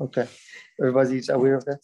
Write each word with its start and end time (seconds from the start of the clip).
Okay, 0.00 0.28
everybody's 0.80 1.28
aware 1.28 1.54
of 1.54 1.64
that. 1.66 1.80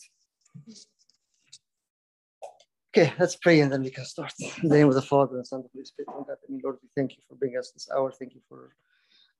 Okay, 2.92 3.12
let's 3.20 3.36
pray 3.36 3.60
and 3.60 3.72
then 3.72 3.82
we 3.82 3.90
can 3.90 4.04
start. 4.04 4.32
In 4.62 4.68
the 4.68 4.76
name 4.76 4.88
of 4.88 4.94
the 4.94 5.02
Father 5.02 5.36
and 5.36 5.46
Son 5.46 5.60
and 5.60 5.64
the 5.64 5.70
Holy 5.72 5.84
Spirit. 5.84 6.08
God, 6.08 6.26
I 6.28 6.50
mean, 6.50 6.60
Lord, 6.64 6.78
we 6.82 6.88
thank 6.96 7.12
you 7.12 7.22
for 7.28 7.36
bringing 7.36 7.58
us 7.58 7.70
this 7.70 7.88
hour. 7.94 8.10
Thank 8.10 8.34
you 8.34 8.40
for 8.48 8.74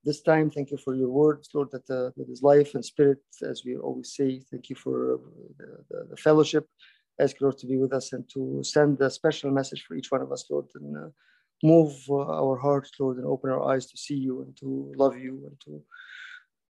this 0.05 0.23
time. 0.23 0.51
Thank 0.51 0.71
you 0.71 0.77
for 0.77 0.95
your 0.95 1.09
words, 1.09 1.51
Lord, 1.53 1.71
that, 1.73 1.91
uh, 1.91 2.11
that 2.17 2.29
is 2.29 2.43
life 2.43 2.77
and 2.77 2.85
spirit, 2.85 3.19
as 3.43 3.65
we 3.65 3.77
always 3.77 4.15
say. 4.15 4.41
Thank 4.53 4.71
you 4.71 4.77
for 4.77 5.19
the, 5.59 5.85
the, 5.91 6.07
the 6.11 6.17
fellowship. 6.17 6.69
Ask 7.21 7.41
Lord 7.41 7.59
to 7.59 7.67
be 7.67 7.77
with 7.77 7.93
us 7.93 8.13
and 8.13 8.25
to 8.35 8.63
send 8.63 9.01
a 9.01 9.11
special 9.11 9.51
message 9.51 9.85
for 9.87 9.95
each 9.95 10.13
one 10.13 10.23
of 10.23 10.31
us, 10.31 10.45
Lord, 10.49 10.67
and 10.77 10.97
uh, 10.97 11.09
move 11.65 11.93
uh, 12.09 12.15
our 12.19 12.57
hearts, 12.57 12.93
Lord, 13.01 13.17
and 13.19 13.27
open 13.27 13.51
our 13.51 13.63
eyes 13.65 13.87
to 13.87 13.97
see 13.97 14.15
you 14.15 14.43
and 14.43 14.57
to 14.59 14.93
love 14.97 15.19
you 15.19 15.43
and 15.47 15.61
to 15.65 15.83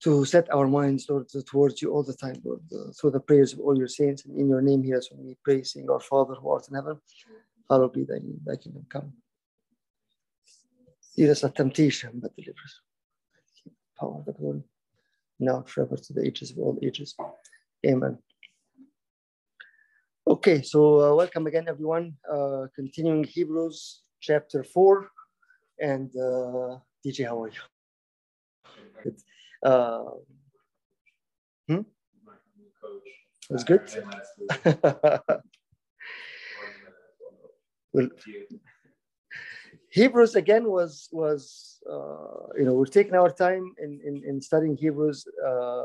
to 0.03 0.25
set 0.25 0.53
our 0.53 0.67
minds, 0.67 1.07
Lord, 1.09 1.29
towards 1.47 1.81
you 1.81 1.93
all 1.93 2.03
the 2.03 2.15
time, 2.15 2.37
Lord, 2.45 2.61
uh, 2.73 2.91
through 2.93 3.13
the 3.13 3.21
prayers 3.21 3.53
of 3.53 3.61
all 3.61 3.79
your 3.79 3.89
saints. 3.89 4.25
And 4.25 4.37
in 4.37 4.49
your 4.49 4.61
name, 4.61 4.83
hear 4.83 4.99
us 4.99 5.11
when 5.11 5.25
we 5.25 5.37
pray, 5.45 5.63
saying, 5.63 5.89
Our 5.89 6.01
Father 6.01 6.35
who 6.35 6.51
art 6.51 6.67
in 6.69 6.75
heaven, 6.75 7.01
hallowed 7.71 7.93
be 7.93 8.05
thy 8.05 8.19
name, 8.19 8.41
thy 8.45 8.57
kingdom 8.57 8.85
come. 8.89 9.13
Lead 11.17 11.31
us 11.31 11.43
not 11.43 11.55
temptation, 11.55 12.11
but 12.15 12.35
deliver 12.35 12.59
us. 12.65 12.81
Power 13.99 14.19
of 14.19 14.25
the 14.25 14.33
glory, 14.33 14.63
now 15.39 15.63
forever 15.63 15.97
to 15.97 16.13
the 16.13 16.27
ages 16.27 16.51
of 16.51 16.59
all 16.59 16.79
ages. 16.83 17.15
Amen. 17.87 18.19
Okay, 20.27 20.63
so 20.63 21.01
uh, 21.01 21.15
welcome 21.15 21.47
again, 21.47 21.67
everyone. 21.69 22.15
Uh, 22.29 22.67
continuing 22.75 23.25
Hebrews 23.25 24.01
chapter 24.21 24.65
4. 24.65 25.09
And 25.81 26.11
uh, 26.17 26.79
DJ, 27.05 27.27
how 27.27 27.43
are 27.43 27.49
you? 27.49 27.61
Good. 29.03 29.17
Uh, 29.63 30.05
hmm? 31.69 31.81
Was 33.51 33.65
good. 33.65 33.83
well, 37.93 38.09
Hebrews 39.91 40.37
again 40.37 40.71
was 40.71 41.09
was 41.13 41.81
uh, 41.89 42.49
you 42.57 42.65
know 42.65 42.73
we're 42.75 42.87
taking 42.87 43.15
our 43.15 43.31
time 43.31 43.75
in 43.79 44.01
in, 44.05 44.23
in 44.27 44.41
studying 44.41 44.77
Hebrews. 44.77 45.27
Uh, 45.47 45.85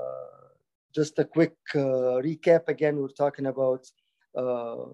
just 0.95 1.19
a 1.19 1.25
quick 1.25 1.55
uh, 1.75 2.23
recap 2.25 2.69
again. 2.69 2.97
We're 2.97 3.09
talking 3.09 3.47
about 3.47 3.85
uh, 4.35 4.85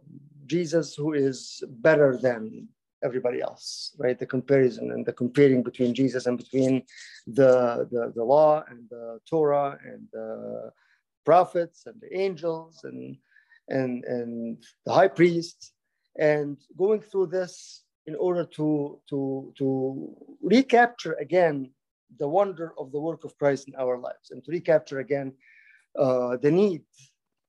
Jesus, 0.46 0.96
who 0.96 1.14
is 1.14 1.64
better 1.68 2.18
than 2.18 2.68
everybody 3.04 3.42
else, 3.42 3.96
right? 3.98 4.18
The 4.18 4.26
comparison 4.26 4.92
and 4.92 5.06
the 5.06 5.14
comparing 5.14 5.64
between 5.64 5.94
Jesus 5.94 6.26
and 6.26 6.38
between 6.38 6.84
the, 7.28 7.88
the, 7.92 8.12
the 8.16 8.24
law 8.24 8.64
and 8.70 8.90
the 8.90 9.20
Torah 9.30 9.78
and 9.86 10.08
the 10.12 10.72
prophets 11.26 11.86
and 11.86 12.00
the 12.02 12.18
angels 12.18 12.82
and, 12.84 13.18
and, 13.70 14.04
and 14.06 14.58
the 14.86 14.94
high 14.94 15.08
priest 15.08 15.74
and 16.18 16.58
going 16.78 17.02
through 17.02 17.28
this 17.28 17.84
in 18.06 18.16
order 18.16 18.46
to, 18.46 19.00
to, 19.10 19.54
to 19.58 20.16
recapture 20.42 21.14
again 21.14 21.72
the 22.20 22.28
wonder 22.28 22.74
of 22.78 22.92
the 22.92 23.00
work 23.00 23.24
of 23.24 23.38
Christ 23.38 23.68
in 23.68 23.76
our 23.76 23.98
lives 23.98 24.32
and 24.32 24.44
to 24.44 24.52
recapture 24.52 25.00
again 25.00 25.34
uh, 25.98 26.38
the 26.38 26.52
need 26.52 26.84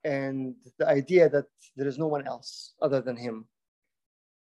and 0.05 0.55
the 0.79 0.87
idea 0.87 1.29
that 1.29 1.47
there 1.77 1.89
is 1.89 1.99
no 1.99 2.07
one 2.07 2.27
else 2.27 2.75
other 2.81 3.01
than 3.01 3.17
him 3.17 3.47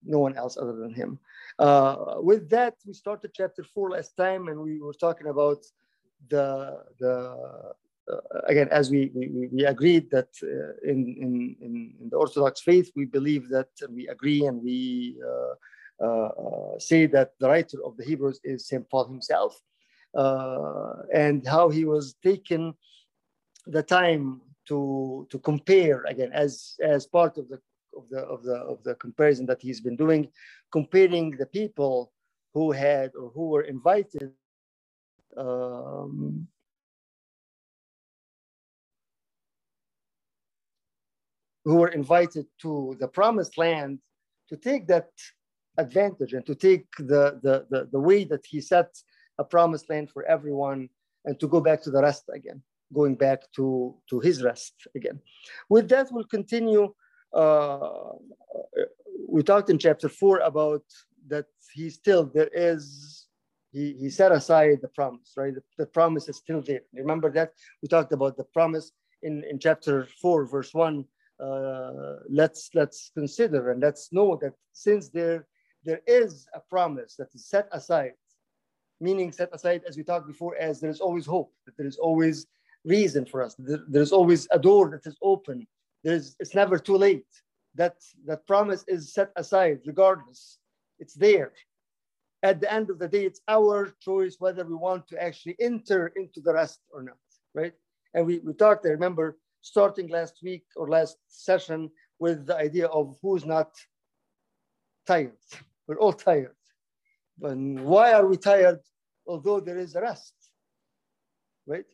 no 0.04 0.18
one 0.18 0.36
else 0.36 0.56
other 0.56 0.76
than 0.76 0.94
him. 0.94 1.18
Uh, 1.58 2.16
with 2.18 2.48
that, 2.50 2.74
we 2.86 2.92
started 2.92 3.30
chapter 3.34 3.64
four 3.64 3.90
last 3.90 4.16
time, 4.16 4.48
and 4.48 4.60
we 4.60 4.80
were 4.80 4.94
talking 4.94 5.28
about 5.28 5.64
the 6.28 6.82
the 6.98 7.74
uh, 8.12 8.40
again 8.46 8.68
as 8.70 8.90
we, 8.90 9.10
we, 9.14 9.48
we 9.52 9.64
agreed 9.64 10.10
that 10.10 10.28
uh, 10.42 10.88
in, 10.88 11.16
in, 11.20 11.56
in 12.00 12.08
the 12.08 12.16
Orthodox 12.16 12.60
faith 12.60 12.92
we 12.94 13.04
believe 13.04 13.48
that 13.48 13.68
we 13.90 14.06
agree 14.08 14.46
and 14.46 14.62
we 14.62 15.16
uh, 15.26 15.54
uh, 16.04 16.78
say 16.78 17.06
that 17.06 17.32
the 17.40 17.48
writer 17.48 17.78
of 17.84 17.96
the 17.96 18.04
Hebrews 18.04 18.40
is 18.44 18.68
Saint 18.68 18.88
Paul 18.90 19.06
himself, 19.06 19.58
uh, 20.14 20.92
and 21.12 21.46
how 21.46 21.70
he 21.70 21.84
was 21.84 22.16
taking 22.22 22.74
the 23.66 23.82
time 23.82 24.42
to 24.68 25.26
to 25.30 25.38
compare 25.38 26.04
again 26.04 26.30
as 26.32 26.74
as 26.82 27.06
part 27.06 27.38
of 27.38 27.48
the 27.48 27.60
of 27.96 28.08
the 28.08 28.20
of 28.20 28.42
the 28.42 28.56
of 28.56 28.82
the 28.84 28.94
comparison 28.96 29.46
that 29.46 29.60
he's 29.60 29.80
been 29.80 29.96
doing, 29.96 30.28
comparing 30.72 31.30
the 31.32 31.46
people 31.46 32.12
who 32.54 32.72
had 32.72 33.12
or 33.14 33.30
who 33.30 33.48
were 33.48 33.62
invited 33.62 34.32
um, 35.36 36.48
who 41.66 41.76
were 41.76 41.88
invited 41.88 42.46
to 42.62 42.96
the 43.00 43.08
promised 43.08 43.58
land 43.58 43.98
to 44.48 44.56
take 44.56 44.86
that 44.86 45.08
advantage 45.78 46.32
and 46.32 46.46
to 46.46 46.54
take 46.54 46.86
the, 46.98 47.38
the, 47.42 47.66
the, 47.70 47.88
the 47.92 48.00
way 48.00 48.24
that 48.24 48.44
he 48.46 48.60
set 48.60 48.96
a 49.38 49.44
promised 49.44 49.90
land 49.90 50.08
for 50.10 50.24
everyone 50.24 50.88
and 51.24 51.38
to 51.40 51.48
go 51.48 51.60
back 51.60 51.82
to 51.82 51.90
the 51.90 52.00
rest 52.00 52.24
again, 52.32 52.62
going 52.94 53.16
back 53.16 53.40
to, 53.56 53.94
to 54.08 54.20
his 54.20 54.42
rest 54.44 54.74
again. 54.94 55.18
With 55.68 55.88
that, 55.88 56.06
we'll 56.12 56.24
continue 56.24 56.94
uh, 57.36 58.12
we 59.28 59.42
talked 59.42 59.70
in 59.70 59.78
chapter 59.78 60.08
four 60.08 60.38
about 60.38 60.82
that 61.28 61.46
he 61.72 61.90
still 61.90 62.24
there 62.24 62.50
is 62.52 63.26
he, 63.72 63.92
he 64.00 64.08
set 64.08 64.32
aside 64.32 64.78
the 64.80 64.88
promise 64.88 65.32
right? 65.36 65.54
The, 65.54 65.62
the, 65.78 65.86
promise 65.86 66.28
is 66.28 66.36
still 66.38 66.62
there. 66.62 66.82
Remember 66.94 67.30
that? 67.32 67.52
We 67.82 67.88
talked 67.88 68.12
about 68.12 68.36
the 68.36 68.44
promise 68.44 68.92
in, 69.22 69.44
in 69.50 69.58
chapter 69.58 70.06
4 70.20 70.46
verse 70.46 70.72
1 70.72 71.04
uh, 71.42 71.92
let's 72.30 72.70
let's 72.74 73.10
consider 73.14 73.70
and 73.70 73.80
let's 73.82 74.12
know 74.12 74.38
that 74.40 74.54
since 74.72 75.08
there 75.10 75.46
there 75.84 76.00
is 76.06 76.48
a 76.54 76.60
promise 76.60 77.14
that 77.16 77.28
is 77.34 77.46
set 77.46 77.68
aside 77.72 78.12
meaning 79.00 79.30
set 79.30 79.50
aside 79.52 79.82
as 79.86 79.96
we 79.96 80.02
talked 80.02 80.26
before 80.26 80.56
as 80.56 80.80
there 80.80 80.90
is 80.90 81.00
always 81.00 81.26
hope 81.26 81.52
that 81.66 81.76
there 81.76 81.86
is 81.86 81.98
always 81.98 82.46
reason 82.84 83.26
for 83.26 83.42
us 83.42 83.54
there, 83.58 83.84
there's 83.88 84.12
always 84.12 84.48
a 84.50 84.58
door 84.58 84.88
that 84.90 85.06
is 85.06 85.16
open 85.20 85.66
there's, 86.06 86.36
it's 86.38 86.54
never 86.54 86.78
too 86.78 86.96
late. 86.96 87.26
That, 87.74 87.96
that 88.26 88.46
promise 88.46 88.84
is 88.86 89.12
set 89.12 89.32
aside 89.34 89.80
regardless. 89.84 90.58
It's 91.00 91.14
there. 91.14 91.52
At 92.44 92.60
the 92.60 92.72
end 92.72 92.90
of 92.90 93.00
the 93.00 93.08
day, 93.08 93.24
it's 93.24 93.40
our 93.48 93.92
choice 94.00 94.36
whether 94.38 94.64
we 94.64 94.76
want 94.76 95.08
to 95.08 95.20
actually 95.20 95.56
enter 95.58 96.12
into 96.14 96.40
the 96.40 96.54
rest 96.54 96.78
or 96.92 97.02
not, 97.02 97.18
right? 97.54 97.72
And 98.14 98.24
we, 98.24 98.38
we 98.38 98.52
talked, 98.52 98.86
I 98.86 98.90
remember, 98.90 99.36
starting 99.62 100.06
last 100.08 100.36
week 100.44 100.64
or 100.76 100.88
last 100.88 101.16
session 101.26 101.90
with 102.20 102.46
the 102.46 102.56
idea 102.56 102.86
of 102.86 103.16
who's 103.20 103.44
not 103.44 103.72
tired. 105.08 105.42
We're 105.88 105.98
all 105.98 106.12
tired. 106.12 106.54
But 107.36 107.56
why 107.56 108.12
are 108.12 108.26
we 108.26 108.36
tired? 108.36 108.80
Although 109.26 109.58
there 109.58 109.78
is 109.78 109.96
a 109.96 110.02
rest, 110.02 110.34
right? 111.66 111.84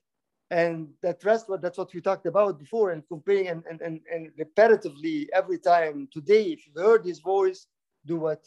And 0.52 0.88
that 1.02 1.24
rest 1.24 1.46
that's 1.62 1.78
what 1.78 1.92
we 1.94 2.00
talked 2.00 2.26
about 2.26 2.58
before 2.58 2.90
and 2.92 3.02
comparing 3.08 3.48
and, 3.48 3.64
and, 3.70 3.80
and, 3.80 4.00
and 4.12 4.30
repetitively 4.42 5.26
every 5.32 5.58
time 5.58 6.08
today 6.12 6.44
if 6.52 6.60
you 6.66 6.72
heard 6.76 7.04
his 7.04 7.20
voice 7.20 7.66
do 8.04 8.16
what? 8.16 8.44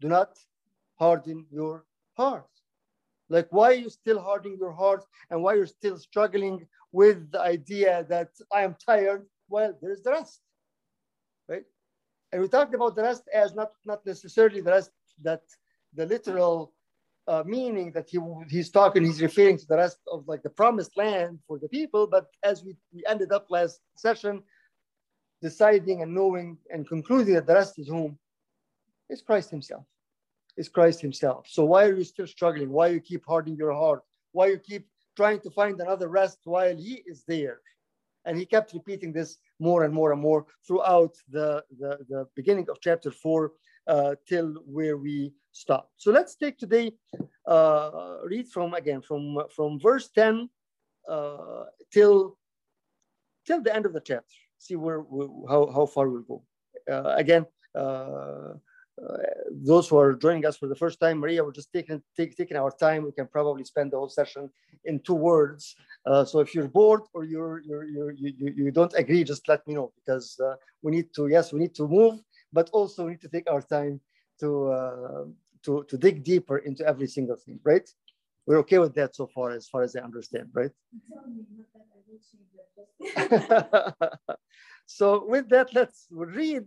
Do 0.00 0.08
not 0.08 0.38
harden 0.96 1.46
your 1.50 1.84
heart 2.16 2.52
like 3.28 3.48
why 3.50 3.68
are 3.70 3.82
you 3.84 3.90
still 3.90 4.20
hardening 4.20 4.58
your 4.58 4.72
heart 4.72 5.04
and 5.30 5.42
why 5.42 5.54
you're 5.54 5.74
still 5.80 5.98
struggling 5.98 6.66
with 6.92 7.30
the 7.32 7.40
idea 7.40 8.06
that 8.08 8.30
i 8.52 8.62
am 8.62 8.74
tired 8.84 9.26
well 9.48 9.72
there's 9.80 10.02
the 10.02 10.10
rest 10.10 10.40
right? 11.48 11.64
And 12.32 12.42
we 12.42 12.48
talked 12.48 12.74
about 12.74 12.96
the 12.96 13.02
rest 13.02 13.24
as 13.32 13.54
not 13.54 13.72
not 13.84 14.04
necessarily 14.04 14.60
the 14.60 14.70
rest 14.70 14.90
that 15.22 15.42
the 15.94 16.06
literal 16.06 16.72
uh, 17.28 17.42
meaning 17.44 17.92
that 17.92 18.08
he 18.08 18.18
he's 18.48 18.70
talking, 18.70 19.04
he's 19.04 19.20
referring 19.20 19.58
to 19.58 19.66
the 19.66 19.76
rest 19.76 19.98
of 20.10 20.26
like 20.28 20.42
the 20.42 20.50
promised 20.50 20.96
land 20.96 21.38
for 21.46 21.58
the 21.58 21.68
people. 21.68 22.06
But 22.06 22.26
as 22.42 22.64
we, 22.64 22.76
we 22.92 23.02
ended 23.08 23.32
up 23.32 23.46
last 23.50 23.80
session, 23.96 24.42
deciding 25.42 26.02
and 26.02 26.14
knowing 26.14 26.58
and 26.70 26.88
concluding 26.88 27.34
that 27.34 27.46
the 27.46 27.54
rest 27.54 27.78
is 27.78 27.88
whom? 27.88 28.18
Is 29.08 29.22
Christ 29.22 29.50
Himself. 29.50 29.84
Is 30.56 30.68
Christ 30.68 31.00
Himself. 31.00 31.46
So 31.48 31.64
why 31.64 31.84
are 31.84 31.96
you 31.96 32.04
still 32.04 32.26
struggling? 32.26 32.70
Why 32.70 32.88
you 32.88 33.00
keep 33.00 33.24
hardening 33.26 33.58
your 33.58 33.72
heart? 33.72 34.02
Why 34.32 34.46
you 34.46 34.58
keep 34.58 34.86
trying 35.16 35.40
to 35.40 35.50
find 35.50 35.80
another 35.80 36.08
rest 36.08 36.38
while 36.44 36.76
He 36.76 37.02
is 37.06 37.24
there? 37.26 37.60
And 38.24 38.36
he 38.36 38.44
kept 38.44 38.74
repeating 38.74 39.12
this 39.12 39.38
more 39.60 39.84
and 39.84 39.94
more 39.94 40.10
and 40.12 40.20
more 40.20 40.46
throughout 40.66 41.14
the, 41.30 41.62
the, 41.78 41.98
the 42.08 42.26
beginning 42.34 42.66
of 42.68 42.78
chapter 42.80 43.12
four 43.12 43.52
uh, 43.86 44.16
till 44.28 44.48
where 44.66 44.96
we 44.96 45.32
stop. 45.56 45.90
So 45.96 46.10
let's 46.10 46.36
take 46.36 46.58
today, 46.58 46.92
uh, 47.46 48.18
read 48.24 48.46
from 48.48 48.74
again, 48.74 49.00
from, 49.02 49.38
from 49.54 49.80
verse 49.80 50.08
10 50.14 50.48
uh, 51.08 51.64
till, 51.92 52.38
till 53.46 53.62
the 53.62 53.74
end 53.74 53.86
of 53.86 53.92
the 53.92 54.00
chapter. 54.00 54.36
See 54.58 54.76
where, 54.76 55.02
how, 55.48 55.70
how 55.72 55.86
far 55.86 56.08
we'll 56.08 56.22
go. 56.22 56.42
Uh, 56.90 57.14
again, 57.16 57.46
uh, 57.74 58.54
uh, 59.02 59.18
those 59.50 59.88
who 59.88 59.98
are 59.98 60.14
joining 60.14 60.46
us 60.46 60.56
for 60.56 60.68
the 60.68 60.74
first 60.74 60.98
time, 61.00 61.18
Maria, 61.18 61.44
we're 61.44 61.52
just 61.52 61.72
taking, 61.72 62.02
take, 62.16 62.36
taking 62.36 62.56
our 62.56 62.70
time. 62.70 63.04
We 63.04 63.12
can 63.12 63.26
probably 63.26 63.64
spend 63.64 63.92
the 63.92 63.98
whole 63.98 64.08
session 64.08 64.50
in 64.84 65.00
two 65.00 65.14
words 65.14 65.76
Uh, 66.06 66.24
so 66.24 66.38
if 66.38 66.54
you're 66.54 66.68
bored 66.68 67.02
or 67.14 67.24
you're, 67.24 67.60
you're, 67.66 67.82
you're, 67.82 68.12
you, 68.12 68.32
you 68.56 68.70
don't 68.70 68.94
agree, 68.94 69.24
just 69.24 69.48
let 69.48 69.66
me 69.66 69.74
know 69.74 69.92
because 69.98 70.38
uh, 70.38 70.54
we 70.82 70.92
need 70.92 71.08
to, 71.16 71.26
yes, 71.26 71.52
we 71.52 71.58
need 71.58 71.74
to 71.74 71.88
move, 71.88 72.14
but 72.52 72.70
also 72.72 73.04
we 73.04 73.10
need 73.12 73.20
to 73.20 73.28
take 73.28 73.50
our 73.50 73.60
time 73.60 74.00
to, 74.40 74.48
uh, 74.70 75.24
to, 75.66 75.84
to 75.88 75.98
dig 75.98 76.24
deeper 76.24 76.58
into 76.58 76.86
every 76.86 77.06
single 77.06 77.36
thing, 77.36 77.60
right? 77.64 77.88
We're 78.46 78.58
okay 78.58 78.78
with 78.78 78.94
that 78.94 79.14
so 79.16 79.26
far, 79.26 79.50
as 79.50 79.68
far 79.68 79.82
as 79.82 79.96
I 79.96 80.00
understand, 80.00 80.48
right? 80.54 80.70
so 84.86 85.26
with 85.26 85.48
that, 85.48 85.74
let's 85.74 86.06
read 86.10 86.64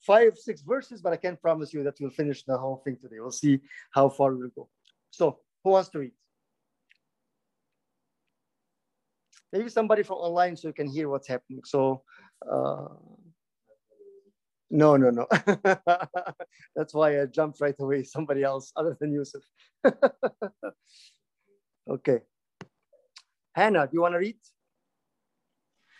five, 0.00 0.38
six 0.38 0.62
verses, 0.62 1.02
but 1.02 1.12
I 1.12 1.16
can't 1.16 1.40
promise 1.40 1.74
you 1.74 1.84
that 1.84 1.96
we'll 2.00 2.10
finish 2.10 2.42
the 2.44 2.56
whole 2.56 2.80
thing 2.84 2.96
today. 3.00 3.20
We'll 3.20 3.30
see 3.30 3.60
how 3.90 4.08
far 4.08 4.34
we'll 4.34 4.48
go. 4.56 4.68
So 5.10 5.40
who 5.62 5.70
wants 5.70 5.90
to 5.90 5.98
read? 5.98 6.12
Maybe 9.52 9.68
somebody 9.68 10.02
from 10.02 10.16
online 10.16 10.56
so 10.56 10.68
you 10.68 10.74
can 10.74 10.88
hear 10.88 11.08
what's 11.10 11.28
happening. 11.28 11.62
So 11.64 12.02
uh, 12.50 12.88
no, 14.70 14.96
no, 14.96 15.10
no. 15.10 15.26
That's 16.76 16.94
why 16.94 17.20
I 17.20 17.26
jumped 17.26 17.60
right 17.60 17.74
away. 17.78 18.04
Somebody 18.04 18.42
else 18.42 18.72
other 18.76 18.96
than 19.00 19.12
Yusuf. 19.12 19.42
okay. 21.90 22.20
Hannah, 23.54 23.86
do 23.86 23.90
you 23.92 24.00
want 24.00 24.14
to 24.14 24.18
read? 24.18 24.36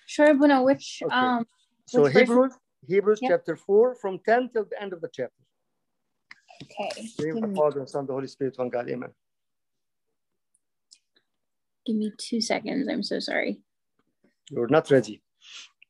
Sure, 0.06 0.34
Buna. 0.34 0.64
Which 0.64 1.02
okay. 1.04 1.14
um 1.14 1.46
so 1.86 2.02
which 2.02 2.14
Hebrews, 2.14 2.54
Hebrews 2.86 3.18
yep. 3.22 3.30
chapter 3.32 3.56
4 3.56 3.96
from 3.96 4.18
10 4.24 4.50
till 4.52 4.64
the 4.64 4.80
end 4.80 4.92
of 4.92 5.00
the 5.00 5.08
chapter. 5.12 5.32
Okay. 6.62 7.08
Name 7.20 7.40
the 7.40 7.54
Father 7.54 7.80
and 7.80 7.88
Son, 7.88 8.06
the 8.06 8.12
Holy 8.12 8.26
Spirit, 8.26 8.54
one 8.56 8.68
God. 8.68 8.88
Amen. 8.88 9.10
Give 11.84 11.96
me 11.96 12.12
two 12.18 12.40
seconds. 12.40 12.88
I'm 12.88 13.02
so 13.02 13.18
sorry. 13.18 13.60
You're 14.50 14.68
not 14.68 14.90
ready. 14.90 15.22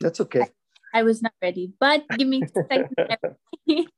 That's 0.01 0.21
okay. 0.21 0.47
I, 0.95 1.03
was 1.03 1.21
not 1.21 1.33
ready, 1.43 1.73
but 1.81 2.05
give 2.17 2.29
me 2.29 2.41
two 2.41 2.65
seconds. 2.71 3.37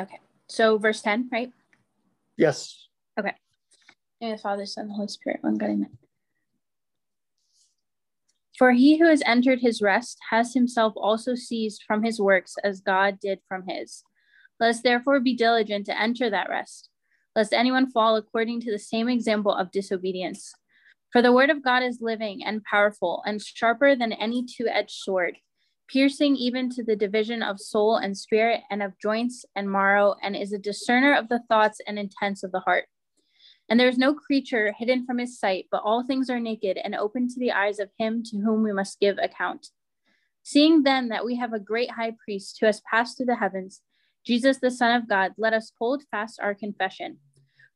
okay. 0.00 0.18
So 0.48 0.78
verse 0.78 1.02
10, 1.02 1.28
right? 1.30 1.52
Yes. 2.36 2.88
Okay. 3.18 3.34
In 4.20 4.32
the 4.32 4.38
Father, 4.38 4.66
Son, 4.66 4.88
the 4.88 4.94
Holy 4.94 5.08
Spirit, 5.08 5.40
one 5.42 5.56
God, 5.56 5.70
amen. 5.70 5.98
For 8.58 8.72
he 8.72 8.98
who 8.98 9.06
has 9.06 9.22
entered 9.24 9.60
his 9.60 9.80
rest 9.80 10.18
has 10.30 10.52
himself 10.52 10.92
also 10.96 11.36
ceased 11.36 11.84
from 11.86 12.02
his 12.02 12.20
works 12.20 12.56
as 12.64 12.80
God 12.80 13.20
did 13.20 13.38
from 13.46 13.64
his. 13.68 14.02
Let 14.58 14.70
us 14.70 14.80
therefore 14.80 15.20
be 15.20 15.36
diligent 15.36 15.86
to 15.86 16.00
enter 16.00 16.28
that 16.28 16.48
rest, 16.50 16.90
lest 17.38 17.52
anyone 17.52 17.88
fall 17.88 18.16
according 18.16 18.60
to 18.60 18.72
the 18.72 18.80
same 18.80 19.08
example 19.08 19.54
of 19.54 19.70
disobedience. 19.70 20.52
For 21.12 21.22
the 21.22 21.32
word 21.32 21.50
of 21.50 21.62
God 21.62 21.84
is 21.84 22.00
living 22.00 22.42
and 22.44 22.64
powerful 22.64 23.22
and 23.24 23.40
sharper 23.40 23.94
than 23.94 24.12
any 24.12 24.44
two 24.44 24.66
edged 24.66 24.90
sword, 24.90 25.36
piercing 25.88 26.34
even 26.34 26.68
to 26.70 26.82
the 26.82 26.96
division 26.96 27.44
of 27.44 27.60
soul 27.60 27.94
and 27.94 28.18
spirit 28.18 28.62
and 28.72 28.82
of 28.82 28.98
joints 29.00 29.44
and 29.54 29.70
marrow, 29.70 30.16
and 30.20 30.34
is 30.34 30.52
a 30.52 30.58
discerner 30.58 31.14
of 31.14 31.28
the 31.28 31.40
thoughts 31.48 31.80
and 31.86 31.96
intents 31.96 32.42
of 32.42 32.50
the 32.50 32.58
heart. 32.58 32.86
And 33.68 33.78
there 33.78 33.88
is 33.88 33.98
no 33.98 34.14
creature 34.14 34.74
hidden 34.76 35.06
from 35.06 35.18
his 35.18 35.38
sight, 35.38 35.66
but 35.70 35.82
all 35.84 36.02
things 36.02 36.28
are 36.28 36.40
naked 36.40 36.76
and 36.82 36.96
open 36.96 37.28
to 37.28 37.38
the 37.38 37.52
eyes 37.52 37.78
of 37.78 37.90
him 38.00 38.24
to 38.24 38.38
whom 38.38 38.64
we 38.64 38.72
must 38.72 38.98
give 38.98 39.16
account. 39.18 39.68
Seeing 40.42 40.82
then 40.82 41.08
that 41.10 41.24
we 41.24 41.36
have 41.36 41.52
a 41.52 41.60
great 41.60 41.92
high 41.92 42.14
priest 42.24 42.56
who 42.58 42.66
has 42.66 42.82
passed 42.90 43.16
through 43.16 43.26
the 43.26 43.36
heavens, 43.36 43.80
Jesus, 44.26 44.58
the 44.58 44.72
Son 44.72 44.94
of 44.94 45.08
God, 45.08 45.34
let 45.38 45.52
us 45.52 45.72
hold 45.78 46.02
fast 46.10 46.40
our 46.42 46.52
confession. 46.52 47.18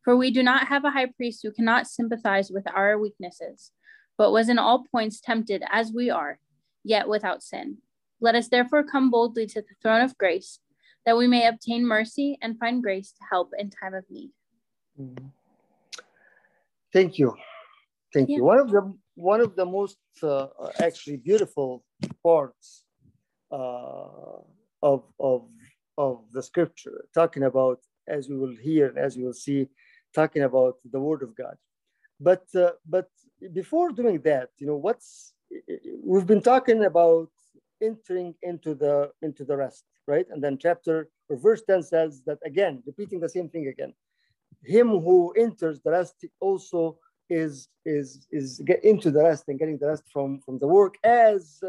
For 0.04 0.16
we 0.16 0.30
do 0.30 0.42
not 0.42 0.68
have 0.68 0.84
a 0.84 0.90
high 0.90 1.06
priest 1.06 1.40
who 1.42 1.52
cannot 1.52 1.86
sympathize 1.86 2.50
with 2.50 2.66
our 2.72 2.98
weaknesses, 2.98 3.70
but 4.18 4.32
was 4.32 4.48
in 4.48 4.58
all 4.58 4.84
points 4.90 5.20
tempted 5.20 5.62
as 5.70 5.92
we 5.92 6.10
are, 6.10 6.38
yet 6.84 7.08
without 7.08 7.42
sin. 7.42 7.78
Let 8.20 8.34
us 8.34 8.48
therefore 8.48 8.84
come 8.84 9.10
boldly 9.10 9.46
to 9.46 9.60
the 9.60 9.74
throne 9.80 10.02
of 10.02 10.18
grace, 10.18 10.58
that 11.06 11.16
we 11.16 11.26
may 11.26 11.46
obtain 11.46 11.86
mercy 11.86 12.38
and 12.42 12.58
find 12.58 12.82
grace 12.82 13.12
to 13.12 13.24
help 13.30 13.50
in 13.56 13.70
time 13.70 13.94
of 13.94 14.04
need. 14.10 14.30
Mm-hmm. 15.00 15.26
Thank 16.92 17.18
you. 17.18 17.34
Thank 18.12 18.28
yeah. 18.28 18.36
you. 18.36 18.44
One 18.44 18.58
of 18.58 18.70
the 18.70 18.94
one 19.14 19.40
of 19.40 19.56
the 19.56 19.64
most 19.64 19.98
uh, 20.22 20.48
actually 20.80 21.16
beautiful 21.16 21.84
parts 22.22 22.84
uh, 23.50 24.40
of 24.82 25.04
of 25.18 25.48
of 25.96 26.24
the 26.32 26.42
scripture, 26.42 27.04
talking 27.14 27.44
about 27.44 27.78
as 28.08 28.28
we 28.28 28.36
will 28.36 28.56
hear 28.56 28.88
and 28.88 28.98
as 28.98 29.16
we 29.16 29.24
will 29.24 29.32
see, 29.32 29.68
talking 30.14 30.42
about 30.42 30.76
the 30.90 31.00
word 31.00 31.22
of 31.22 31.34
God. 31.36 31.56
But 32.20 32.44
uh, 32.54 32.72
but 32.88 33.08
before 33.52 33.90
doing 33.90 34.20
that, 34.22 34.50
you 34.58 34.66
know, 34.66 34.76
what's 34.76 35.34
we've 36.04 36.26
been 36.26 36.42
talking 36.42 36.84
about 36.84 37.30
entering 37.82 38.34
into 38.42 38.74
the 38.74 39.10
into 39.22 39.44
the 39.44 39.56
rest, 39.56 39.84
right? 40.06 40.26
And 40.30 40.42
then 40.42 40.58
chapter 40.58 41.08
or 41.28 41.36
verse 41.36 41.62
10 41.68 41.82
says 41.82 42.22
that 42.26 42.38
again, 42.44 42.82
repeating 42.86 43.20
the 43.20 43.28
same 43.28 43.48
thing 43.48 43.68
again 43.68 43.92
him 44.64 44.88
who 44.88 45.32
enters 45.36 45.80
the 45.80 45.90
rest 45.90 46.24
also 46.40 46.98
is 47.30 47.68
is 47.84 48.26
is 48.30 48.60
get 48.64 48.84
into 48.84 49.10
the 49.10 49.22
rest 49.22 49.44
and 49.48 49.58
getting 49.58 49.78
the 49.78 49.86
rest 49.86 50.04
from 50.12 50.40
from 50.40 50.58
the 50.58 50.66
work 50.66 50.96
as 51.04 51.62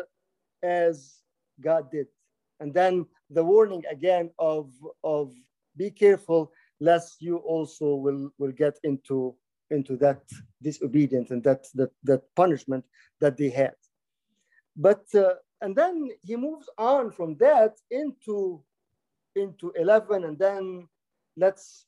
as 0.62 1.22
God 1.62 1.92
did. 1.92 2.08
And 2.60 2.74
then 2.74 3.06
the 3.30 3.44
warning 3.44 3.84
again 3.90 4.32
of 4.40 4.72
of 5.04 5.34
be 5.76 5.90
careful 5.90 6.52
lest 6.84 7.22
you 7.22 7.38
also 7.38 7.96
will 7.96 8.30
will 8.38 8.52
get 8.52 8.76
into 8.84 9.36
into 9.72 9.96
that 9.98 10.22
disobedience 10.62 11.32
and 11.32 11.44
that 11.44 11.62
that 11.76 11.92
that 12.04 12.24
punishment 12.36 12.84
that 13.22 13.38
they 13.38 13.50
had. 13.50 13.76
But 14.76 15.06
uh, 15.16 15.36
and 15.62 15.76
then 15.76 16.10
he 16.22 16.36
moves 16.36 16.68
on 16.78 17.12
from 17.12 17.38
that 17.38 17.74
into 17.90 18.62
into 19.36 19.72
11 19.76 20.26
and 20.26 20.38
then 20.38 20.88
let's 21.38 21.88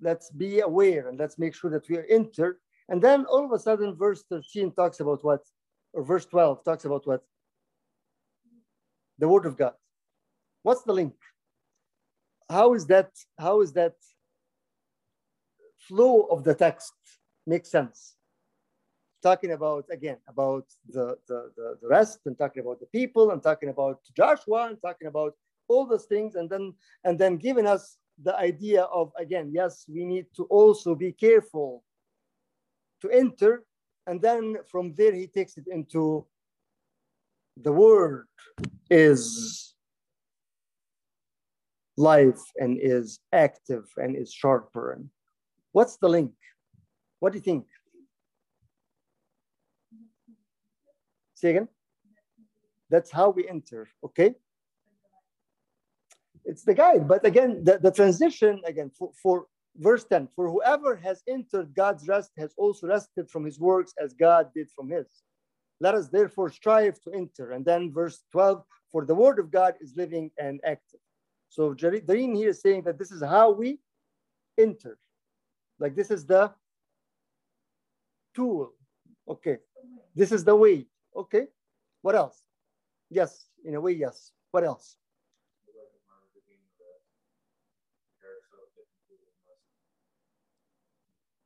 let's 0.00 0.30
be 0.30 0.60
aware 0.60 1.08
and 1.08 1.18
let's 1.18 1.38
make 1.38 1.54
sure 1.54 1.70
that 1.70 1.88
we 1.88 1.96
are 1.96 2.06
entered. 2.08 2.58
And 2.88 3.02
then 3.02 3.24
all 3.26 3.44
of 3.44 3.52
a 3.52 3.58
sudden, 3.58 3.96
verse 3.96 4.22
13 4.30 4.72
talks 4.72 5.00
about 5.00 5.24
what? 5.24 5.40
Or 5.92 6.04
verse 6.04 6.26
12 6.26 6.64
talks 6.64 6.84
about 6.84 7.06
what? 7.06 7.22
The 9.18 9.28
word 9.28 9.46
of 9.46 9.56
God. 9.56 9.74
What's 10.62 10.82
the 10.82 10.92
link? 10.92 11.14
How 12.54 12.74
is 12.74 12.86
that? 12.86 13.10
How 13.38 13.62
is 13.64 13.72
that 13.72 13.96
flow 15.88 16.14
of 16.34 16.44
the 16.44 16.54
text 16.54 16.94
make 17.46 17.66
sense? 17.66 18.14
Talking 19.22 19.52
about 19.52 19.84
again 19.90 20.18
about 20.28 20.66
the, 20.94 21.06
the, 21.28 21.50
the, 21.56 21.78
the 21.82 21.88
rest 21.88 22.20
and 22.26 22.38
talking 22.38 22.62
about 22.62 22.78
the 22.80 22.90
people 22.98 23.32
and 23.32 23.42
talking 23.42 23.70
about 23.70 23.98
Joshua 24.16 24.68
and 24.68 24.78
talking 24.80 25.08
about 25.08 25.32
all 25.68 25.84
those 25.86 26.04
things 26.04 26.36
and 26.36 26.48
then 26.48 26.74
and 27.06 27.18
then 27.18 27.36
giving 27.38 27.66
us 27.66 27.98
the 28.22 28.36
idea 28.36 28.82
of, 28.82 29.12
again, 29.18 29.50
yes, 29.52 29.84
we 29.88 30.04
need 30.04 30.26
to 30.36 30.44
also 30.44 30.94
be 30.94 31.12
careful 31.12 31.82
to 33.02 33.10
enter. 33.10 33.64
And 34.06 34.20
then 34.20 34.58
from 34.70 34.94
there, 34.94 35.12
he 35.12 35.26
takes 35.26 35.56
it 35.56 35.64
into 35.66 36.26
the 37.56 37.72
word 37.72 38.26
is 38.90 39.73
life 41.96 42.40
and 42.56 42.78
is 42.80 43.20
active 43.32 43.84
and 43.96 44.16
is 44.16 44.32
sharper. 44.32 45.00
What's 45.72 45.96
the 45.96 46.08
link? 46.08 46.32
What 47.20 47.32
do 47.32 47.38
you 47.38 47.44
think? 47.44 47.66
Say 51.34 51.50
again? 51.50 51.68
That's 52.90 53.10
how 53.10 53.30
we 53.30 53.48
enter, 53.48 53.88
okay? 54.04 54.34
it's 56.44 56.62
the 56.62 56.74
guide. 56.74 57.08
But 57.08 57.24
again, 57.24 57.64
the, 57.64 57.78
the 57.78 57.90
transition, 57.90 58.60
again, 58.66 58.90
for, 58.96 59.10
for 59.22 59.46
verse 59.76 60.04
10, 60.04 60.28
for 60.36 60.48
whoever 60.50 60.96
has 60.96 61.22
entered 61.28 61.74
God's 61.74 62.06
rest 62.06 62.30
has 62.38 62.52
also 62.56 62.86
rested 62.86 63.30
from 63.30 63.44
his 63.44 63.58
works 63.58 63.92
as 64.02 64.12
God 64.12 64.50
did 64.54 64.68
from 64.70 64.90
his. 64.90 65.06
Let 65.80 65.94
us 65.94 66.08
therefore 66.08 66.50
strive 66.50 67.00
to 67.02 67.12
enter. 67.12 67.52
And 67.52 67.64
then 67.64 67.92
verse 67.92 68.22
12, 68.32 68.62
for 68.92 69.04
the 69.04 69.14
word 69.14 69.38
of 69.38 69.50
God 69.50 69.74
is 69.80 69.94
living 69.96 70.30
and 70.38 70.60
active. 70.64 71.00
So 71.54 71.72
Dareen 71.72 72.34
here 72.34 72.48
is 72.48 72.60
saying 72.60 72.82
that 72.82 72.98
this 72.98 73.12
is 73.12 73.22
how 73.22 73.52
we 73.52 73.78
enter. 74.58 74.98
Like 75.78 75.94
this 75.94 76.10
is 76.10 76.26
the 76.26 76.50
tool. 78.34 78.72
Okay. 79.28 79.58
This 80.16 80.32
is 80.32 80.42
the 80.42 80.56
way. 80.56 80.86
Okay. 81.14 81.46
What 82.02 82.16
else? 82.16 82.42
Yes, 83.08 83.46
in 83.64 83.76
a 83.76 83.80
way, 83.80 83.92
yes. 83.92 84.32
What 84.50 84.64
else? 84.64 84.96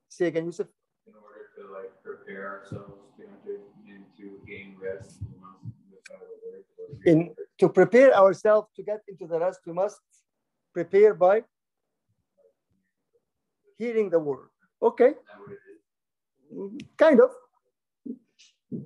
Say 0.08 0.28
again, 0.28 0.46
Yusuf. 0.46 0.68
In 1.06 1.12
order 1.22 1.50
to 1.58 1.70
like 1.70 1.92
prepare 2.02 2.48
ourselves 2.48 3.12
to 3.18 3.24
enter 3.24 3.60
into 3.86 4.40
gain 4.46 4.74
rest, 4.80 5.20
in 7.04 7.34
to 7.58 7.68
prepare 7.68 8.14
ourselves 8.14 8.68
to 8.76 8.82
get 8.82 9.00
into 9.08 9.26
the 9.26 9.38
rest, 9.38 9.60
we 9.66 9.72
must 9.72 10.00
Prepare 10.72 11.14
by 11.14 11.42
hearing 13.78 14.10
the 14.10 14.18
word. 14.20 14.48
Okay, 14.80 15.14
kind 16.96 17.20
of. 17.20 17.30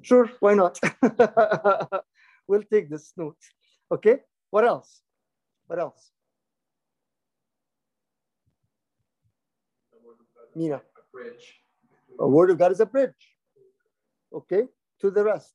Sure, 0.00 0.30
why 0.40 0.54
not? 0.54 0.78
we'll 2.48 2.62
take 2.62 2.88
this 2.88 3.12
note. 3.16 3.36
Okay, 3.90 4.20
what 4.50 4.64
else? 4.64 5.02
What 5.66 5.80
else? 5.80 6.12
Mina. 10.54 10.80
A 12.20 12.28
word 12.28 12.50
of 12.50 12.58
God 12.58 12.72
is 12.72 12.80
a 12.80 12.86
bridge. 12.86 13.36
Okay, 14.32 14.62
to 15.00 15.10
the 15.10 15.24
rest. 15.24 15.52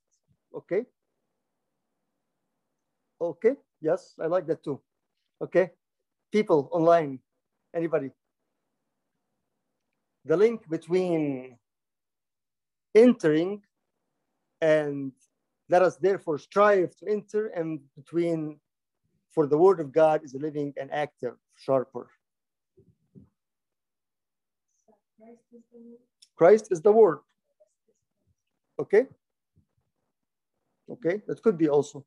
Okay. 0.54 0.84
Okay, 3.20 3.54
yes, 3.80 4.14
I 4.20 4.26
like 4.26 4.46
that 4.46 4.62
too. 4.62 4.80
Okay, 5.42 5.70
people 6.30 6.68
online, 6.72 7.18
anybody? 7.74 8.10
The 10.24 10.36
link 10.36 10.68
between 10.68 11.58
entering 12.94 13.62
and 14.60 15.12
let 15.68 15.82
us 15.82 15.96
therefore 15.96 16.38
strive 16.38 16.94
to 16.96 17.08
enter, 17.08 17.48
and 17.48 17.80
between 17.96 18.58
for 19.30 19.46
the 19.46 19.58
word 19.58 19.80
of 19.80 19.92
God 19.92 20.24
is 20.24 20.34
living 20.34 20.72
and 20.80 20.90
active, 20.92 21.34
sharper. 21.56 22.08
Christ 26.36 26.68
is 26.70 26.80
the 26.80 26.92
word. 26.92 27.18
Okay. 28.78 29.06
Okay, 30.90 31.20
that 31.26 31.42
could 31.42 31.58
be 31.58 31.68
also. 31.68 32.04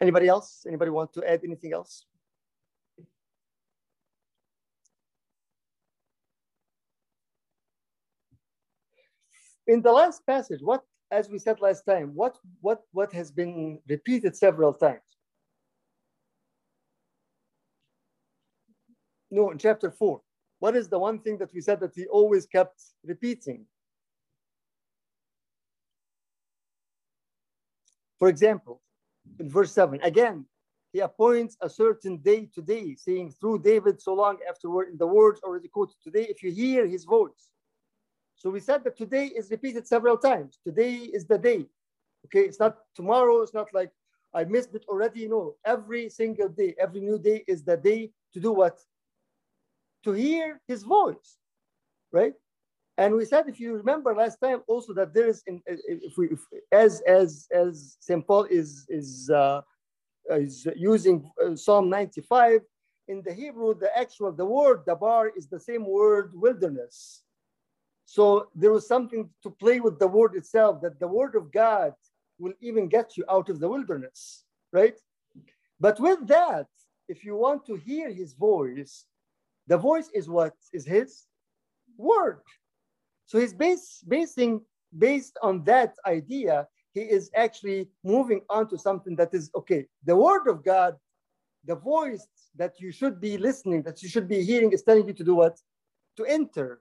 Anybody 0.00 0.28
else? 0.28 0.64
Anybody 0.66 0.90
want 0.90 1.12
to 1.14 1.28
add 1.28 1.40
anything 1.44 1.72
else? 1.72 2.04
In 9.66 9.82
the 9.82 9.92
last 9.92 10.24
passage, 10.24 10.60
what, 10.62 10.82
as 11.10 11.28
we 11.28 11.38
said 11.38 11.60
last 11.60 11.84
time, 11.84 12.12
what, 12.14 12.38
what, 12.60 12.82
what 12.92 13.12
has 13.12 13.30
been 13.30 13.80
repeated 13.88 14.34
several 14.34 14.72
times? 14.72 15.02
No, 19.30 19.50
in 19.50 19.58
chapter 19.58 19.90
four. 19.90 20.22
What 20.58 20.74
is 20.74 20.88
the 20.88 20.98
one 20.98 21.18
thing 21.20 21.36
that 21.38 21.52
we 21.52 21.60
said 21.60 21.80
that 21.80 21.94
he 21.94 22.06
always 22.06 22.46
kept 22.46 22.80
repeating? 23.04 23.66
For 28.18 28.28
example, 28.28 28.80
in 29.38 29.48
verse 29.48 29.72
7, 29.72 30.00
again, 30.02 30.44
he 30.92 31.00
appoints 31.00 31.56
a 31.60 31.68
certain 31.68 32.16
day 32.18 32.48
today, 32.52 32.94
saying 32.94 33.32
through 33.32 33.60
David 33.60 34.00
so 34.00 34.14
long 34.14 34.38
afterward 34.48 34.88
in 34.88 34.96
the 34.96 35.06
words 35.06 35.40
already 35.42 35.68
quoted 35.68 35.96
today, 36.02 36.26
if 36.28 36.42
you 36.42 36.50
hear 36.50 36.86
his 36.86 37.04
voice. 37.04 37.50
So 38.36 38.50
we 38.50 38.60
said 38.60 38.84
that 38.84 38.96
today 38.96 39.26
is 39.26 39.50
repeated 39.50 39.86
several 39.86 40.16
times. 40.16 40.60
Today 40.64 40.94
is 40.94 41.26
the 41.26 41.38
day. 41.38 41.66
Okay, 42.26 42.40
it's 42.40 42.60
not 42.60 42.78
tomorrow, 42.94 43.42
it's 43.42 43.54
not 43.54 43.68
like 43.74 43.90
I 44.32 44.44
missed 44.44 44.74
it 44.74 44.84
already. 44.88 45.26
No, 45.28 45.56
every 45.64 46.08
single 46.08 46.48
day, 46.48 46.74
every 46.78 47.00
new 47.00 47.18
day 47.18 47.44
is 47.46 47.62
the 47.64 47.76
day 47.76 48.10
to 48.32 48.40
do 48.40 48.52
what? 48.52 48.78
To 50.04 50.12
hear 50.12 50.60
his 50.66 50.84
voice, 50.84 51.38
right? 52.12 52.34
And 52.98 53.14
we 53.14 53.24
said, 53.24 53.48
if 53.48 53.60
you 53.60 53.76
remember 53.76 54.12
last 54.12 54.38
time, 54.40 54.62
also 54.66 54.92
that 54.94 55.14
there 55.14 55.28
is, 55.28 55.44
in, 55.46 55.62
if 55.66 56.18
we, 56.18 56.30
if, 56.30 56.40
as 56.72 57.00
as 57.02 57.46
as 57.54 57.96
Saint 58.00 58.26
Paul 58.26 58.44
is 58.50 58.86
is 58.88 59.30
uh, 59.30 59.60
is 60.30 60.66
using 60.76 61.30
uh, 61.42 61.54
Psalm 61.54 61.88
95 61.88 62.60
in 63.06 63.22
the 63.24 63.32
Hebrew, 63.32 63.72
the 63.78 63.96
actual 63.96 64.32
the 64.32 64.44
word 64.44 64.84
dabar 64.84 65.30
is 65.36 65.46
the 65.46 65.60
same 65.60 65.86
word 65.86 66.32
wilderness. 66.34 67.22
So 68.04 68.48
there 68.56 68.72
was 68.72 68.88
something 68.88 69.30
to 69.44 69.50
play 69.50 69.78
with 69.78 70.00
the 70.00 70.08
word 70.08 70.34
itself. 70.34 70.80
That 70.82 70.98
the 70.98 71.06
word 71.06 71.36
of 71.36 71.52
God 71.52 71.94
will 72.40 72.54
even 72.60 72.88
get 72.88 73.16
you 73.16 73.24
out 73.30 73.48
of 73.48 73.60
the 73.60 73.68
wilderness, 73.68 74.44
right? 74.72 74.98
But 75.78 76.00
with 76.00 76.26
that, 76.26 76.66
if 77.08 77.24
you 77.24 77.36
want 77.36 77.64
to 77.66 77.76
hear 77.76 78.10
His 78.10 78.32
voice, 78.34 79.04
the 79.68 79.78
voice 79.78 80.10
is 80.12 80.28
what 80.28 80.54
is 80.72 80.84
His 80.84 81.26
word. 81.96 82.40
So 83.28 83.38
he's 83.38 83.52
base, 83.52 84.02
basing 84.08 84.62
based 84.96 85.38
on 85.42 85.62
that 85.64 85.94
idea, 86.06 86.66
he 86.94 87.02
is 87.02 87.30
actually 87.36 87.88
moving 88.02 88.40
on 88.48 88.68
to 88.70 88.78
something 88.78 89.14
that 89.16 89.34
is 89.34 89.50
okay. 89.54 89.84
The 90.06 90.16
word 90.16 90.48
of 90.48 90.64
God, 90.64 90.96
the 91.66 91.76
voice 91.76 92.26
that 92.56 92.80
you 92.80 92.90
should 92.90 93.20
be 93.20 93.36
listening, 93.36 93.82
that 93.82 94.02
you 94.02 94.08
should 94.08 94.28
be 94.28 94.42
hearing, 94.42 94.72
is 94.72 94.82
telling 94.82 95.06
you 95.06 95.12
to 95.12 95.22
do 95.22 95.34
what? 95.34 95.60
To 96.16 96.24
enter, 96.24 96.80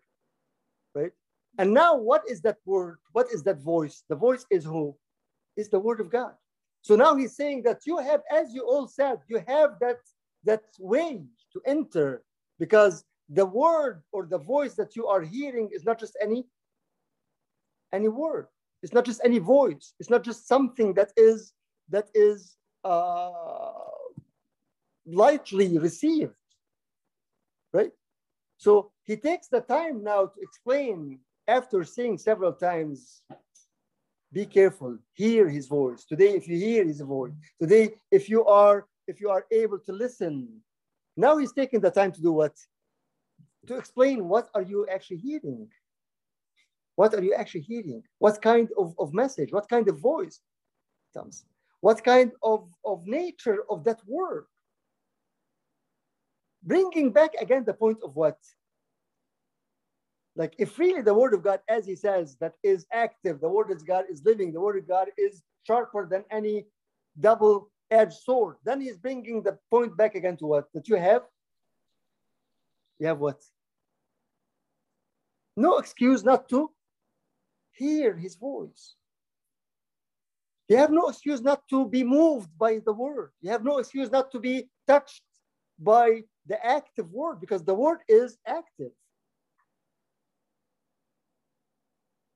right? 0.96 1.12
And 1.60 1.74
now, 1.74 1.98
what 1.98 2.24
is 2.30 2.40
that 2.42 2.60
word? 2.66 3.00
What 3.12 3.28
is 3.34 3.44
that 3.44 3.60
voice? 3.60 4.04
The 4.08 4.16
voice 4.16 4.46
is 4.50 4.64
who? 4.64 4.96
Is 5.58 5.68
the 5.68 5.80
word 5.80 6.00
of 6.00 6.10
God. 6.10 6.32
So 6.82 6.96
now 6.96 7.18
he's 7.18 7.36
saying 7.36 7.64
that 7.64 7.82
you 7.86 7.98
have, 7.98 8.22
as 8.32 8.54
you 8.54 8.66
all 8.66 8.88
said, 8.88 9.18
you 9.28 9.44
have 9.48 9.72
that 9.82 9.98
that 10.46 10.64
way 10.80 11.24
to 11.52 11.62
enter 11.66 12.24
because 12.58 13.04
the 13.30 13.46
word 13.46 14.02
or 14.12 14.26
the 14.26 14.38
voice 14.38 14.76
that 14.76 14.96
you 14.96 15.08
are 15.08 15.22
hearing 15.22 15.70
is 15.74 15.84
not 15.84 16.00
just 16.00 16.18
any 16.22 16.46
any 17.94 18.08
word. 18.08 18.48
It's 18.84 18.94
not 18.94 19.06
just 19.06 19.22
any 19.24 19.40
voice. 19.40 19.94
It's 20.00 20.10
not 20.10 20.24
just 20.24 20.48
something 20.48 20.94
that 20.94 21.12
is 21.18 21.54
that 21.90 22.10
is 22.14 22.58
uh, 22.84 23.72
lightly 25.06 25.78
received 25.78 26.34
right? 27.74 27.92
So 28.58 28.92
he 29.04 29.16
takes 29.16 29.48
the 29.48 29.62
time 29.62 30.04
now 30.04 30.26
to 30.26 30.42
explain 30.42 31.20
after 31.48 31.84
saying 31.84 32.18
several 32.18 32.54
times 32.54 33.22
be 34.34 34.46
careful 34.46 34.98
hear 35.14 35.48
his 35.48 35.68
voice. 35.68 36.06
Today 36.06 36.32
if 36.32 36.48
you 36.48 36.58
hear 36.58 36.84
his 36.84 37.02
voice 37.02 37.32
today 37.62 37.92
if 38.12 38.30
you 38.30 38.46
are 38.46 38.88
if 39.08 39.22
you 39.22 39.30
are 39.30 39.46
able 39.52 39.80
to 39.80 39.94
listen 39.94 40.50
now 41.16 41.38
he's 41.38 41.54
taking 41.54 41.80
the 41.80 41.90
time 41.90 42.12
to 42.12 42.22
do 42.22 42.34
what 42.34 42.56
to 43.68 43.78
explain 43.78 44.28
what 44.28 44.50
are 44.54 44.62
you 44.62 44.88
actually 44.92 45.18
hearing? 45.18 45.68
What 46.96 47.14
are 47.14 47.24
you 47.24 47.34
actually 47.34 47.62
hearing? 47.62 48.04
What 48.20 48.42
kind 48.42 48.70
of, 48.78 48.96
of 48.98 49.14
message? 49.14 49.52
What 49.52 49.70
kind 49.70 49.88
of 49.88 50.00
voice? 50.00 50.40
Comes 51.14 51.46
what 51.82 52.04
kind 52.04 52.32
of, 52.44 52.68
of 52.86 53.06
nature 53.06 53.64
of 53.70 53.84
that 53.84 54.02
word? 54.08 54.46
Bringing 56.64 57.12
back 57.12 57.34
again 57.40 57.64
the 57.66 57.74
point 57.74 58.00
of 58.04 58.16
what? 58.16 58.38
Like 60.36 60.56
if 60.58 60.78
really 60.78 61.02
the 61.02 61.14
word 61.14 61.34
of 61.34 61.44
god 61.44 61.62
as 61.68 61.86
he 61.86 61.96
says 61.96 62.38
that 62.42 62.54
is 62.62 62.86
active 62.92 63.40
the 63.42 63.50
word 63.50 63.72
of 63.72 63.84
god 63.88 64.06
is 64.08 64.24
living 64.24 64.52
the 64.52 64.60
word 64.60 64.78
of 64.78 64.88
god 64.88 65.08
is 65.18 65.42
sharper 65.64 66.08
than 66.08 66.24
any 66.30 66.66
double 67.20 67.72
edged 67.90 68.20
sword 68.28 68.58
then 68.64 68.80
he's 68.80 68.98
bringing 68.98 69.42
the 69.42 69.58
point 69.72 69.98
back 69.98 70.14
again 70.14 70.38
to 70.38 70.46
what? 70.46 70.66
That 70.74 70.88
you 70.88 70.98
have? 70.98 71.24
You 73.00 73.08
have 73.08 73.20
what 73.20 73.42
no 75.58 75.80
excuse 75.80 76.24
not 76.24 76.48
to 76.50 76.72
hear 77.72 78.16
his 78.16 78.36
voice. 78.36 78.96
You 80.70 80.78
have 80.78 80.92
no 80.92 81.08
excuse 81.10 81.42
not 81.42 81.62
to 81.70 81.88
be 81.88 82.04
moved 82.04 82.50
by 82.58 82.80
the 82.86 82.94
word. 82.94 83.32
You 83.42 83.52
have 83.52 83.64
no 83.64 83.78
excuse 83.80 84.12
not 84.12 84.32
to 84.32 84.40
be 84.40 84.70
touched 84.86 85.24
by 85.80 86.24
the 86.46 86.64
active 86.66 87.12
word 87.12 87.40
because 87.40 87.64
the 87.64 87.74
word 87.74 88.00
is 88.08 88.38
active. 88.46 88.92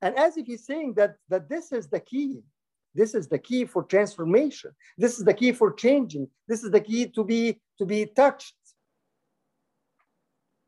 And 0.02 0.18
as 0.18 0.38
if 0.38 0.48
he's 0.48 0.66
saying 0.66 0.96
that, 0.96 1.16
that 1.30 1.48
this 1.48 1.72
is 1.72 1.88
the 1.88 2.00
key. 2.00 2.42
This 2.96 3.14
is 3.14 3.28
the 3.28 3.38
key 3.38 3.66
for 3.66 3.84
transformation. 3.84 4.72
This 4.98 5.18
is 5.18 5.26
the 5.26 5.34
key 5.34 5.52
for 5.52 5.74
changing. 5.74 6.28
This 6.48 6.64
is 6.64 6.72
the 6.72 6.82
key 6.82 7.08
to 7.08 7.24
be 7.24 7.62
to 7.78 7.86
be 7.86 8.06
touched 8.06 8.56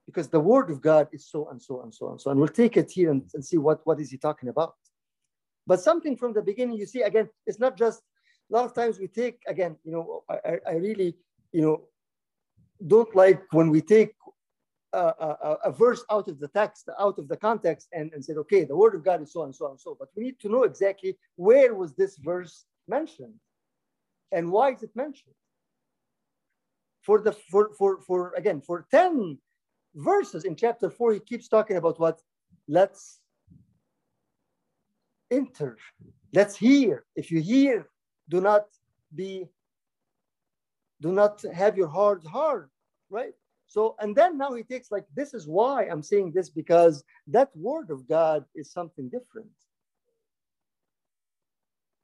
because 0.05 0.27
the 0.27 0.39
word 0.39 0.69
of 0.69 0.81
God 0.81 1.07
is 1.11 1.27
so 1.29 1.49
and 1.49 1.61
so 1.61 1.81
and 1.81 1.93
so 1.93 2.09
and 2.11 2.19
so. 2.19 2.31
And 2.31 2.39
we'll 2.39 2.49
take 2.49 2.77
it 2.77 2.91
here 2.91 3.11
and, 3.11 3.23
and 3.33 3.43
see 3.43 3.57
what, 3.57 3.81
what 3.85 3.99
is 3.99 4.11
he 4.11 4.17
talking 4.17 4.49
about. 4.49 4.75
But 5.65 5.79
something 5.79 6.17
from 6.17 6.33
the 6.33 6.41
beginning, 6.41 6.77
you 6.77 6.85
see, 6.85 7.01
again, 7.01 7.29
it's 7.45 7.59
not 7.59 7.77
just, 7.77 8.01
a 8.51 8.53
lot 8.53 8.65
of 8.65 8.75
times 8.75 8.99
we 8.99 9.07
take, 9.07 9.39
again, 9.47 9.77
you 9.83 9.91
know, 9.91 10.23
I, 10.29 10.57
I 10.67 10.73
really, 10.73 11.15
you 11.51 11.61
know, 11.61 11.83
don't 12.85 13.15
like 13.15 13.41
when 13.51 13.69
we 13.69 13.81
take 13.81 14.13
a, 14.91 14.97
a, 14.97 15.57
a, 15.65 15.71
verse 15.71 16.03
out 16.11 16.27
of 16.27 16.39
the 16.39 16.49
text, 16.49 16.89
out 16.99 17.17
of 17.17 17.27
the 17.27 17.37
context 17.37 17.87
and, 17.93 18.11
and 18.13 18.23
said, 18.23 18.37
okay, 18.37 18.65
the 18.65 18.75
word 18.75 18.93
of 18.93 19.03
God 19.03 19.21
is 19.21 19.31
so 19.31 19.43
and 19.43 19.55
so 19.55 19.71
and 19.71 19.79
so. 19.79 19.95
But 19.97 20.09
we 20.15 20.23
need 20.23 20.39
to 20.41 20.49
know 20.49 20.63
exactly 20.63 21.17
where 21.37 21.73
was 21.73 21.93
this 21.93 22.17
verse 22.17 22.65
mentioned 22.87 23.33
and 24.31 24.51
why 24.51 24.73
is 24.73 24.83
it 24.83 24.91
mentioned? 24.95 25.33
For 27.01 27.21
the, 27.21 27.31
for, 27.31 27.71
for, 27.77 28.01
for 28.01 28.33
again, 28.35 28.61
for 28.61 28.85
10 28.91 29.37
verses 29.95 30.45
in 30.45 30.55
chapter 30.55 30.89
four, 30.89 31.13
he 31.13 31.19
keeps 31.19 31.47
talking 31.47 31.77
about 31.77 31.99
what? 31.99 32.21
Let's 32.67 33.19
enter. 35.31 35.77
Let's 36.33 36.55
hear. 36.55 37.05
If 37.15 37.31
you 37.31 37.41
hear, 37.41 37.87
do 38.29 38.41
not 38.41 38.65
be 39.13 39.47
do 41.01 41.11
not 41.11 41.41
have 41.53 41.77
your 41.77 41.89
heart 41.89 42.25
hard, 42.25 42.69
right? 43.09 43.33
So, 43.67 43.95
and 43.99 44.15
then 44.15 44.37
now 44.37 44.53
he 44.53 44.63
takes 44.63 44.91
like, 44.91 45.05
this 45.15 45.33
is 45.33 45.47
why 45.47 45.85
I'm 45.85 46.03
saying 46.03 46.31
this 46.31 46.49
because 46.49 47.03
that 47.27 47.49
word 47.55 47.89
of 47.89 48.07
God 48.07 48.45
is 48.55 48.71
something 48.71 49.09
different. 49.09 49.49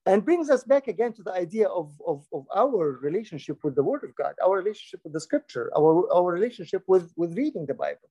And 0.06 0.25
brings 0.25 0.50
us 0.50 0.63
back 0.63 0.88
again 0.88 1.13
to 1.13 1.24
the 1.24 1.34
idea 1.34 1.68
of, 1.68 1.91
of, 2.08 2.25
of 2.34 2.46
our 2.56 3.00
relationship 3.01 3.63
with 3.63 3.75
the 3.75 3.84
word 3.84 4.03
of 4.03 4.15
God, 4.15 4.34
our 4.44 4.58
relationship 4.58 5.01
with 5.03 5.13
the 5.13 5.20
scripture, 5.20 5.72
our, 5.77 6.12
our 6.12 6.32
relationship 6.32 6.84
with, 6.88 7.12
with 7.15 7.38
reading 7.38 7.65
the 7.65 7.74
Bible. 7.74 8.10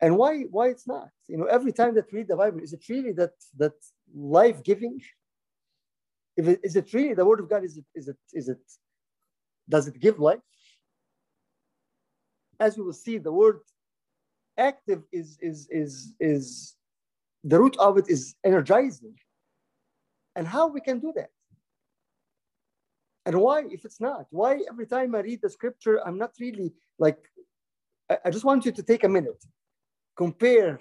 And 0.00 0.16
why, 0.16 0.42
why 0.50 0.68
it's 0.68 0.86
not? 0.86 1.10
You 1.26 1.36
know, 1.38 1.44
every 1.44 1.72
time 1.72 1.94
that 1.96 2.10
we 2.10 2.20
read 2.20 2.28
the 2.28 2.36
Bible, 2.36 2.60
is 2.60 2.72
it 2.72 2.88
really 2.88 3.12
that, 3.12 3.32
that 3.58 3.74
life-giving? 4.14 5.00
If 6.36 6.48
it, 6.48 6.60
is 6.62 6.76
it 6.76 6.90
really 6.94 7.12
the 7.12 7.24
word 7.24 7.40
of 7.40 7.50
God? 7.50 7.64
Is 7.64 7.76
it, 7.76 7.84
is 7.94 8.08
it, 8.08 8.16
is 8.32 8.48
it 8.48 8.62
does 9.68 9.88
it 9.88 10.00
give 10.00 10.18
life? 10.18 10.40
As 12.58 12.78
we 12.78 12.84
will 12.84 12.92
see, 12.92 13.18
the 13.18 13.32
word 13.32 13.60
active 14.56 15.02
is, 15.12 15.38
is, 15.40 15.68
is, 15.70 16.14
is 16.18 16.76
the 17.44 17.58
root 17.58 17.76
of 17.78 17.98
it 17.98 18.08
is 18.08 18.34
energizing. 18.44 19.14
And 20.36 20.46
how 20.46 20.68
we 20.68 20.80
can 20.80 21.00
do 21.00 21.12
that? 21.16 21.30
And 23.26 23.40
why, 23.40 23.64
if 23.70 23.84
it's 23.84 24.00
not? 24.00 24.26
Why 24.30 24.60
every 24.68 24.86
time 24.86 25.14
I 25.14 25.20
read 25.20 25.40
the 25.42 25.50
scripture, 25.50 26.06
I'm 26.06 26.18
not 26.18 26.32
really 26.40 26.72
like, 26.98 27.18
I, 28.24 28.30
just 28.30 28.44
want 28.44 28.64
you 28.64 28.72
to 28.72 28.82
take 28.82 29.04
a 29.04 29.08
minute, 29.08 29.44
compare 30.16 30.80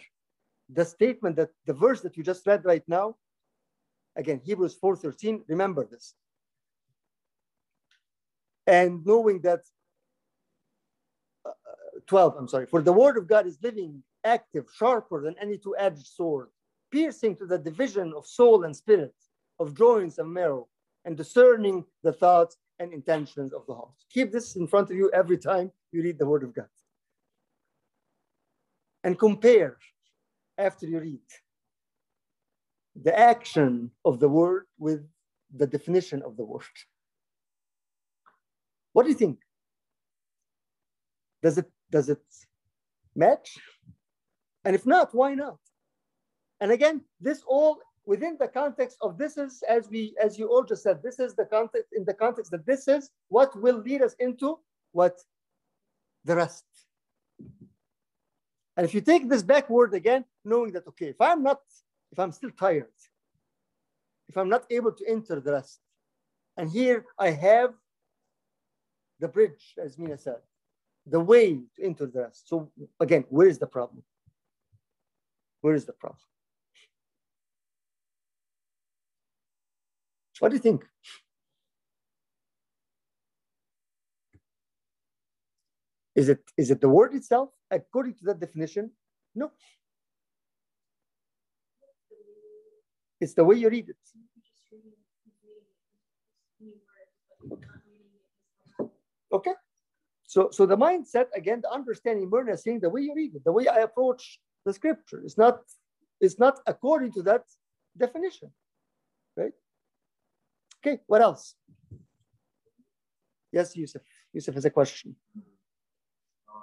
the 0.70 0.86
statement 0.86 1.36
that 1.36 1.50
the 1.66 1.74
verse 1.74 2.02
that 2.02 2.16
you 2.16 2.24
just 2.24 2.46
read 2.48 2.64
right 2.64 2.84
now. 2.88 3.16
Again, 4.16 4.42
Hebrews 4.44 4.78
4:13, 4.82 5.42
remember 5.48 5.86
this 5.86 6.16
and 8.70 9.04
knowing 9.06 9.42
that 9.42 9.62
uh, 11.46 11.52
12 12.06 12.36
i'm 12.38 12.48
sorry 12.48 12.68
for 12.68 12.82
the 12.82 12.94
word 12.94 13.18
of 13.18 13.28
god 13.28 13.48
is 13.48 13.58
living 13.62 14.04
active 14.26 14.66
sharper 14.76 15.22
than 15.22 15.36
any 15.42 15.58
two-edged 15.58 16.06
sword 16.06 16.48
piercing 16.92 17.36
to 17.36 17.46
the 17.46 17.58
division 17.58 18.14
of 18.16 18.26
soul 18.26 18.64
and 18.64 18.76
spirit 18.76 19.14
of 19.60 19.76
joints 19.76 20.18
and 20.18 20.32
marrow 20.32 20.68
and 21.06 21.16
discerning 21.16 21.84
the 22.04 22.12
thoughts 22.12 22.58
and 22.80 22.94
intentions 22.94 23.54
of 23.54 23.66
the 23.68 23.74
heart 23.74 23.90
keep 24.12 24.32
this 24.32 24.56
in 24.56 24.68
front 24.68 24.90
of 24.90 24.98
you 24.98 25.10
every 25.14 25.38
time 25.38 25.72
you 25.92 26.02
read 26.02 26.18
the 26.18 26.26
word 26.26 26.44
of 26.44 26.54
god 26.54 26.68
and 29.04 29.18
compare 29.18 29.78
after 30.58 30.86
you 30.86 31.00
read 31.00 31.30
the 33.04 33.18
action 33.18 33.90
of 34.04 34.20
the 34.20 34.28
word 34.28 34.66
with 34.78 35.02
the 35.56 35.68
definition 35.68 36.22
of 36.24 36.36
the 36.38 36.44
word 36.44 36.64
what 38.94 39.04
do 39.04 39.10
you 39.10 39.16
think? 39.16 39.40
Does 41.42 41.58
it 41.58 41.72
does 41.90 42.10
it 42.10 42.22
match? 43.16 43.58
And 44.66 44.76
if 44.76 44.86
not, 44.86 45.14
why 45.14 45.34
not? 45.34 45.58
And 46.60 46.72
again, 46.72 47.02
this 47.20 47.44
all 47.48 47.80
within 48.06 48.38
the 48.40 48.48
context 48.48 48.98
of 49.02 49.18
this 49.18 49.38
is 49.38 49.64
as 49.70 49.90
we 49.90 50.16
as 50.22 50.38
you 50.38 50.48
all 50.48 50.64
just 50.64 50.84
said, 50.84 51.02
this 51.02 51.20
is 51.20 51.36
the 51.36 51.46
context 51.46 51.94
in 51.94 52.04
the 52.06 52.14
context 52.14 52.52
that 52.52 52.66
this 52.66 52.88
is 52.88 53.12
what 53.30 53.60
will 53.62 53.78
lead 53.78 54.02
us 54.02 54.16
into 54.20 54.60
what 54.92 55.16
the 56.26 56.36
rest. 56.36 56.66
And 58.76 58.86
if 58.86 58.94
you 58.94 59.02
take 59.02 59.30
this 59.30 59.44
backward 59.44 59.94
again, 59.94 60.26
knowing 60.44 60.72
that 60.74 60.88
okay, 60.88 61.08
if 61.08 61.22
I'm 61.22 61.44
not, 61.44 61.62
if 62.12 62.20
I'm 62.20 62.32
still 62.32 62.52
tired, 62.52 62.98
if 64.28 64.38
I'm 64.38 64.50
not 64.50 64.66
able 64.70 64.92
to 64.92 65.04
enter 65.08 65.40
the 65.40 65.54
rest, 65.54 65.80
and 66.58 66.70
here 66.70 67.06
I 67.18 67.32
have 67.32 67.74
the 69.20 69.28
bridge, 69.28 69.76
as 69.84 69.98
Mina 69.98 70.18
said, 70.18 70.42
the 71.06 71.20
way 71.20 71.60
to 71.76 71.84
enter 71.84 72.06
the 72.06 72.22
rest. 72.22 72.48
So 72.48 72.72
again, 73.00 73.26
where 73.30 73.48
is 73.48 73.60
the 73.60 73.68
problem? 73.68 74.04
Where 75.62 75.74
is 75.74 75.86
the 75.86 75.94
problem? 75.94 76.20
What 80.40 80.50
do 80.50 80.56
you 80.56 80.62
think? 80.62 80.86
Is 86.16 86.30
it, 86.30 86.40
is 86.58 86.72
it 86.72 86.82
the 86.82 86.90
word 86.90 87.14
itself 87.14 87.50
according 87.70 88.16
to 88.16 88.26
that 88.26 88.40
definition? 88.40 88.92
No. 89.36 89.52
It's 93.22 93.34
the 93.34 93.44
way 93.44 93.56
you 93.56 93.70
read 93.70 93.90
it. 93.90 93.98
Okay. 99.32 99.54
So, 100.26 100.50
so 100.52 100.66
the 100.66 100.78
mindset, 100.78 101.26
again, 101.36 101.62
the 101.62 101.72
understanding, 101.72 102.30
Myrna 102.30 102.54
is 102.54 102.64
saying 102.64 102.80
the 102.82 102.90
way 102.90 103.02
you 103.02 103.14
read 103.16 103.36
it, 103.36 103.44
the 103.44 103.52
way 103.52 103.68
I 103.68 103.80
approach 103.80 104.40
the 104.66 104.74
scripture 104.74 105.22
is 105.24 105.38
not, 105.38 105.62
is 106.22 106.40
not 106.40 106.60
according 106.68 107.12
to 107.14 107.22
that 107.24 107.44
definition. 107.98 108.52
Right? 109.36 109.54
Okay, 110.80 111.02
what 111.08 111.22
else? 111.22 111.56
Yes, 113.52 113.76
Yusuf. 113.76 114.02
Yusuf 114.34 114.56
has 114.56 114.66
a 114.66 114.70
question. 114.70 115.16
Um, 115.36 116.62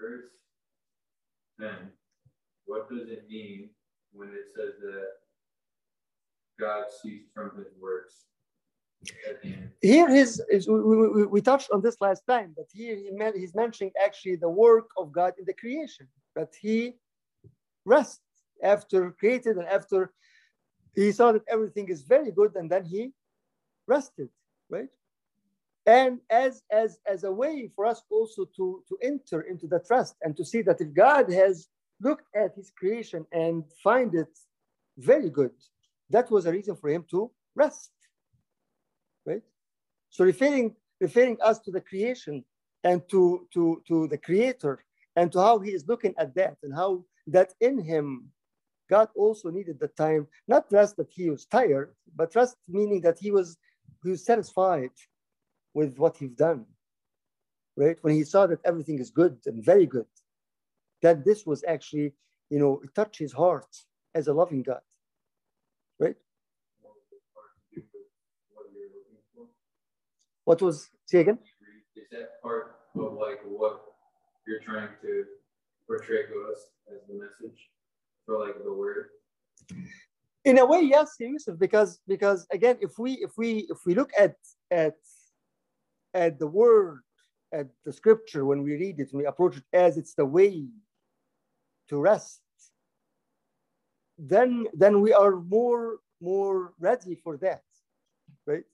verse 0.00 0.24
10, 1.60 1.70
what 2.64 2.88
does 2.88 3.08
it 3.08 3.26
mean 3.28 3.70
when 4.12 4.28
it 4.28 4.46
says 4.56 4.74
that 4.80 5.08
God 6.58 6.84
ceased 7.02 7.26
from 7.34 7.52
his 7.56 7.68
works? 7.80 8.24
Here 9.80 10.08
is, 10.08 10.40
is 10.48 10.68
we, 10.68 10.80
we, 10.80 11.26
we, 11.26 11.40
touched 11.40 11.70
on 11.72 11.82
this 11.82 11.96
last 12.00 12.22
time, 12.28 12.54
but 12.56 12.66
here 12.72 12.94
he 12.94 13.10
meant, 13.10 13.36
he's 13.36 13.54
mentioning 13.54 13.90
actually 14.02 14.36
the 14.36 14.48
work 14.48 14.90
of 14.96 15.10
God 15.10 15.32
in 15.38 15.44
the 15.44 15.54
creation, 15.54 16.06
that 16.36 16.50
he 16.60 16.94
rests 17.84 18.20
after 18.62 19.10
created 19.12 19.56
and 19.56 19.68
after 19.68 20.12
he 20.94 21.10
saw 21.12 21.32
that 21.32 21.42
everything 21.48 21.88
is 21.88 22.02
very 22.02 22.30
good 22.30 22.54
and 22.54 22.70
then 22.70 22.84
he 22.84 23.12
rested, 23.86 24.28
right? 24.70 24.88
And 25.86 26.20
as, 26.30 26.62
as, 26.70 26.98
as 27.06 27.24
a 27.24 27.32
way 27.32 27.70
for 27.74 27.86
us 27.86 28.02
also 28.10 28.44
to, 28.56 28.84
to 28.88 28.98
enter 29.02 29.42
into 29.42 29.66
that 29.68 29.86
rest 29.90 30.14
and 30.22 30.36
to 30.36 30.44
see 30.44 30.62
that 30.62 30.80
if 30.80 30.92
God 30.94 31.32
has 31.32 31.68
looked 32.00 32.26
at 32.36 32.54
his 32.54 32.70
creation 32.70 33.26
and 33.32 33.64
find 33.82 34.14
it 34.14 34.38
very 34.98 35.30
good, 35.30 35.52
that 36.10 36.30
was 36.30 36.46
a 36.46 36.52
reason 36.52 36.76
for 36.76 36.90
him 36.90 37.04
to 37.10 37.30
rest 37.56 37.90
right? 39.26 39.42
So 40.10 40.24
referring, 40.24 40.74
referring 41.00 41.38
us 41.42 41.58
to 41.60 41.70
the 41.70 41.80
creation 41.80 42.44
and 42.84 43.02
to, 43.10 43.46
to, 43.54 43.82
to 43.88 44.08
the 44.08 44.18
creator 44.18 44.84
and 45.16 45.30
to 45.32 45.40
how 45.40 45.58
he 45.58 45.72
is 45.72 45.86
looking 45.86 46.14
at 46.18 46.34
that 46.34 46.56
and 46.62 46.74
how 46.74 47.04
that 47.26 47.52
in 47.60 47.78
him, 47.78 48.30
God 48.90 49.08
also 49.16 49.50
needed 49.50 49.78
the 49.78 49.88
time, 49.88 50.26
not 50.48 50.70
just 50.70 50.96
that 50.96 51.10
he 51.10 51.30
was 51.30 51.46
tired, 51.46 51.94
but 52.14 52.32
just 52.32 52.56
meaning 52.68 53.00
that 53.02 53.18
he 53.18 53.30
was, 53.30 53.56
he 54.02 54.10
was 54.10 54.24
satisfied 54.24 54.90
with 55.74 55.98
what 55.98 56.16
he's 56.16 56.32
done, 56.32 56.66
right? 57.76 57.96
When 58.02 58.14
he 58.14 58.24
saw 58.24 58.46
that 58.46 58.60
everything 58.64 58.98
is 58.98 59.10
good 59.10 59.38
and 59.46 59.64
very 59.64 59.86
good, 59.86 60.06
that 61.00 61.24
this 61.24 61.46
was 61.46 61.64
actually, 61.66 62.12
you 62.50 62.58
know, 62.58 62.80
it 62.84 62.94
touched 62.94 63.18
his 63.18 63.32
heart 63.32 63.66
as 64.14 64.28
a 64.28 64.32
loving 64.32 64.62
God, 64.62 64.80
right? 65.98 66.16
What 70.44 70.60
was, 70.60 70.90
say 71.06 71.20
again? 71.20 71.38
Is 71.96 72.04
that 72.10 72.42
part 72.42 72.76
of 72.96 73.14
like 73.14 73.40
what 73.44 73.82
you're 74.46 74.60
trying 74.60 74.88
to 75.02 75.24
portray 75.86 76.26
to 76.26 76.46
us 76.50 76.66
as 76.92 77.00
the 77.08 77.14
message 77.14 77.70
for 78.26 78.38
like 78.38 78.62
the 78.62 78.72
word? 78.72 79.08
In 80.44 80.58
a 80.58 80.66
way, 80.66 80.80
yes, 80.80 81.14
Yusuf, 81.18 81.58
because 81.58 82.00
because 82.08 82.46
again, 82.50 82.76
if 82.80 82.98
we 82.98 83.12
if 83.14 83.36
we 83.36 83.66
if 83.70 83.78
we 83.86 83.94
look 83.94 84.10
at 84.18 84.36
at 84.70 84.96
at 86.14 86.38
the 86.38 86.46
word 86.46 87.02
at 87.52 87.68
the 87.84 87.92
scripture 87.92 88.44
when 88.44 88.62
we 88.62 88.72
read 88.72 88.98
it 88.98 89.12
and 89.12 89.18
we 89.20 89.26
approach 89.26 89.56
it 89.56 89.64
as 89.72 89.96
it's 89.96 90.14
the 90.14 90.24
way 90.24 90.66
to 91.88 91.98
rest, 91.98 92.40
then 94.18 94.66
then 94.74 95.00
we 95.00 95.12
are 95.12 95.36
more 95.36 95.98
more 96.20 96.72
ready 96.80 97.14
for 97.14 97.36
that, 97.36 97.62
right? 98.46 98.64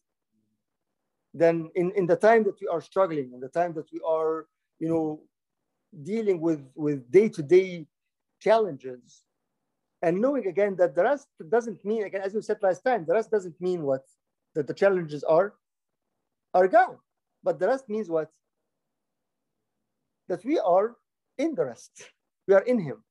then 1.34 1.70
in, 1.74 1.92
in 1.92 2.06
the 2.06 2.16
time 2.16 2.44
that 2.44 2.60
we 2.60 2.66
are 2.66 2.80
struggling, 2.80 3.32
in 3.32 3.40
the 3.40 3.48
time 3.48 3.72
that 3.74 3.90
we 3.92 4.00
are, 4.06 4.46
you 4.78 4.88
know, 4.88 5.20
dealing 6.02 6.40
with, 6.40 6.64
with 6.74 7.10
day-to-day 7.10 7.86
challenges, 8.40 9.22
and 10.02 10.20
knowing 10.20 10.46
again 10.46 10.76
that 10.76 10.94
the 10.94 11.02
rest 11.02 11.26
doesn't 11.48 11.84
mean, 11.84 12.04
again, 12.04 12.22
as 12.22 12.34
you 12.34 12.40
said 12.40 12.58
last 12.62 12.84
time, 12.84 13.04
the 13.04 13.14
rest 13.14 13.30
doesn't 13.30 13.60
mean 13.60 13.82
what 13.82 14.02
that 14.54 14.66
the 14.66 14.74
challenges 14.74 15.24
are, 15.24 15.54
are 16.54 16.68
gone. 16.68 16.98
But 17.42 17.58
the 17.58 17.66
rest 17.66 17.88
means 17.88 18.08
what? 18.08 18.30
That 20.28 20.44
we 20.44 20.58
are 20.58 20.96
in 21.36 21.54
the 21.54 21.64
rest. 21.64 22.10
We 22.46 22.54
are 22.54 22.62
in 22.62 22.78
him. 22.78 23.02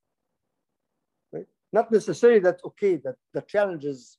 Right? 1.34 1.48
Not 1.74 1.92
necessarily 1.92 2.40
that, 2.40 2.60
okay, 2.66 2.96
that 2.98 3.16
the 3.34 3.42
challenges 3.42 4.18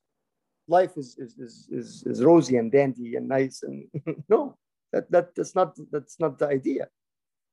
life 0.69 0.97
is 0.97 1.17
is, 1.19 1.39
is, 1.39 1.69
is, 1.71 2.05
is 2.07 2.23
rosy 2.23 2.57
and 2.57 2.71
dandy 2.71 3.17
and 3.17 3.27
nice 3.27 3.63
and 3.63 3.87
no 4.29 4.57
that, 4.93 5.11
that 5.11 5.35
that's 5.35 5.55
not 5.55 5.77
that's 5.91 6.21
not 6.21 6.39
the 6.39 6.47
idea 6.47 6.87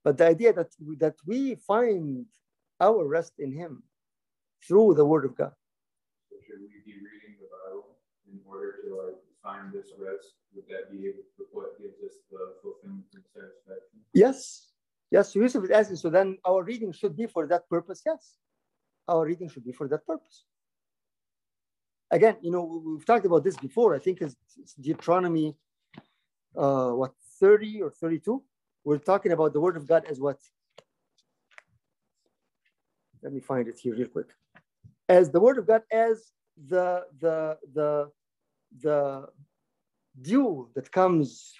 but 0.05 0.17
the 0.19 0.27
idea 0.27 0.53
that 0.53 0.69
that 0.99 1.17
we 1.25 1.55
find 1.55 2.25
our 2.79 3.03
rest 3.05 3.33
in 3.39 3.51
him 3.51 3.83
through 4.65 4.93
the 4.93 5.03
word 5.03 5.25
of 5.25 5.35
god. 5.35 5.53
So 6.29 6.37
should 6.45 6.61
we 6.61 6.77
be 6.85 6.95
reading 7.09 7.33
the 7.41 7.49
bible 7.55 7.97
in 8.31 8.39
order 8.47 8.77
to 8.83 8.87
like 9.01 9.19
find 9.43 9.73
this 9.73 9.89
rest? 9.97 10.37
Would 10.53 10.67
that 10.69 10.91
be 10.93 11.11
what 11.51 11.77
gives 11.81 11.97
us 12.07 12.15
the 12.31 12.53
fulfillment 12.61 13.09
and 13.15 13.25
satisfaction? 13.33 13.97
Yes. 14.13 14.71
Yes 15.11 15.33
so 15.33 15.39
yusuf 15.39 15.63
is. 15.65 15.71
Asking 15.71 15.97
so 15.97 16.09
then 16.09 16.37
our 16.45 16.63
reading 16.63 16.91
should 16.93 17.17
be 17.17 17.25
for 17.25 17.47
that 17.47 17.67
purpose 17.67 18.01
yes. 18.05 18.37
Our 19.07 19.25
reading 19.25 19.49
should 19.49 19.65
be 19.65 19.71
for 19.71 19.87
that 19.87 20.05
purpose. 20.05 20.45
Again, 22.11 22.37
you 22.41 22.51
know, 22.51 22.63
we've 22.85 23.05
talked 23.05 23.25
about 23.25 23.43
this 23.43 23.57
before. 23.57 23.95
I 23.95 23.99
think 23.99 24.21
it's, 24.21 24.35
it's 24.61 24.73
Deuteronomy, 24.75 25.55
uh, 26.55 26.91
what, 26.91 27.13
30 27.39 27.81
or 27.81 27.91
32? 27.91 28.43
We're 28.85 28.99
talking 28.99 29.31
about 29.33 29.51
the 29.53 29.59
word 29.59 29.77
of 29.77 29.87
God 29.87 30.05
as 30.09 30.19
what? 30.19 30.39
Let 33.21 33.33
me 33.33 33.41
find 33.41 33.67
it 33.67 33.79
here 33.79 33.95
real 33.95 34.07
quick. 34.07 34.27
As 35.09 35.29
the 35.31 35.39
word 35.39 35.57
of 35.57 35.67
God, 35.67 35.81
as 35.91 36.31
the 36.67 37.05
the 37.19 37.57
the 37.73 38.11
the 38.81 39.27
dew 40.21 40.69
that 40.75 40.91
comes 40.91 41.53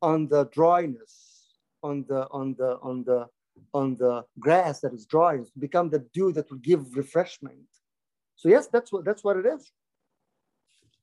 on 0.00 0.28
the 0.28 0.44
dryness, 0.58 1.14
on 1.82 2.04
the 2.08 2.28
on 2.30 2.54
the 2.58 2.78
on 2.82 3.04
the 3.04 3.26
on 3.72 3.96
the 3.96 4.24
grass 4.38 4.80
that 4.80 4.94
is 4.94 5.04
dry, 5.04 5.40
become 5.58 5.90
the 5.90 6.04
dew 6.14 6.32
that 6.32 6.50
will 6.50 6.58
give 6.58 6.96
refreshment 6.96 7.68
so 8.36 8.48
yes, 8.48 8.66
that's 8.66 8.92
what 8.92 9.04
that's 9.04 9.24
what 9.24 9.36
it 9.36 9.46
is. 9.46 9.70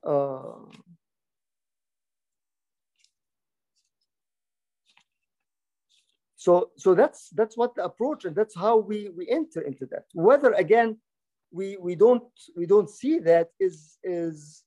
Uh, 0.05 0.65
so 6.41 6.71
so 6.75 6.95
that's 6.95 7.30
that's 7.38 7.56
what 7.56 7.75
the 7.75 7.84
approach 7.84 8.25
and 8.25 8.36
that's 8.36 8.56
how 8.56 8.75
we 8.75 9.10
we 9.15 9.30
enter 9.30 9.62
into 9.62 9.86
that. 9.91 10.06
Whether 10.15 10.54
again 10.54 10.97
we 11.51 11.77
we 11.77 11.93
don't 11.93 12.23
we 12.58 12.65
don't 12.65 12.89
see 12.89 13.19
that 13.19 13.49
is 13.60 13.99
is 14.04 14.63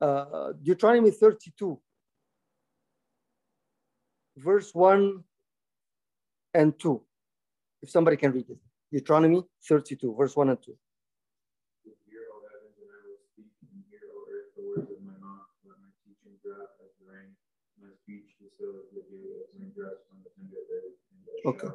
uh, 0.00 0.50
Deuteronomy 0.60 1.12
32 1.12 1.78
verse 4.36 4.74
1 4.74 5.22
and 6.54 6.76
2 6.80 7.00
if 7.82 7.90
somebody 7.90 8.16
can 8.16 8.32
read 8.32 8.50
it. 8.50 8.58
Deuteronomy 8.90 9.44
32 9.68 10.16
verse 10.18 10.34
1 10.34 10.48
and 10.48 10.58
2 10.60 10.76
Okay. 21.44 21.68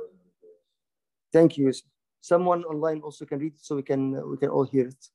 Thank 1.33 1.57
you. 1.57 1.73
Someone 2.21 2.63
online 2.63 3.01
also 3.01 3.25
can 3.25 3.39
read 3.39 3.53
it 3.53 3.63
so 3.63 3.75
we 3.75 3.83
can 3.83 4.15
uh, 4.15 4.21
we 4.21 4.37
can 4.37 4.49
all 4.49 4.63
hear 4.63 4.87
it. 4.87 5.07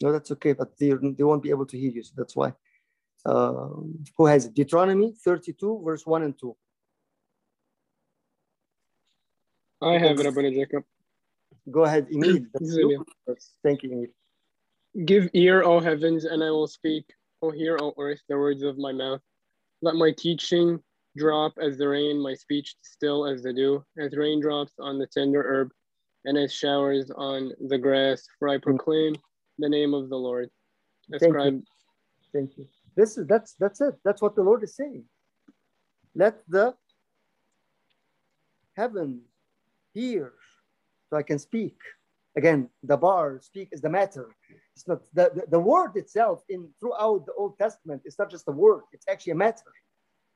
No, 0.00 0.10
that's 0.10 0.30
okay, 0.32 0.52
but 0.52 0.76
they, 0.78 0.90
they 0.90 1.22
won't 1.22 1.42
be 1.42 1.50
able 1.50 1.66
to 1.66 1.78
hear 1.78 1.90
you, 1.90 2.02
so 2.02 2.12
that's 2.16 2.34
why. 2.34 2.52
Uh, 3.24 3.68
who 4.16 4.26
has 4.26 4.46
it? 4.46 4.54
Deuteronomy 4.54 5.14
32, 5.24 5.82
verse 5.84 6.04
1 6.04 6.22
and 6.24 6.38
2. 6.38 6.56
I 9.80 9.98
have 9.98 10.18
it, 10.18 10.26
Abuna 10.26 10.50
Jacob. 10.50 10.84
Go 11.70 11.84
ahead, 11.84 12.08
Emil. 12.12 12.40
Thank 13.62 13.84
you, 13.84 13.92
Emil. 13.92 14.06
Give 15.04 15.28
ear, 15.34 15.62
O 15.62 15.78
heavens, 15.78 16.24
and 16.24 16.42
I 16.42 16.50
will 16.50 16.66
speak. 16.66 17.04
O 17.40 17.50
hear, 17.50 17.78
O 17.80 17.94
earth, 17.96 18.20
the 18.28 18.36
words 18.36 18.62
of 18.62 18.78
my 18.78 18.92
mouth. 18.92 19.20
Let 19.82 19.94
my 19.94 20.12
teaching 20.16 20.80
drop 21.16 21.54
as 21.60 21.78
the 21.78 21.88
rain, 21.88 22.20
my 22.20 22.34
speech 22.34 22.74
still 22.82 23.26
as 23.26 23.42
the 23.42 23.52
dew, 23.52 23.84
as 23.98 24.16
raindrops 24.16 24.72
on 24.78 24.98
the 24.98 25.06
tender 25.06 25.42
herb, 25.42 25.70
and 26.24 26.38
as 26.38 26.52
showers 26.52 27.10
on 27.16 27.52
the 27.68 27.78
grass. 27.78 28.24
For 28.38 28.48
I 28.48 28.58
proclaim 28.58 29.16
the 29.58 29.68
name 29.68 29.94
of 29.94 30.08
the 30.08 30.16
Lord. 30.16 30.48
Ascribe. 31.12 31.42
Thank 31.42 31.54
you. 31.54 31.62
Thank 32.32 32.58
you. 32.58 32.66
This 32.96 33.18
is 33.18 33.26
that's 33.26 33.54
that's 33.58 33.80
it. 33.80 33.94
That's 34.04 34.22
what 34.22 34.36
the 34.36 34.42
Lord 34.42 34.62
is 34.62 34.76
saying. 34.76 35.04
Let 36.14 36.42
the 36.48 36.74
heaven 38.76 39.22
hear, 39.94 40.34
so 41.08 41.16
I 41.16 41.22
can 41.22 41.38
speak. 41.38 41.76
Again, 42.36 42.70
dabar 42.86 43.42
speak 43.42 43.68
is 43.72 43.82
the 43.82 43.90
matter. 43.90 44.28
It's 44.74 44.88
not 44.88 45.02
the, 45.12 45.30
the, 45.34 45.44
the 45.50 45.60
word 45.60 45.96
itself 45.96 46.42
in 46.48 46.70
throughout 46.80 47.26
the 47.26 47.34
Old 47.34 47.58
Testament. 47.58 48.00
It's 48.06 48.18
not 48.18 48.30
just 48.30 48.48
a 48.48 48.52
word. 48.52 48.84
It's 48.92 49.06
actually 49.06 49.32
a 49.32 49.36
matter 49.36 49.70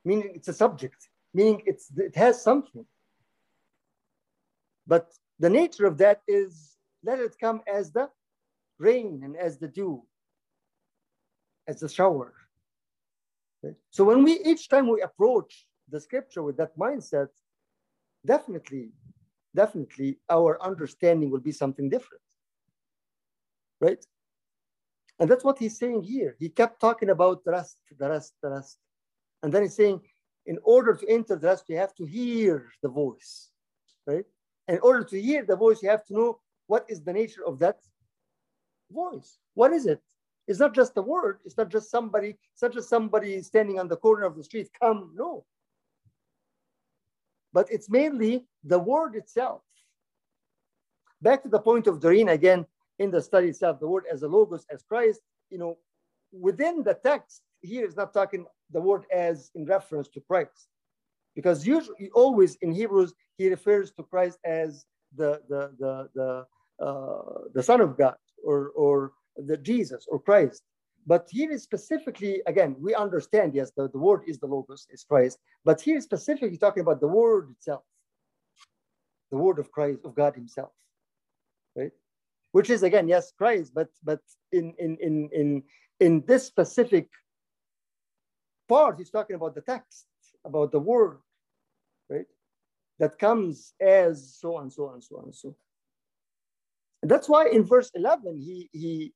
meaning 0.07 0.31
it's 0.33 0.47
a 0.47 0.53
subject, 0.53 1.09
meaning 1.33 1.61
it's, 1.65 1.91
it 1.97 2.15
has 2.15 2.41
something. 2.41 2.85
But 4.87 5.05
the 5.37 5.49
nature 5.49 5.85
of 5.85 5.97
that 5.97 6.21
is 6.27 6.77
let 7.03 7.19
it 7.19 7.35
come 7.39 7.61
as 7.67 7.91
the 7.91 8.09
rain 8.79 9.21
and 9.25 9.35
as 9.35 9.57
the 9.57 9.67
dew, 9.67 10.03
as 11.67 11.81
the 11.81 11.89
shower. 11.89 12.33
Okay? 13.57 13.75
So 13.89 14.05
when 14.05 14.23
we, 14.23 14.33
each 14.51 14.69
time 14.69 14.87
we 14.87 15.01
approach 15.01 15.67
the 15.89 15.99
scripture 15.99 16.43
with 16.43 16.57
that 16.57 16.77
mindset, 16.77 17.31
definitely, 18.25 18.91
definitely 19.53 20.19
our 20.29 20.61
understanding 20.63 21.29
will 21.31 21.45
be 21.49 21.51
something 21.51 21.89
different. 21.89 22.23
Right? 23.81 24.03
And 25.19 25.29
that's 25.29 25.43
what 25.43 25.59
he's 25.59 25.77
saying 25.77 26.03
here. 26.03 26.35
He 26.39 26.49
kept 26.49 26.79
talking 26.79 27.09
about 27.09 27.43
the 27.43 27.51
rest, 27.51 27.77
the 27.99 28.09
rest, 28.09 28.33
the 28.41 28.49
rest. 28.51 28.77
And 29.47 29.53
then 29.53 29.61
he's 29.61 29.77
saying, 29.77 30.01
in 30.45 30.59
order 30.65 30.93
to 30.93 31.07
enter 31.07 31.37
the 31.37 31.47
rest, 31.47 31.69
you 31.69 31.77
have 31.77 31.95
to 31.95 32.05
hear 32.05 32.69
the 32.81 32.89
voice, 32.89 33.47
right? 34.05 34.25
And 34.67 34.75
in 34.75 34.83
order 34.83 35.05
to 35.05 35.21
hear 35.21 35.45
the 35.45 35.55
voice, 35.55 35.81
you 35.81 35.87
have 35.87 36.05
to 36.07 36.13
know 36.13 36.39
what 36.65 36.85
is 36.89 37.01
the 37.01 37.13
nature 37.13 37.47
of 37.47 37.57
that 37.59 37.77
voice. 38.91 39.37
What 39.53 39.71
is 39.71 39.85
it? 39.85 40.01
It's 40.49 40.59
not 40.59 40.75
just 40.75 40.97
a 40.97 41.01
word. 41.01 41.39
It's 41.45 41.55
not 41.55 41.69
just 41.69 41.89
somebody. 41.89 42.35
It's 42.51 42.61
not 42.61 42.73
just 42.73 42.89
somebody 42.89 43.41
standing 43.41 43.79
on 43.79 43.87
the 43.87 43.95
corner 43.95 44.25
of 44.25 44.35
the 44.35 44.43
street. 44.43 44.67
Come, 44.81 45.13
no. 45.15 45.45
But 47.53 47.71
it's 47.71 47.89
mainly 47.89 48.47
the 48.65 48.79
word 48.79 49.15
itself. 49.15 49.61
Back 51.21 51.41
to 51.43 51.47
the 51.47 51.59
point 51.59 51.87
of 51.87 52.01
Doreen 52.01 52.27
again 52.27 52.65
in 52.99 53.11
the 53.11 53.21
study 53.21 53.47
itself, 53.47 53.79
the 53.79 53.87
word 53.87 54.03
as 54.11 54.23
a 54.23 54.27
logos, 54.27 54.65
as 54.69 54.83
Christ. 54.83 55.21
You 55.49 55.59
know, 55.59 55.77
within 56.33 56.83
the 56.83 56.95
text, 56.95 57.43
here 57.61 57.85
is 57.85 57.95
not 57.95 58.13
talking 58.13 58.45
the 58.71 58.81
word 58.81 59.05
as 59.13 59.51
in 59.55 59.65
reference 59.65 60.07
to 60.09 60.21
Christ. 60.21 60.67
Because 61.35 61.67
usually, 61.67 62.09
always 62.13 62.55
in 62.61 62.71
Hebrews, 62.71 63.13
he 63.37 63.49
refers 63.49 63.91
to 63.91 64.03
Christ 64.03 64.39
as 64.43 64.85
the, 65.15 65.41
the, 65.49 65.71
the, 65.79 66.09
the, 66.15 66.85
uh, 66.85 67.41
the 67.53 67.63
Son 67.63 67.81
of 67.81 67.97
God 67.97 68.15
or, 68.43 68.69
or 68.75 69.13
the 69.35 69.57
Jesus 69.57 70.07
or 70.09 70.19
Christ. 70.19 70.63
But 71.05 71.27
here 71.31 71.51
is 71.51 71.63
specifically, 71.63 72.41
again, 72.47 72.75
we 72.79 72.93
understand, 72.93 73.55
yes, 73.55 73.71
the, 73.77 73.89
the 73.89 73.97
word 73.97 74.23
is 74.27 74.39
the 74.39 74.47
Logos, 74.47 74.87
is 74.89 75.05
Christ, 75.05 75.37
but 75.63 75.79
here 75.79 75.97
is 75.97 76.03
specifically 76.03 76.57
talking 76.57 76.81
about 76.81 76.99
the 76.99 77.07
word 77.07 77.49
itself, 77.51 77.83
the 79.31 79.37
word 79.37 79.57
of 79.59 79.71
Christ, 79.71 79.99
of 80.03 80.15
God 80.15 80.35
Himself, 80.35 80.71
right? 81.77 81.91
Which 82.51 82.69
is 82.69 82.83
again, 82.83 83.07
yes, 83.07 83.31
Christ, 83.37 83.71
but 83.73 83.87
but 84.03 84.19
in 84.51 84.73
in 84.79 84.97
in 84.99 85.29
in 85.31 85.63
in 85.99 86.23
this 86.27 86.45
specific 86.45 87.07
part, 88.67 88.97
he's 88.97 89.09
talking 89.09 89.35
about 89.35 89.55
the 89.55 89.61
text, 89.61 90.05
about 90.45 90.71
the 90.71 90.79
word, 90.79 91.17
right? 92.09 92.25
That 92.99 93.19
comes 93.19 93.73
as 93.79 94.35
so 94.39 94.57
and 94.59 94.71
so 94.71 94.91
and 94.91 95.03
so 95.03 95.21
and 95.21 95.33
so. 95.33 95.55
And 97.01 97.11
that's 97.11 97.29
why 97.29 97.47
in 97.47 97.63
verse 97.63 97.91
11, 97.93 98.37
he, 98.37 98.69
he, 98.73 99.13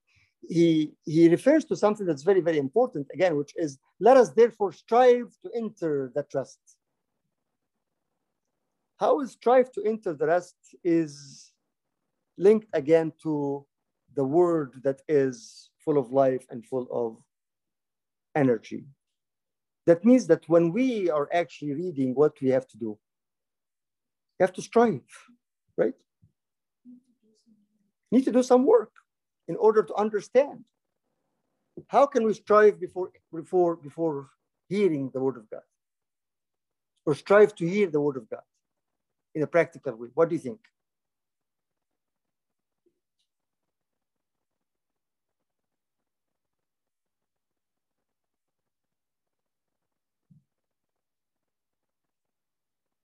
he, 0.48 0.92
he 1.04 1.30
refers 1.30 1.66
to 1.66 1.76
something 1.76 2.06
that's 2.06 2.24
very, 2.24 2.42
very 2.42 2.58
important 2.58 3.08
again, 3.14 3.36
which 3.36 3.54
is 3.56 3.80
let 4.00 4.18
us 4.18 4.30
therefore 4.30 4.72
strive 4.72 5.36
to 5.44 5.52
enter 5.56 6.12
that 6.16 6.28
rest. 6.34 6.60
How 9.00 9.20
is 9.22 9.32
strive 9.32 9.72
to 9.74 9.84
enter 9.84 10.14
the 10.14 10.28
rest 10.28 10.56
is 10.84 11.52
linked 12.38 12.68
again 12.74 13.14
to 13.24 13.66
the 14.16 14.24
word 14.24 14.74
that 14.84 15.02
is 15.08 15.70
full 15.84 15.98
of 15.98 16.12
life 16.12 16.46
and 16.50 16.66
full 16.66 16.88
of 16.92 17.18
energy. 18.36 18.86
That 19.88 20.06
means 20.06 20.28
that 20.28 20.48
when 20.48 20.72
we 20.72 21.10
are 21.10 21.28
actually 21.34 21.74
reading 21.74 22.14
what 22.14 22.40
we 22.42 22.50
have 22.50 22.68
to 22.68 22.78
do, 22.78 22.98
we 24.40 24.44
have 24.44 24.54
to 24.54 24.62
strive, 24.62 25.02
right? 25.78 25.94
Need 28.12 28.26
to 28.26 28.32
do 28.32 28.44
some 28.44 28.66
work 28.66 28.92
in 29.48 29.56
order 29.56 29.84
to 29.84 29.94
understand. 29.96 30.64
How 31.88 32.06
can 32.06 32.26
we 32.26 32.34
strive 32.34 32.80
before, 32.80 33.12
before, 33.34 33.76
before 33.76 34.30
hearing 34.68 35.10
the 35.14 35.20
word 35.20 35.38
of 35.38 35.50
God? 35.50 35.62
Or 37.06 37.16
strive 37.16 37.56
to 37.56 37.68
hear 37.68 37.88
the 37.90 38.02
word 38.02 38.18
of 38.18 38.30
God 38.30 38.44
in 39.34 39.42
a 39.42 39.48
practical 39.48 39.96
way? 39.96 40.10
What 40.14 40.30
do 40.30 40.36
you 40.36 40.42
think? 40.42 40.60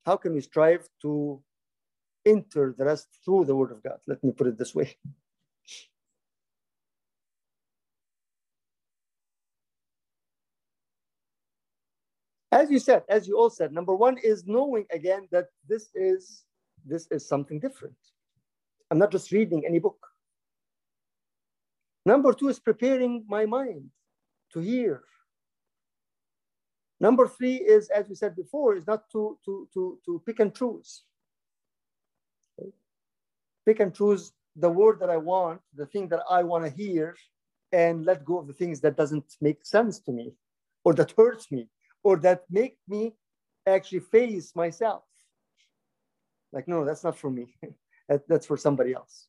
How 0.08 0.16
can 0.16 0.34
we 0.34 0.40
strive 0.40 0.88
to 1.02 1.44
enter 2.26 2.74
the 2.78 2.86
rest 2.86 3.10
through 3.26 3.44
the 3.44 3.56
word 3.56 3.74
of 3.74 3.84
God? 3.84 4.00
Let 4.08 4.24
me 4.24 4.32
put 4.32 4.48
it 4.48 4.58
this 4.58 4.74
way. 4.74 4.96
As 12.54 12.72
you 12.72 12.80
said, 12.80 13.04
as 13.10 13.28
you 13.28 13.38
all 13.38 13.50
said, 13.50 13.74
number 13.74 13.94
one 13.94 14.18
is 14.18 14.46
knowing 14.48 14.86
again 14.92 15.28
that 15.32 15.48
this 15.68 15.90
is 15.94 16.46
this 16.86 17.06
is 17.12 17.28
something 17.28 17.60
different. 17.60 17.98
I'm 18.90 18.98
not 18.98 19.12
just 19.12 19.34
reading 19.34 19.66
any 19.68 19.80
book. 19.80 20.00
Number 22.06 22.32
two 22.32 22.48
is 22.48 22.60
preparing 22.60 23.26
my 23.28 23.46
mind 23.46 23.90
to 24.54 24.62
hear. 24.62 25.04
Number 27.00 27.28
three 27.28 27.56
is, 27.56 27.90
as 27.90 28.10
we 28.10 28.16
said 28.16 28.36
before, 28.36 28.76
is 28.76 28.88
not 28.88 29.10
to, 29.12 29.38
to, 29.46 29.68
to, 29.74 30.00
to 30.06 30.22
pick 30.26 30.40
and 30.40 30.54
choose. 30.54 31.04
Pick 33.66 33.80
and 33.80 33.94
choose 33.94 34.32
the 34.56 34.70
word 34.70 35.00
that 35.00 35.10
I 35.10 35.18
want, 35.18 35.62
the 35.76 35.86
thing 35.86 36.08
that 36.10 36.22
I 36.30 36.42
want 36.42 36.64
to 36.66 36.72
hear, 36.72 37.16
and 37.72 38.06
let 38.06 38.26
go 38.26 38.40
of 38.40 38.48
the 38.48 38.54
things 38.54 38.82
that 38.82 38.96
doesn't 38.96 39.36
make 39.42 39.66
sense 39.66 40.00
to 40.00 40.12
me 40.12 40.34
or 40.84 40.94
that 40.94 41.14
hurts 41.18 41.52
me 41.52 41.68
or 42.04 42.18
that 42.18 42.44
make 42.50 42.78
me 42.88 43.14
actually 43.68 44.00
face 44.00 44.56
myself. 44.56 45.04
Like, 46.52 46.68
no, 46.68 46.86
that's 46.86 47.04
not 47.04 47.18
for 47.18 47.30
me. 47.30 47.54
that, 48.10 48.28
that's 48.28 48.46
for 48.46 48.58
somebody 48.58 48.94
else. 48.94 49.28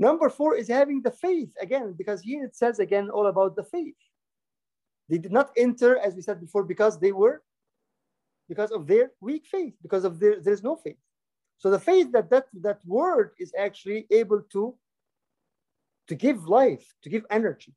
Number 0.00 0.30
four 0.30 0.56
is 0.56 0.66
having 0.66 1.02
the 1.02 1.10
faith 1.10 1.50
again, 1.60 1.94
because 1.96 2.22
here 2.22 2.42
it 2.42 2.56
says 2.56 2.78
again 2.78 3.10
all 3.10 3.26
about 3.26 3.54
the 3.54 3.62
faith. 3.62 4.00
They 5.10 5.18
did 5.18 5.30
not 5.30 5.50
enter, 5.58 5.98
as 5.98 6.14
we 6.14 6.22
said 6.22 6.40
before, 6.40 6.64
because 6.64 6.98
they 6.98 7.12
were, 7.12 7.42
because 8.48 8.70
of 8.70 8.86
their 8.86 9.10
weak 9.20 9.44
faith, 9.44 9.74
because 9.82 10.04
of 10.04 10.18
their, 10.18 10.40
there's 10.40 10.62
no 10.62 10.74
faith. 10.74 10.96
So 11.58 11.70
the 11.70 11.78
faith 11.78 12.12
that 12.12 12.30
that, 12.30 12.46
that 12.62 12.78
word 12.86 13.32
is 13.38 13.52
actually 13.58 14.06
able 14.10 14.40
to, 14.52 14.74
to 16.08 16.14
give 16.14 16.48
life, 16.48 16.86
to 17.02 17.10
give 17.10 17.26
energy. 17.28 17.74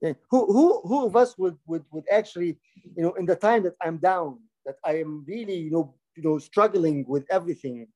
Yeah. 0.00 0.12
Who, 0.30 0.46
who, 0.46 0.80
who 0.82 1.06
of 1.06 1.16
us 1.16 1.36
would, 1.38 1.58
would, 1.66 1.84
would 1.90 2.04
actually, 2.08 2.56
you 2.96 3.02
know, 3.02 3.14
in 3.14 3.26
the 3.26 3.34
time 3.34 3.64
that 3.64 3.74
I'm 3.82 3.96
down, 3.96 4.38
that 4.64 4.76
I 4.84 5.00
am 5.00 5.24
really, 5.26 5.56
you 5.56 5.72
know, 5.72 5.96
you 6.14 6.22
know, 6.22 6.38
struggling 6.38 7.04
with 7.08 7.26
everything, 7.30 7.88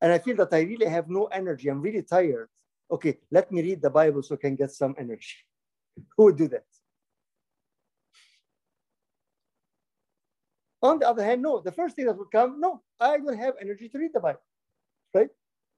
and 0.00 0.12
I 0.12 0.18
feel 0.18 0.36
that 0.36 0.52
I 0.52 0.60
really 0.60 0.86
have 0.86 1.08
no 1.08 1.26
energy, 1.26 1.68
I'm 1.68 1.82
really 1.82 2.02
tired. 2.02 2.48
Okay, 2.90 3.18
let 3.30 3.50
me 3.52 3.62
read 3.62 3.82
the 3.82 3.90
Bible 3.90 4.22
so 4.22 4.34
I 4.34 4.38
can 4.38 4.56
get 4.56 4.72
some 4.72 4.94
energy. 4.98 5.36
Who 6.16 6.24
would 6.24 6.36
do 6.36 6.48
that? 6.48 6.64
On 10.80 10.98
the 10.98 11.08
other 11.08 11.24
hand, 11.24 11.42
no, 11.42 11.60
the 11.60 11.72
first 11.72 11.96
thing 11.96 12.06
that 12.06 12.16
would 12.16 12.30
come, 12.30 12.60
no, 12.60 12.82
I 13.00 13.18
don't 13.18 13.36
have 13.36 13.54
energy 13.60 13.88
to 13.88 13.98
read 13.98 14.12
the 14.14 14.20
Bible, 14.20 14.40
right? 15.12 15.28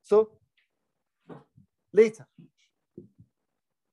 So 0.03 0.31
later, 1.93 2.27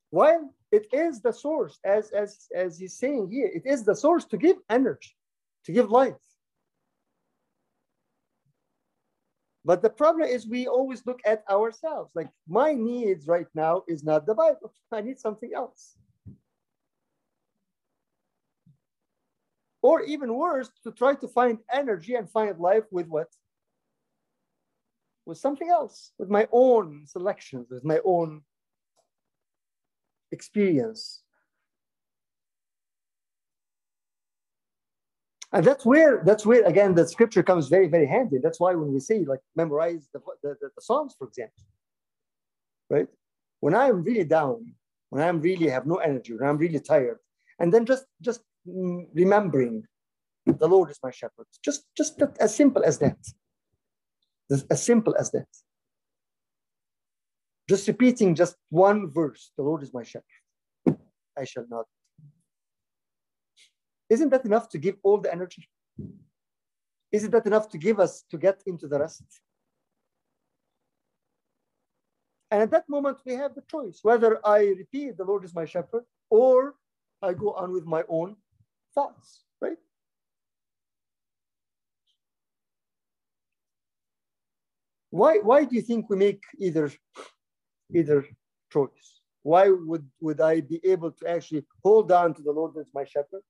while 0.10 0.54
it 0.72 0.88
is 0.92 1.22
the 1.22 1.32
source, 1.32 1.80
as, 1.84 2.12
as, 2.12 2.48
as 2.54 2.78
he's 2.78 2.98
saying 2.98 3.30
here, 3.32 3.50
it 3.54 3.66
is 3.66 3.84
the 3.84 3.96
source 3.96 4.26
to 4.26 4.38
give 4.38 4.58
energy, 4.70 5.16
to 5.64 5.72
give 5.72 5.90
life. 5.90 6.16
But 9.68 9.82
the 9.82 9.90
problem 9.90 10.30
is 10.30 10.48
we 10.48 10.66
always 10.66 11.06
look 11.06 11.20
at 11.26 11.44
ourselves. 11.50 12.12
Like 12.16 12.30
my 12.48 12.72
needs 12.72 13.28
right 13.28 13.48
now 13.54 13.84
is 13.86 14.02
not 14.02 14.26
the 14.26 14.34
Bible. 14.34 14.72
I 14.94 15.02
need 15.02 15.20
something 15.20 15.52
else. 15.54 15.98
Or 19.82 20.04
even 20.04 20.34
worse, 20.34 20.70
to 20.86 20.92
try 20.94 21.16
to 21.16 21.28
find 21.28 21.60
energy 21.70 22.16
and 22.16 22.32
find 22.32 22.58
life 22.58 22.86
with 22.92 23.08
what? 23.08 23.28
With 25.26 25.38
something 25.38 25.70
else, 25.70 26.14
with 26.18 26.30
my 26.30 26.48
own 26.54 27.04
selections, 27.06 27.68
with 27.70 27.84
my 27.84 28.00
own 28.06 28.44
experience. 30.32 31.24
And 35.54 35.66
that's 35.66 35.86
where 35.86 36.22
that's 36.26 36.46
where 36.46 36.64
again 36.66 36.94
the 36.96 37.08
scripture 37.08 37.44
comes 37.44 37.68
very 37.68 37.88
very 37.88 38.08
handy. 38.08 38.38
That's 38.42 38.60
why 38.60 38.76
when 38.76 38.94
we 38.94 39.00
say 39.00 39.24
like 39.26 39.40
memorize 39.56 40.08
the, 40.14 40.20
the, 40.44 40.58
the, 40.62 40.70
the 40.76 40.82
psalms 40.82 41.16
for 41.18 41.28
example 41.28 41.64
right? 42.90 43.08
When 43.60 43.76
i'm 43.76 44.04
really 44.04 44.24
down 44.24 44.74
when 45.10 45.24
i'm 45.24 45.42
really 45.42 45.68
have 45.70 45.86
no 45.86 45.96
energy 45.96 46.34
when 46.34 46.48
i'm 46.48 46.58
really 46.58 46.80
tired 46.80 47.20
and 47.60 47.74
then 47.74 47.86
just 47.86 48.06
just 48.22 48.42
remembering 48.66 49.84
the 50.46 50.68
lord 50.68 50.90
is 50.90 51.00
my 51.04 51.12
shepherd. 51.12 51.46
Just 51.64 51.84
just 51.96 52.22
as 52.40 52.56
simple 52.56 52.84
as 52.84 53.00
that. 53.00 53.18
As 54.70 54.82
simple 54.84 55.16
as 55.20 55.32
that. 55.32 55.48
Just 57.68 57.88
repeating 57.88 58.36
just 58.36 58.56
one 58.70 59.10
verse 59.10 59.52
the 59.58 59.64
lord 59.64 59.84
is 59.84 59.94
my 59.94 60.04
shepherd. 60.04 60.24
I 61.38 61.44
shall 61.44 61.66
not 61.70 61.86
isn't 64.10 64.30
that 64.30 64.46
enough 64.46 64.70
to 64.70 64.78
give 64.78 64.96
all 65.04 65.18
the 65.18 65.32
energy? 65.32 65.68
Isn't 67.12 67.32
that 67.32 67.46
enough 67.46 67.70
to 67.70 67.78
give 67.78 68.00
us 68.00 68.24
to 68.32 68.38
get 68.38 68.62
into 68.66 68.88
the 68.88 69.00
rest? 69.00 69.24
And 72.50 72.62
at 72.62 72.72
that 72.72 72.88
moment, 72.88 73.18
we 73.26 73.34
have 73.34 73.56
the 73.56 73.64
choice 73.70 74.00
whether 74.04 74.40
I 74.46 74.60
repeat, 74.60 75.18
The 75.18 75.26
Lord 75.26 75.44
is 75.44 75.54
my 75.54 75.66
shepherd, 75.66 76.06
or 76.30 76.76
I 77.22 77.34
go 77.34 77.52
on 77.54 77.72
with 77.72 77.86
my 77.86 78.04
own 78.08 78.38
thoughts, 78.94 79.44
right? 79.62 79.78
Why, 85.10 85.40
why 85.40 85.66
do 85.66 85.76
you 85.76 85.82
think 85.82 86.10
we 86.10 86.18
make 86.18 86.44
either, 86.58 86.92
either 87.94 88.26
choice? 88.72 89.22
Why 89.44 89.70
would, 89.70 90.08
would 90.20 90.42
I 90.42 90.62
be 90.62 90.80
able 90.84 91.12
to 91.12 91.30
actually 91.30 91.66
hold 91.84 92.12
on 92.12 92.34
to 92.34 92.42
the 92.42 92.52
Lord 92.52 92.76
as 92.78 92.88
my 92.94 93.06
shepherd? 93.06 93.42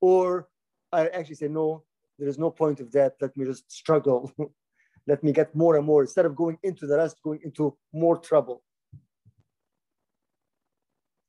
Or 0.00 0.48
I 0.92 1.08
actually 1.08 1.36
say, 1.36 1.48
no, 1.48 1.84
there 2.18 2.28
is 2.28 2.38
no 2.38 2.50
point 2.50 2.80
of 2.80 2.92
that. 2.92 3.16
Let 3.20 3.36
me 3.36 3.44
just 3.46 3.70
struggle. 3.70 4.32
Let 5.06 5.22
me 5.22 5.32
get 5.32 5.54
more 5.54 5.76
and 5.76 5.86
more. 5.86 6.02
Instead 6.02 6.26
of 6.26 6.34
going 6.34 6.58
into 6.62 6.86
the 6.86 6.96
rest, 6.96 7.22
going 7.22 7.40
into 7.44 7.76
more 7.92 8.18
trouble. 8.18 8.62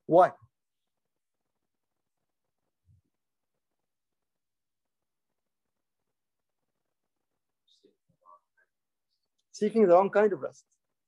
Why? 0.08 0.32
Seeking 9.51 9.88
the 9.88 9.93
wrong 9.93 10.10
kind 10.10 10.32
of 10.34 10.41
rest. 10.41 10.63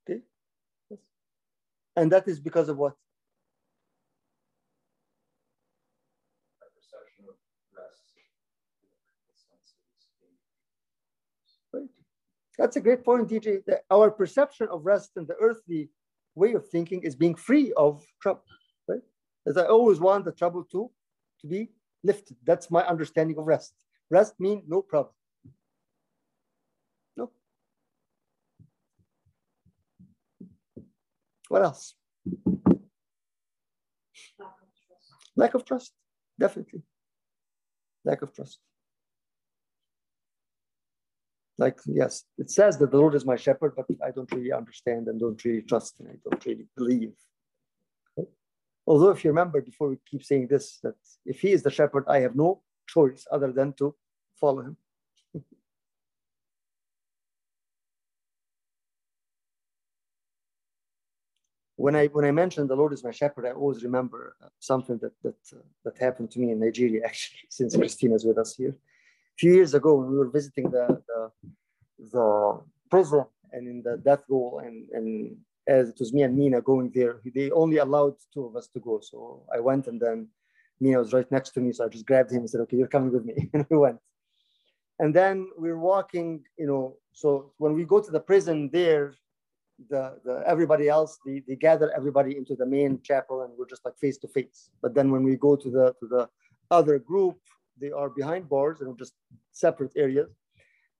Okay? 0.10 0.22
Yes. 0.89 1.00
And 1.95 2.12
that 2.12 2.28
is 2.28 2.39
because 2.39 2.67
of 2.69 2.78
what? 2.78 2.95
That's 12.60 12.76
a 12.76 12.82
great 12.82 13.06
point, 13.06 13.30
DJ. 13.30 13.63
That 13.67 13.86
our 13.89 14.12
perception 14.12 14.67
of 14.69 14.86
rest 14.86 15.12
and 15.15 15.26
the 15.26 15.38
earthly 15.41 15.89
way 16.36 16.54
of 16.54 16.67
thinking 16.67 17.02
is 17.04 17.15
being 17.15 17.34
free 17.34 17.72
of 17.78 18.06
trouble, 18.22 18.43
right? 18.89 19.02
As 19.48 19.56
I 19.56 19.65
always 19.65 20.02
want 20.02 20.26
the 20.26 20.34
trouble 20.34 20.65
to, 20.74 20.91
to 21.39 21.48
be 21.48 21.69
lifted. 22.04 22.36
That's 22.45 22.69
my 22.69 22.86
understanding 22.86 23.38
of 23.38 23.48
rest. 23.48 23.74
Rest 24.10 24.34
means 24.39 24.63
no 24.67 24.82
problem. 24.82 25.13
No. 27.15 27.32
What 31.48 31.63
else? 31.63 31.95
Lack 35.38 35.54
of 35.54 35.63
trust, 35.63 35.93
definitely. 36.38 36.82
Lack 38.04 38.22
of 38.22 38.34
trust. 38.34 38.60
Like, 41.60 41.78
yes, 41.86 42.24
it 42.38 42.50
says 42.50 42.78
that 42.78 42.89
the 42.89 42.98
Lord 42.98 43.15
is 43.15 43.26
my 43.26 43.36
shepherd, 43.36 43.74
but 43.76 43.86
I 44.02 44.12
don't 44.12 44.32
really 44.32 44.54
understand 44.54 45.10
and 45.10 45.19
don't 45.19 45.43
really 45.43 45.62
trust 45.62 46.00
and 46.00 46.08
I 46.08 46.15
don't 46.24 46.45
really 46.45 46.67
believe. 46.78 47.12
Okay? 48.17 48.30
Although, 48.88 49.10
if 49.10 49.26
you 49.26 49.32
remember 49.32 49.60
before 49.62 49.89
we 49.89 49.98
keep 50.10 50.24
saying 50.24 50.48
this, 50.48 50.80
that 50.84 50.95
if 51.26 51.41
he 51.41 51.52
is 51.52 51.62
the 51.62 51.69
shepherd, 51.69 52.06
I 52.08 52.22
have 52.22 52.34
no 52.34 52.62
choice 52.88 53.28
other 53.30 53.52
than 53.52 53.74
to 53.74 53.93
follow 54.39 54.62
him. 54.62 54.78
when 61.76 61.98
I 61.98 62.08
when 62.08 62.24
I 62.24 62.32
mentioned 62.32 62.69
the 62.69 62.78
Lord 62.78 62.93
is 62.93 63.04
my 63.04 63.12
shepherd, 63.12 63.45
I 63.45 63.52
always 63.52 63.84
remember 63.84 64.38
something 64.60 64.98
that 65.00 65.12
that 65.24 65.41
uh, 65.52 65.58
that 65.84 65.98
happened 65.98 66.32
to 66.32 66.39
me 66.39 66.52
in 66.52 66.60
Nigeria 66.62 67.02
actually, 67.04 67.41
since 67.50 67.76
Christina's 67.76 68.24
with 68.24 68.38
us 68.38 68.56
here 68.56 68.78
few 69.39 69.54
years 69.54 69.73
ago 69.73 69.95
we 69.95 70.17
were 70.17 70.30
visiting 70.30 70.69
the, 70.69 70.86
the, 71.10 71.32
the 72.12 72.62
prison 72.91 73.23
and 73.54 73.67
in 73.67 73.82
the 73.82 73.97
death 73.97 74.23
row 74.30 74.60
and, 74.65 74.88
and 74.91 75.36
as 75.69 75.89
it 75.89 75.97
was 75.99 76.12
me 76.13 76.23
and 76.23 76.36
Nina 76.36 76.62
going 76.62 76.91
there. 76.93 77.21
They 77.34 77.52
only 77.52 77.78
allowed 77.78 78.15
two 78.34 78.45
of 78.45 78.56
us 78.56 78.67
to 78.73 78.80
go. 78.80 78.99
So 79.02 79.43
I 79.56 79.60
went 79.60 79.88
and 79.88 80.02
then 80.02 80.28
Nina 80.80 80.97
was 80.97 81.13
right 81.13 81.32
next 81.32 81.52
to 81.52 81.62
me. 81.62 81.71
So 81.71 81.86
I 81.86 81.89
just 81.89 82.06
grabbed 82.06 82.32
him 82.32 82.39
and 82.39 82.49
said, 82.49 82.62
okay, 82.62 82.78
you're 82.78 82.88
coming 82.88 83.13
with 83.13 83.23
me. 83.23 83.49
and 83.54 83.65
we 83.69 83.78
went. 83.78 83.99
And 84.97 85.13
then 85.13 85.47
we 85.58 85.69
we're 85.69 85.78
walking, 85.78 86.43
you 86.58 86.67
know, 86.67 86.97
so 87.13 87.54
when 87.58 87.73
we 87.73 87.86
go 87.86 88.02
to 88.02 88.12
the 88.12 88.19
prison 88.19 88.69
there, 88.73 89.13
the, 89.89 90.17
the 90.25 90.43
everybody 90.45 90.89
else, 90.89 91.19
they, 91.25 91.41
they 91.47 91.56
gather 91.56 91.89
everybody 91.95 92.36
into 92.36 92.56
the 92.56 92.65
main 92.65 92.99
chapel 93.02 93.43
and 93.43 93.54
we're 93.58 93.69
just 93.69 93.86
like 93.86 93.97
face 93.97 94.17
to 94.17 94.28
face. 94.28 94.71
But 94.82 94.93
then 94.93 95.10
when 95.12 95.23
we 95.23 95.38
go 95.38 95.56
to 95.56 95.69
the 95.69 95.95
to 95.99 96.08
the 96.08 96.30
other 96.69 96.99
group, 96.99 97.38
they 97.80 97.92
are 97.92 98.10
behind 98.10 98.50
bars 98.50 98.82
and 98.82 98.98
just 98.98 99.13
separate 99.52 99.92
areas. 99.96 100.30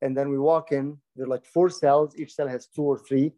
And 0.02 0.16
then 0.16 0.30
we 0.30 0.40
walk 0.40 0.72
in, 0.72 0.98
they're 1.16 1.28
like 1.28 1.46
four 1.46 1.70
cells, 1.70 2.18
each 2.18 2.34
cell 2.34 2.48
has 2.48 2.68
two 2.68 2.84
or 2.84 2.98
three. 2.98 3.34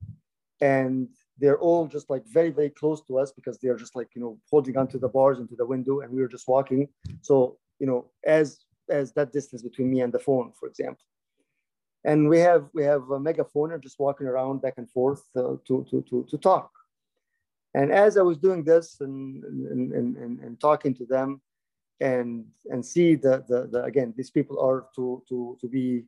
And 0.62 1.10
they're 1.40 1.60
all 1.60 1.88
just 1.88 2.10
like 2.10 2.24
very, 2.28 2.52
very 2.52 2.70
close 2.70 3.02
to 3.08 3.18
us 3.18 3.32
because 3.32 3.58
they're 3.58 3.78
just 3.78 3.96
like, 3.96 4.10
you 4.16 4.22
know, 4.22 4.38
holding 4.50 4.78
onto 4.78 5.00
the 5.00 5.10
bars 5.10 5.40
into 5.40 5.56
the 5.56 5.66
window 5.66 6.02
and 6.02 6.14
we 6.14 6.22
were 6.22 6.28
just 6.28 6.48
walking. 6.48 6.88
So, 7.22 7.58
you 7.80 7.88
know, 7.88 8.12
as 8.24 8.60
as 8.90 9.14
that 9.14 9.32
distance 9.32 9.62
between 9.62 9.90
me 9.90 10.02
and 10.02 10.14
the 10.14 10.20
phone, 10.20 10.52
for 10.60 10.68
example. 10.68 11.04
And 12.04 12.30
we 12.30 12.40
have 12.40 12.70
we 12.74 12.84
have 12.84 13.10
a 13.10 13.20
megaphone 13.20 13.72
and 13.74 13.82
just 13.82 14.00
walking 14.00 14.28
around 14.28 14.62
back 14.62 14.76
and 14.78 14.90
forth 14.90 15.24
uh, 15.36 15.56
to, 15.68 15.86
to, 15.90 16.04
to, 16.10 16.26
to 16.30 16.38
talk. 16.38 16.70
And 17.74 17.92
as 17.92 18.18
I 18.18 18.22
was 18.22 18.38
doing 18.38 18.64
this 18.64 18.98
and, 19.00 19.44
and, 19.44 19.94
and, 19.94 20.40
and, 20.40 20.60
talking 20.60 20.94
to 20.96 21.06
them 21.06 21.42
and, 22.02 22.46
and 22.66 22.86
see 22.86 23.16
the, 23.16 23.44
the, 23.48 23.68
the, 23.72 23.84
again, 23.84 24.14
these 24.18 24.32
people 24.32 24.60
are 24.60 24.88
to, 24.96 25.24
to, 25.30 25.58
to 25.62 25.68
be 25.68 26.04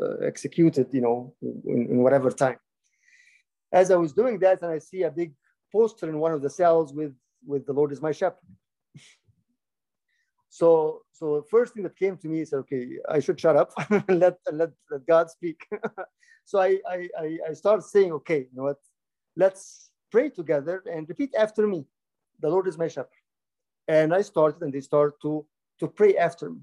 uh, 0.00 0.16
executed, 0.24 0.88
you 0.92 1.00
know, 1.00 1.34
in, 1.42 1.86
in 1.90 1.98
whatever 1.98 2.30
time. 2.30 2.58
As 3.72 3.90
I 3.90 3.96
was 3.96 4.12
doing 4.12 4.38
that, 4.40 4.62
and 4.62 4.70
I 4.72 4.78
see 4.78 5.02
a 5.02 5.10
big 5.10 5.32
poster 5.70 6.08
in 6.08 6.18
one 6.18 6.32
of 6.32 6.42
the 6.42 6.50
cells 6.50 6.92
with, 6.92 7.14
with 7.46 7.66
the 7.66 7.72
Lord 7.72 7.92
is 7.92 8.02
my 8.02 8.12
shepherd. 8.12 8.48
So, 10.50 11.02
so 11.12 11.36
the 11.36 11.48
first 11.48 11.74
thing 11.74 11.84
that 11.84 11.96
came 11.96 12.16
to 12.16 12.28
me 12.28 12.40
is, 12.40 12.52
okay, 12.52 12.88
I 13.08 13.20
should 13.20 13.38
shut 13.38 13.56
up 13.56 13.72
and 13.90 14.20
let, 14.20 14.38
let, 14.50 14.70
let 14.90 15.06
God 15.06 15.30
speak. 15.30 15.64
so 16.46 16.58
I, 16.60 16.78
I, 16.90 17.38
I 17.48 17.52
start 17.52 17.84
saying, 17.84 18.12
okay, 18.12 18.40
you 18.40 18.56
know 18.56 18.64
what, 18.64 18.78
let's 19.36 19.90
pray 20.10 20.30
together 20.30 20.82
and 20.90 21.08
repeat 21.08 21.34
after 21.38 21.66
me. 21.66 21.86
The 22.40 22.48
Lord 22.48 22.66
is 22.66 22.78
my 22.78 22.88
shepherd. 22.88 23.17
And 23.88 24.14
I 24.14 24.20
started 24.20 24.62
and 24.62 24.72
they 24.72 24.80
started 24.80 25.16
to, 25.22 25.44
to 25.80 25.88
pray 25.88 26.16
after 26.16 26.50
me. 26.50 26.60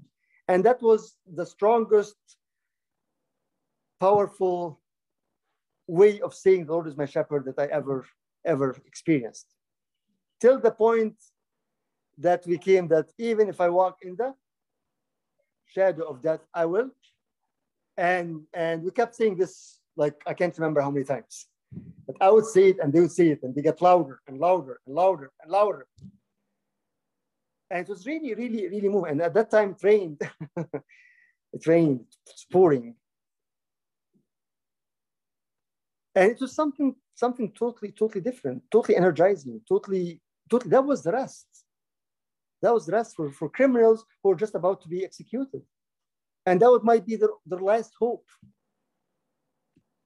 And 0.48 0.64
that 0.64 0.80
was 0.80 1.16
the 1.26 1.44
strongest, 1.44 2.16
powerful 3.98 4.80
way 5.88 6.20
of 6.20 6.34
saying 6.34 6.66
the 6.66 6.72
Lord 6.72 6.86
is 6.86 6.96
my 6.96 7.06
shepherd 7.06 7.44
that 7.46 7.58
I 7.58 7.66
ever, 7.66 8.06
ever 8.44 8.76
experienced. 8.86 9.46
Till 10.40 10.60
the 10.60 10.70
point 10.70 11.14
that 12.18 12.46
we 12.46 12.58
came 12.58 12.88
that 12.88 13.06
even 13.18 13.48
if 13.48 13.60
I 13.60 13.68
walk 13.68 13.98
in 14.02 14.16
the 14.16 14.34
shadow 15.66 16.04
of 16.04 16.22
death, 16.22 16.40
I 16.54 16.64
will. 16.66 16.90
And 17.96 18.42
and 18.52 18.82
we 18.82 18.90
kept 18.90 19.14
saying 19.14 19.36
this 19.36 19.80
like 19.96 20.16
I 20.26 20.34
can't 20.34 20.56
remember 20.58 20.80
how 20.80 20.90
many 20.90 21.04
times. 21.04 21.46
But 22.06 22.16
I 22.20 22.30
would 22.30 22.46
say 22.46 22.68
it 22.70 22.78
and 22.80 22.92
they 22.92 23.00
would 23.00 23.12
say 23.12 23.28
it 23.28 23.42
and 23.42 23.54
they 23.54 23.62
get 23.62 23.82
louder 23.82 24.20
and 24.26 24.38
louder 24.38 24.80
and 24.86 24.94
louder 24.94 25.30
and 25.42 25.50
louder. 25.50 25.86
And 27.70 27.80
it 27.80 27.88
was 27.88 28.06
really, 28.06 28.34
really, 28.34 28.68
really 28.68 28.88
moving. 28.88 29.12
And 29.12 29.22
at 29.22 29.34
that 29.34 29.50
time 29.50 29.70
it 29.70 29.82
rained. 29.82 30.20
it 31.52 31.66
rained, 31.66 32.06
it's 32.26 32.44
pouring. 32.44 32.94
And 36.14 36.30
it 36.30 36.40
was 36.40 36.54
something, 36.54 36.94
something 37.14 37.52
totally, 37.52 37.92
totally 37.92 38.22
different, 38.22 38.62
totally 38.70 38.96
energizing, 38.96 39.60
totally, 39.68 40.20
totally, 40.50 40.70
that 40.70 40.84
was 40.84 41.02
the 41.02 41.12
rest. 41.12 41.46
That 42.62 42.72
was 42.72 42.86
the 42.86 42.92
rest 42.92 43.14
for, 43.16 43.30
for 43.30 43.50
criminals 43.50 44.04
who 44.22 44.30
are 44.30 44.36
just 44.36 44.54
about 44.54 44.80
to 44.82 44.88
be 44.88 45.04
executed. 45.04 45.62
And 46.46 46.60
that 46.60 46.80
might 46.84 47.04
be 47.04 47.16
their, 47.16 47.30
their 47.44 47.58
last 47.58 47.92
hope. 47.98 48.24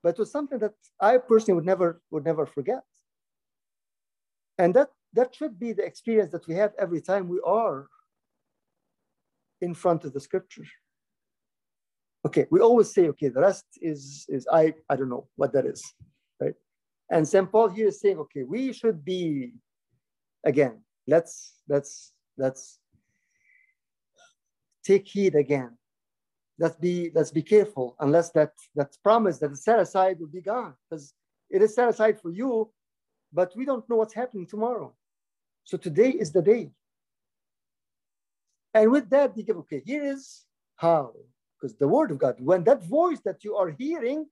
But 0.03 0.11
it 0.11 0.19
was 0.19 0.33
something 0.33 0.59
that 0.59 0.73
I 0.99 1.19
personally 1.19 1.57
would 1.57 1.67
never, 1.67 2.01
would 2.11 2.25
never 2.25 2.47
forget. 2.47 2.83
And 4.59 4.75
that, 4.75 4.89
that 5.15 5.35
should 5.35 5.59
be 5.59 5.73
the 5.73 5.85
experience 5.85 6.33
that 6.33 6.47
we 6.47 6.55
have 6.55 6.73
every 6.79 7.01
time 7.01 7.29
we 7.29 7.41
are 7.45 7.89
in 9.61 9.75
front 9.75 10.05
of 10.05 10.13
the 10.13 10.21
scripture. 10.21 10.67
Okay, 12.27 12.47
we 12.51 12.61
always 12.61 12.93
say, 12.93 13.09
okay, 13.09 13.29
the 13.29 13.41
rest 13.41 13.65
is, 13.81 14.27
is 14.29 14.47
I, 14.53 14.75
I 14.89 14.97
don't 14.97 15.09
know 15.09 15.27
what 15.37 15.53
that 15.55 15.67
is, 15.67 15.83
right? 16.41 16.55
And 17.11 17.27
St. 17.27 17.51
Paul 17.51 17.69
here 17.69 17.89
is 17.89 18.01
saying, 18.01 18.19
okay, 18.19 18.43
we 18.43 18.73
should 18.73 19.05
be, 19.05 19.55
again, 20.45 20.81
let's, 21.07 21.55
let's 21.69 22.13
let's 22.41 22.79
take 24.83 25.07
heed 25.07 25.35
again. 25.35 25.77
Let's 26.59 26.77
be 26.77 27.11
let's 27.15 27.31
be 27.31 27.43
careful 27.43 27.97
unless 28.01 28.31
that 28.31 28.53
that 28.75 28.97
promise 29.03 29.39
that 29.39 29.53
is 29.53 29.63
set 29.63 29.79
aside 29.79 30.19
will 30.19 30.35
be 30.39 30.43
gone 30.43 30.75
because 30.89 31.15
it 31.49 31.63
is 31.63 31.75
set 31.75 31.89
aside 31.89 32.21
for 32.21 32.31
you, 32.31 32.71
but 33.33 33.53
we 33.57 33.65
don't 33.65 33.89
know 33.89 33.97
what's 33.97 34.15
happening 34.15 34.47
tomorrow. 34.47 34.93
So 35.65 35.77
today 35.77 36.11
is 36.11 36.33
the 36.33 36.43
day. 36.43 36.71
And 38.75 38.91
with 38.91 39.11
that, 39.11 39.37
you 39.37 39.43
give 39.43 39.57
okay. 39.59 39.83
Here 39.85 40.05
is 40.05 40.45
how 40.77 41.13
because 41.61 41.77
the 41.77 41.89
word 41.89 42.11
of 42.11 42.19
God, 42.19 42.37
when 42.39 42.65
that 42.65 42.83
voice 42.85 43.21
that 43.25 43.45
you 43.45 43.57
are 43.57 43.71
hearing 43.71 44.27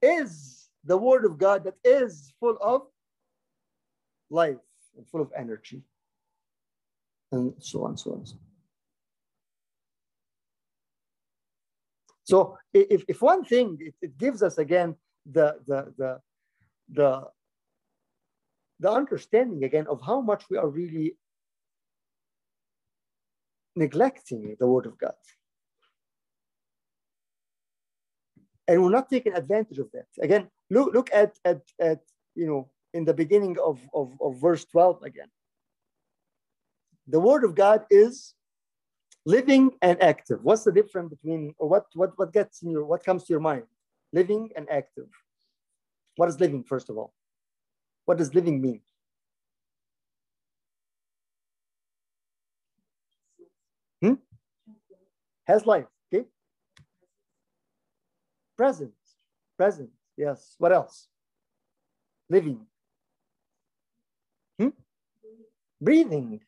is 0.00 0.68
the 0.84 0.96
word 0.96 1.24
of 1.24 1.38
God 1.38 1.64
that 1.64 1.74
is 1.84 2.32
full 2.38 2.56
of 2.60 2.82
life 4.30 4.56
and 4.96 5.06
full 5.08 5.20
of 5.20 5.32
energy 5.36 5.82
and 7.32 7.54
so 7.58 7.84
on, 7.84 7.96
so 7.96 8.12
on. 8.12 8.24
So 12.24 12.56
if, 12.72 13.04
if 13.08 13.20
one 13.20 13.44
thing, 13.44 13.76
it, 13.80 13.94
it 14.00 14.18
gives 14.18 14.42
us 14.42 14.58
again 14.58 14.94
the, 15.30 15.56
the, 15.66 15.92
the, 15.98 16.20
the, 16.92 17.24
the 18.80 18.90
understanding 18.90 19.62
again 19.64 19.86
of 19.88 20.00
how 20.00 20.20
much 20.20 20.44
we 20.50 20.56
are 20.56 20.68
really 20.68 21.16
neglecting 23.76 24.56
the 24.58 24.66
word 24.66 24.86
of 24.86 24.98
God. 24.98 25.14
And 28.66 28.82
we're 28.82 28.90
not 28.90 29.08
taking 29.08 29.34
advantage 29.34 29.78
of 29.78 29.90
that. 29.92 30.06
Again, 30.20 30.48
look, 30.70 30.92
look 30.92 31.10
at, 31.12 31.38
at, 31.44 31.60
at 31.80 32.00
you 32.34 32.46
know, 32.46 32.70
in 32.94 33.04
the 33.04 33.14
beginning 33.14 33.56
of, 33.62 33.80
of, 33.94 34.16
of 34.20 34.40
verse 34.40 34.64
12 34.64 35.02
again 35.04 35.28
the 37.10 37.20
word 37.20 37.44
of 37.44 37.54
God 37.54 37.84
is 37.90 38.34
living 39.26 39.72
and 39.82 40.00
active. 40.02 40.38
What's 40.42 40.64
the 40.64 40.72
difference 40.72 41.10
between, 41.10 41.54
or 41.58 41.68
what, 41.68 41.86
what, 41.94 42.12
what 42.16 42.32
gets 42.32 42.62
in 42.62 42.70
your, 42.70 42.84
what 42.84 43.04
comes 43.04 43.24
to 43.24 43.32
your 43.32 43.40
mind? 43.40 43.64
Living 44.12 44.50
and 44.56 44.68
active. 44.70 45.08
What 46.16 46.28
is 46.28 46.40
living, 46.40 46.62
first 46.62 46.88
of 46.88 46.96
all? 46.96 47.12
What 48.10 48.18
does 48.18 48.34
living 48.34 48.60
mean? 48.60 48.80
Hmm? 54.02 54.14
Has 55.44 55.64
life, 55.64 55.86
okay? 56.12 56.24
Present, 58.56 58.94
present, 59.56 59.90
yes. 60.16 60.56
What 60.58 60.72
else? 60.72 61.06
Living. 62.28 62.66
Hmm? 64.58 64.70
Breathing, 65.80 66.40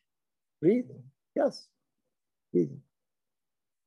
breathing. 0.61 1.03
Yes, 1.33 1.69
breathing. 2.51 2.81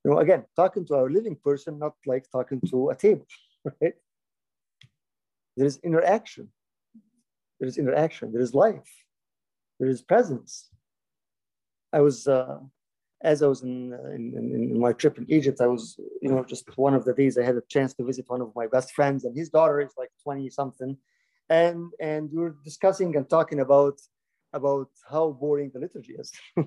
You 0.02 0.12
know, 0.12 0.18
again, 0.20 0.46
talking 0.56 0.86
to 0.86 0.94
a 0.94 1.02
living 1.02 1.36
person, 1.44 1.78
not 1.78 1.92
like 2.06 2.24
talking 2.32 2.62
to 2.70 2.88
a 2.88 2.96
table, 2.96 3.26
right? 3.82 3.92
There 5.58 5.66
is 5.66 5.78
interaction. 5.84 6.48
There 7.58 7.68
is 7.68 7.78
interaction. 7.78 8.32
There 8.32 8.42
is 8.42 8.54
life. 8.54 8.90
There 9.78 9.88
is 9.88 10.02
presence. 10.02 10.68
I 11.92 12.00
was, 12.00 12.26
uh, 12.28 12.58
as 13.22 13.42
I 13.42 13.46
was 13.46 13.62
in, 13.62 13.92
uh, 13.92 14.10
in, 14.10 14.34
in, 14.36 14.78
my 14.78 14.92
trip 14.92 15.18
in 15.18 15.26
Egypt, 15.30 15.60
I 15.60 15.66
was, 15.66 15.98
you 16.20 16.30
know, 16.30 16.44
just 16.44 16.76
one 16.76 16.94
of 16.94 17.04
the 17.04 17.14
days 17.14 17.38
I 17.38 17.44
had 17.44 17.56
a 17.56 17.62
chance 17.68 17.94
to 17.94 18.04
visit 18.04 18.26
one 18.28 18.40
of 18.40 18.52
my 18.54 18.66
best 18.66 18.92
friends, 18.92 19.24
and 19.24 19.36
his 19.36 19.48
daughter 19.48 19.80
is 19.80 19.92
like 19.96 20.10
20 20.22 20.50
something. 20.50 20.96
And, 21.48 21.92
and 22.00 22.30
we 22.32 22.38
were 22.38 22.56
discussing 22.64 23.16
and 23.16 23.28
talking 23.28 23.60
about 23.60 24.00
about 24.52 24.88
how 25.08 25.30
boring 25.32 25.70
the 25.72 25.78
liturgy 25.78 26.14
is. 26.18 26.32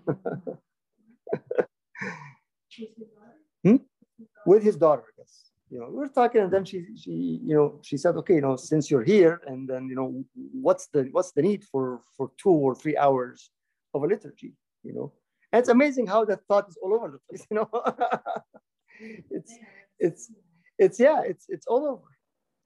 hmm? 3.63 3.77
With 4.45 4.63
his 4.63 4.77
daughter, 4.77 5.05
yes. 5.17 5.48
You 5.69 5.79
know, 5.79 5.87
we 5.89 5.97
were 5.97 6.07
talking, 6.07 6.41
and 6.41 6.51
then 6.51 6.65
she, 6.65 6.83
she, 6.95 7.39
you 7.43 7.55
know, 7.55 7.79
she 7.83 7.95
said, 7.95 8.15
"Okay, 8.15 8.35
you 8.35 8.41
know, 8.41 8.55
since 8.55 8.89
you're 8.89 9.03
here, 9.03 9.41
and 9.45 9.69
then, 9.69 9.87
you 9.87 9.95
know, 9.95 10.23
what's 10.35 10.87
the 10.87 11.07
what's 11.11 11.31
the 11.31 11.43
need 11.43 11.63
for 11.63 12.01
for 12.17 12.31
two 12.41 12.49
or 12.49 12.73
three 12.73 12.97
hours 12.97 13.51
of 13.93 14.01
a 14.01 14.07
liturgy? 14.07 14.53
You 14.83 14.93
know, 14.93 15.13
and 15.51 15.59
it's 15.59 15.69
amazing 15.69 16.07
how 16.07 16.25
that 16.25 16.39
thought 16.47 16.69
is 16.69 16.77
all 16.81 16.93
over 16.93 17.11
the 17.11 17.19
place. 17.29 17.45
You 17.51 17.57
know, 17.57 17.69
it's 19.29 19.53
it's 19.99 20.31
it's 20.79 20.99
yeah, 20.99 21.21
it's 21.21 21.45
it's 21.49 21.67
all 21.67 21.85
over. 21.85 22.09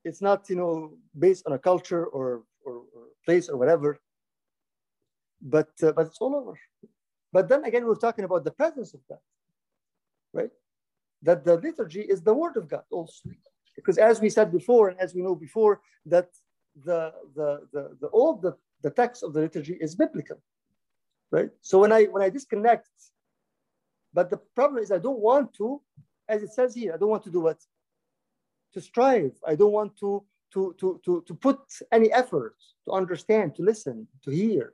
It's 0.05 0.21
not 0.21 0.49
you 0.49 0.55
know 0.55 0.97
based 1.17 1.45
on 1.45 1.53
a 1.53 1.59
culture 1.59 2.05
or 2.05 2.43
or, 2.65 2.73
or 2.95 3.03
place 3.25 3.49
or 3.49 3.57
whatever. 3.57 3.99
But 5.41 5.71
uh, 5.83 5.91
but 5.91 6.07
it's 6.07 6.19
all 6.21 6.35
over. 6.35 6.57
But 7.33 7.49
then 7.49 7.65
again, 7.65 7.85
we're 7.85 7.95
talking 7.95 8.23
about 8.23 8.45
the 8.45 8.51
presence 8.51 8.93
of 8.93 9.01
God, 9.09 9.19
right? 10.31 10.51
That 11.23 11.43
the 11.45 11.55
liturgy 11.57 12.01
is 12.01 12.21
the 12.21 12.33
word 12.33 12.57
of 12.57 12.67
God 12.67 12.83
also, 12.91 13.29
because 13.75 13.97
as 13.97 14.19
we 14.21 14.29
said 14.29 14.51
before, 14.51 14.89
and 14.89 14.99
as 14.99 15.15
we 15.15 15.21
know 15.21 15.35
before, 15.35 15.81
that 16.05 16.29
the 16.85 17.13
the 17.35 17.49
the, 17.71 17.97
the 18.01 18.07
all 18.07 18.35
the, 18.35 18.55
the 18.81 18.89
text 18.91 19.23
of 19.23 19.33
the 19.33 19.41
liturgy 19.41 19.77
is 19.79 19.95
biblical, 19.95 20.39
right? 21.31 21.49
So 21.61 21.79
when 21.79 21.91
I 21.91 22.05
when 22.05 22.23
I 22.23 22.29
disconnect, 22.29 22.89
but 24.13 24.29
the 24.29 24.37
problem 24.55 24.83
is 24.83 24.91
I 24.91 24.99
don't 24.99 25.19
want 25.19 25.53
to, 25.55 25.81
as 26.27 26.43
it 26.43 26.51
says 26.53 26.75
here, 26.75 26.93
I 26.93 26.97
don't 26.97 27.09
want 27.09 27.23
to 27.23 27.31
do 27.31 27.41
what? 27.41 27.59
To 28.73 28.81
strive. 28.81 29.35
I 29.47 29.55
don't 29.55 29.71
want 29.71 29.97
to 30.01 30.23
to 30.53 30.75
to 30.79 30.99
to, 31.05 31.23
to 31.27 31.33
put 31.33 31.59
any 31.91 32.11
effort 32.11 32.55
to 32.85 32.91
understand, 32.91 33.55
to 33.55 33.63
listen, 33.63 34.07
to 34.23 34.31
hear. 34.31 34.73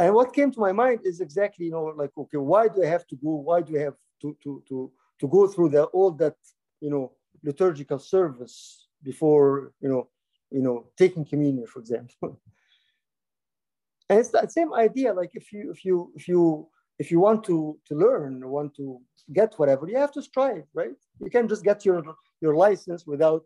And 0.00 0.14
what 0.14 0.32
came 0.32 0.50
to 0.52 0.60
my 0.60 0.72
mind 0.72 1.00
is 1.04 1.20
exactly, 1.20 1.66
you 1.66 1.72
know, 1.72 1.84
like, 2.02 2.12
okay, 2.16 2.38
why 2.38 2.68
do 2.68 2.82
I 2.82 2.86
have 2.86 3.06
to 3.08 3.16
go? 3.16 3.32
Why 3.48 3.60
do 3.60 3.76
I 3.78 3.82
have 3.82 3.98
to 4.22 4.34
to 4.42 4.62
to 4.68 4.90
to 5.20 5.28
go 5.28 5.46
through 5.46 5.68
the 5.74 5.82
all 5.96 6.12
that, 6.12 6.36
you 6.80 6.88
know, 6.88 7.12
liturgical 7.44 7.98
service 7.98 8.86
before, 9.02 9.72
you 9.78 9.90
know, 9.90 10.08
you 10.50 10.62
know, 10.62 10.86
taking 10.96 11.26
communion, 11.26 11.66
for 11.66 11.80
example. 11.80 12.40
and 14.08 14.18
it's 14.18 14.30
that 14.30 14.50
same 14.52 14.72
idea. 14.72 15.12
Like 15.12 15.32
if 15.34 15.52
you 15.52 15.70
if 15.70 15.84
you 15.84 16.10
if 16.16 16.26
you 16.26 16.66
if 16.98 17.10
you 17.10 17.20
want 17.20 17.44
to 17.44 17.78
to 17.88 17.94
learn, 17.94 18.48
want 18.48 18.74
to 18.76 19.02
get 19.34 19.58
whatever, 19.58 19.86
you 19.86 19.98
have 19.98 20.12
to 20.12 20.22
strive, 20.22 20.64
right? 20.72 21.00
You 21.20 21.28
can't 21.28 21.50
just 21.50 21.62
get 21.62 21.84
your 21.84 22.02
your 22.40 22.54
license 22.56 23.06
without 23.06 23.44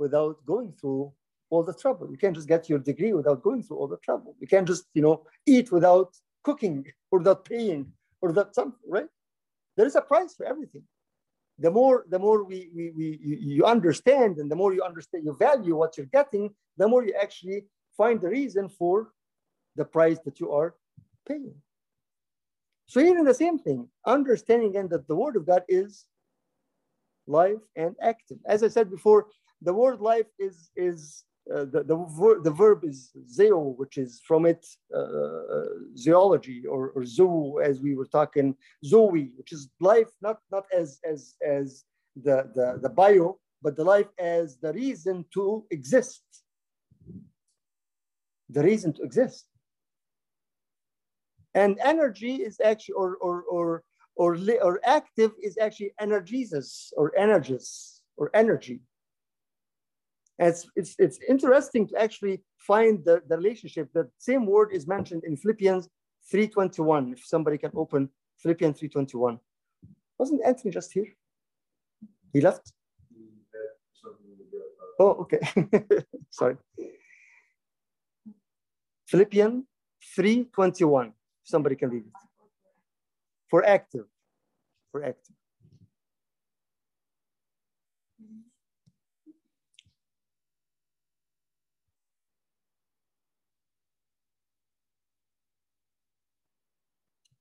without 0.00 0.44
going 0.44 0.72
through 0.72 1.12
all 1.52 1.62
the 1.62 1.74
trouble. 1.74 2.10
You 2.10 2.16
can't 2.16 2.34
just 2.34 2.48
get 2.48 2.70
your 2.70 2.78
degree 2.78 3.12
without 3.12 3.42
going 3.42 3.62
through 3.62 3.76
all 3.76 3.86
the 3.86 3.98
trouble. 3.98 4.34
You 4.40 4.46
can't 4.46 4.66
just, 4.66 4.84
you 4.94 5.02
know, 5.02 5.26
eat 5.46 5.70
without 5.70 6.10
cooking 6.42 6.86
or 7.10 7.18
without 7.18 7.44
paying 7.44 7.92
or 8.22 8.30
without 8.30 8.54
something, 8.54 8.88
right? 8.88 9.10
There 9.76 9.86
is 9.86 9.94
a 9.94 10.00
price 10.00 10.34
for 10.34 10.46
everything. 10.46 10.84
The 11.58 11.70
more, 11.70 12.06
the 12.08 12.18
more 12.18 12.42
we, 12.42 12.70
we, 12.74 12.90
we 12.96 13.18
you 13.56 13.66
understand 13.66 14.38
and 14.38 14.50
the 14.50 14.56
more 14.56 14.72
you 14.72 14.82
understand, 14.82 15.26
you 15.26 15.34
value 15.34 15.76
what 15.76 15.98
you're 15.98 16.06
getting, 16.06 16.48
the 16.78 16.88
more 16.88 17.04
you 17.04 17.14
actually 17.20 17.66
find 17.98 18.18
the 18.18 18.30
reason 18.30 18.70
for 18.70 19.10
the 19.76 19.84
price 19.84 20.18
that 20.24 20.40
you 20.40 20.50
are 20.52 20.74
paying. 21.28 21.54
So 22.86 23.00
even 23.00 23.24
the 23.26 23.34
same 23.34 23.58
thing, 23.58 23.88
understanding 24.06 24.70
again 24.70 24.88
that 24.88 25.06
the 25.06 25.14
word 25.14 25.36
of 25.36 25.46
God 25.46 25.64
is 25.68 26.06
life 27.26 27.62
and 27.76 27.94
active. 28.00 28.38
As 28.46 28.62
I 28.62 28.68
said 28.68 28.90
before, 28.90 29.26
the 29.60 29.74
word 29.74 30.00
life 30.00 30.30
is, 30.38 30.70
is 30.74 31.24
uh, 31.50 31.64
the, 31.64 31.82
the, 31.82 31.96
ver 31.96 32.40
the, 32.40 32.50
verb 32.50 32.84
is 32.84 33.10
zeo, 33.28 33.76
which 33.76 33.98
is 33.98 34.20
from 34.26 34.46
it 34.46 34.64
uh, 34.94 35.64
zoology 35.96 36.64
or, 36.66 36.90
or 36.90 37.04
zoo, 37.04 37.60
as 37.60 37.80
we 37.80 37.96
were 37.96 38.06
talking, 38.06 38.54
zoe, 38.84 39.32
which 39.36 39.52
is 39.52 39.68
life, 39.80 40.08
not, 40.20 40.38
not 40.52 40.64
as, 40.76 41.00
as, 41.04 41.34
as 41.44 41.84
the, 42.14 42.48
the, 42.54 42.78
the 42.80 42.88
bio, 42.88 43.38
but 43.60 43.76
the 43.76 43.84
life 43.84 44.06
as 44.18 44.58
the 44.58 44.72
reason 44.72 45.24
to 45.34 45.64
exist. 45.70 46.22
The 48.50 48.62
reason 48.62 48.92
to 48.94 49.02
exist. 49.02 49.46
And 51.54 51.78
energy 51.82 52.36
is 52.36 52.60
actually, 52.64 52.94
or, 52.94 53.16
or, 53.16 53.42
or, 53.42 53.82
or, 54.16 54.38
or 54.62 54.80
active 54.84 55.32
is 55.42 55.58
actually 55.58 55.92
energizes 55.98 56.92
or 56.96 57.12
energies 57.18 58.02
or 58.16 58.30
energy. 58.34 58.80
It's, 60.38 60.66
it's, 60.76 60.94
it's 60.98 61.18
interesting 61.28 61.86
to 61.88 62.00
actually 62.00 62.42
find 62.58 63.04
the, 63.04 63.22
the 63.28 63.36
relationship. 63.36 63.88
The 63.92 64.08
same 64.18 64.46
word 64.46 64.70
is 64.72 64.86
mentioned 64.86 65.24
in 65.24 65.36
Philippians 65.36 65.88
3.21. 66.32 67.12
If 67.12 67.24
somebody 67.24 67.58
can 67.58 67.70
open 67.74 68.08
Philippians 68.38 68.80
3.21. 68.80 69.38
Wasn't 70.18 70.40
Anthony 70.44 70.72
just 70.72 70.92
here? 70.92 71.06
He 72.32 72.40
left? 72.40 72.72
Oh, 74.98 75.26
okay. 75.26 75.40
Sorry. 76.30 76.56
Philippians 79.06 79.64
3.21. 80.18 81.12
Somebody 81.44 81.76
can 81.76 81.90
read 81.90 82.04
it. 82.06 82.12
For 83.50 83.64
active. 83.64 84.06
For 84.90 85.04
active. 85.04 85.36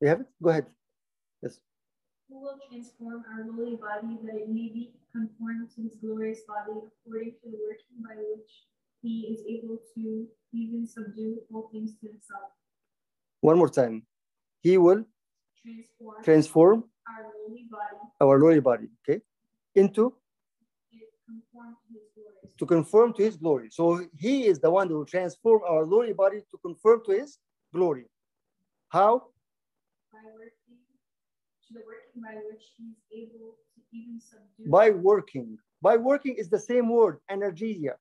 You 0.01 0.07
have 0.07 0.21
it? 0.21 0.27
Go 0.41 0.49
ahead. 0.49 0.65
Yes. 1.43 1.59
Who 2.27 2.41
will 2.41 2.57
transform 2.69 3.23
our 3.31 3.45
lowly 3.45 3.75
body 3.75 4.17
that 4.25 4.35
it 4.35 4.49
may 4.49 4.69
be 4.73 4.93
conformed 5.11 5.69
to 5.75 5.83
his 5.83 5.95
glorious 6.01 6.41
body 6.47 6.79
according 7.05 7.33
to 7.43 7.51
the 7.51 7.59
working 7.67 8.01
by 8.01 8.15
which 8.17 8.49
he 9.01 9.27
is 9.31 9.43
able 9.47 9.77
to 9.95 10.27
even 10.53 10.87
subdue 10.87 11.39
all 11.53 11.69
things 11.71 11.91
to 12.01 12.07
himself. 12.07 12.49
One 13.41 13.57
more 13.57 13.69
time. 13.69 14.03
He 14.61 14.77
will 14.77 15.05
transform, 15.61 16.23
transform 16.23 16.83
our 17.07 17.25
lowly 17.47 17.67
body, 17.69 17.97
our 18.19 18.39
lowly 18.39 18.59
body, 18.59 18.87
okay, 19.07 19.21
into 19.75 20.13
to 22.57 22.65
conform 22.65 23.13
to 23.13 23.23
his 23.23 23.37
glory. 23.37 23.69
So 23.71 24.05
he 24.17 24.45
is 24.45 24.59
the 24.59 24.69
one 24.69 24.87
who 24.87 24.97
will 24.97 25.05
transform 25.05 25.61
our 25.67 25.85
lowly 25.85 26.13
body 26.13 26.41
to 26.51 26.57
conform 26.63 27.01
to 27.05 27.11
his 27.11 27.39
glory. 27.73 28.05
How? 28.89 29.30
By 30.21 30.29
working 30.33 30.77
to 31.67 31.73
the 31.73 31.81
working 31.85 32.21
by 32.21 32.35
which 32.49 32.63
able 33.11 33.57
to 33.73 33.81
even 33.91 34.19
subdue. 34.19 34.69
By 34.69 34.89
working. 34.91 35.57
By 35.81 35.97
working 35.97 36.35
is 36.35 36.49
the 36.49 36.59
same 36.59 36.89
word, 36.89 37.17
energia. 37.29 37.95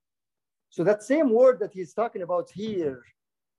So 0.69 0.85
that 0.85 1.03
same 1.03 1.31
word 1.31 1.59
that 1.61 1.73
he's 1.73 1.95
talking 1.95 2.23
about 2.23 2.51
here, 2.53 3.03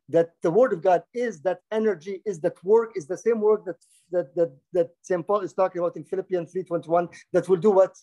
that 0.10 0.32
the 0.42 0.52
word 0.52 0.74
of 0.74 0.82
God 0.82 1.04
is 1.14 1.42
that 1.42 1.60
energy, 1.72 2.22
is 2.26 2.40
that 2.42 2.64
work, 2.64 2.92
is 2.96 3.08
the 3.08 3.18
same 3.18 3.42
word 3.42 3.62
that 3.66 3.80
that 4.12 4.36
that, 4.36 4.52
that 4.74 4.90
St. 5.02 5.26
Paul 5.26 5.42
is 5.42 5.54
talking 5.54 5.80
about 5.80 5.98
in 5.98 6.04
Philippians 6.04 6.54
3:21 6.54 7.10
that 7.34 7.50
will 7.50 7.58
do 7.58 7.72
what? 7.72 7.98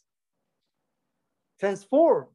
Transform. 1.61 2.27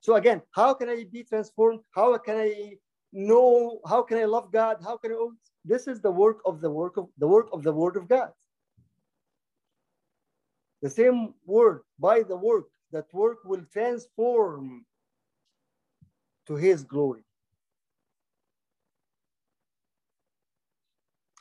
So 0.00 0.16
again, 0.16 0.42
how 0.50 0.74
can 0.74 0.88
I 0.88 1.04
be 1.10 1.22
transformed? 1.22 1.80
How 1.94 2.18
can 2.18 2.36
I 2.36 2.76
know? 3.12 3.80
How 3.86 4.02
can 4.02 4.18
I 4.18 4.24
love 4.24 4.50
God? 4.52 4.78
How 4.82 4.96
can 4.96 5.12
I? 5.12 5.28
This 5.64 5.86
is 5.86 6.00
the 6.00 6.10
work 6.10 6.38
of 6.44 6.60
the 6.60 6.70
work 6.70 6.96
of 6.96 7.08
the 7.18 7.28
work 7.28 7.48
of 7.52 7.62
the 7.62 7.72
word 7.72 7.96
of 7.96 8.08
God. 8.08 8.30
The 10.82 10.90
same 10.90 11.34
word 11.46 11.82
by 11.98 12.22
the 12.22 12.36
work, 12.36 12.66
that 12.92 13.12
work 13.12 13.38
will 13.44 13.64
transform 13.72 14.84
to 16.46 16.56
his 16.56 16.82
glory. 16.84 17.24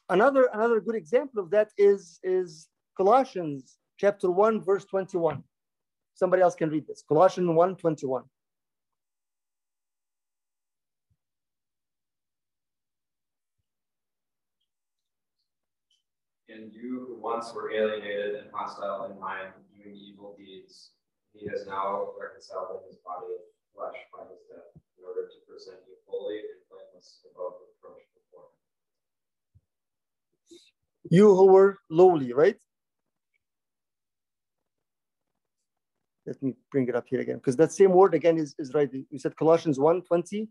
Another, 0.10 0.50
another 0.54 0.80
good 0.82 0.96
example 0.96 1.42
of 1.42 1.50
that 1.52 1.70
is, 1.78 2.20
is 2.22 2.68
Colossians 2.98 3.78
chapter 3.98 4.30
1, 4.30 4.62
verse 4.62 4.86
21. 4.86 5.44
Somebody 6.14 6.42
else 6.42 6.54
can 6.54 6.70
read 6.70 6.86
this. 6.86 7.04
Colossians 7.08 7.50
1, 7.50 7.76
21. 7.78 8.24
And 16.50 16.71
you 16.82 17.06
who 17.08 17.22
once 17.22 17.54
were 17.54 17.72
alienated 17.72 18.36
and 18.36 18.50
hostile 18.52 19.06
in 19.12 19.20
mind, 19.20 19.54
doing 19.78 19.96
evil 19.96 20.36
deeds, 20.38 20.92
he 21.34 21.48
has 21.48 21.66
now 21.66 22.10
reconciled 22.20 22.82
in 22.82 22.90
his 22.90 22.98
body 23.06 23.34
of 23.34 23.42
flesh 23.74 24.00
by 24.12 24.24
his 24.26 24.42
death, 24.50 24.70
in 24.98 25.06
order 25.06 25.28
to 25.28 25.38
present 25.48 25.78
you 25.88 25.96
holy 26.08 26.38
and 26.38 26.62
blameless 26.70 27.22
above 27.32 27.54
reproach 27.62 28.04
before 28.18 28.50
him. 30.50 30.58
You 31.10 31.36
who 31.36 31.48
were 31.48 31.78
lowly, 31.90 32.34
right? 32.34 32.58
Let 36.26 36.42
me 36.44 36.54
bring 36.72 36.88
it 36.88 36.96
up 36.96 37.06
here 37.08 37.20
again, 37.20 37.38
because 37.38 37.56
that 37.58 37.72
same 37.72 37.92
word 37.92 38.14
again 38.14 38.38
is, 38.38 38.56
is 38.60 38.74
right. 38.74 38.90
You 38.92 39.20
said 39.20 39.36
Colossians 39.36 39.80
1 39.80 40.04
20. 40.04 40.48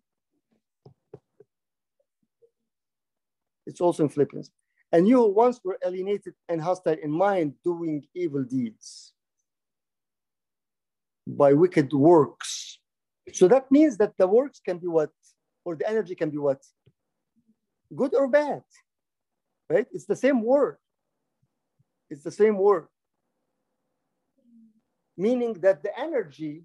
It's 3.66 3.81
also 3.81 4.03
in 4.03 4.09
Philippians. 4.09 4.51
And 4.93 5.07
you 5.07 5.22
once 5.22 5.61
were 5.64 5.78
alienated 5.84 6.34
and 6.49 6.61
hostile 6.61 6.97
in 7.01 7.11
mind, 7.11 7.55
doing 7.64 8.05
evil 8.14 8.43
deeds 8.43 9.12
by 11.26 11.53
wicked 11.53 11.93
works. 11.93 12.78
So 13.32 13.47
that 13.49 13.70
means 13.70 13.97
that 13.99 14.16
the 14.18 14.26
works 14.26 14.61
can 14.64 14.78
be 14.78 14.88
what? 14.88 15.11
Or 15.64 15.76
the 15.76 15.88
energy 15.88 16.14
can 16.14 16.30
be 16.30 16.38
what? 16.38 16.64
Good 17.95 18.14
or 18.14 18.26
bad, 18.26 18.62
right? 19.68 19.86
It's 19.93 20.07
the 20.07 20.16
same 20.16 20.43
word. 20.43 20.76
It's 22.09 22.24
the 22.24 22.30
same 22.32 22.57
word. 22.57 22.88
Meaning 25.16 25.55
that 25.61 25.82
the 25.82 25.97
energy 25.99 26.64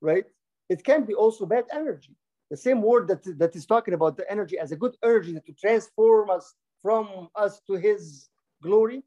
right? 0.00 0.24
It 0.68 0.84
can 0.84 1.04
be 1.04 1.14
also 1.14 1.46
bad 1.46 1.64
energy. 1.72 2.16
The 2.50 2.56
same 2.56 2.82
word 2.82 3.08
that, 3.08 3.38
that 3.38 3.54
is 3.54 3.66
talking 3.66 3.94
about 3.94 4.16
the 4.16 4.30
energy 4.30 4.58
as 4.58 4.72
a 4.72 4.76
good 4.76 4.96
energy 5.04 5.34
to 5.34 5.52
transform 5.52 6.30
us 6.30 6.54
from 6.82 7.28
us 7.36 7.60
to 7.66 7.74
his 7.74 8.28
glory 8.62 9.02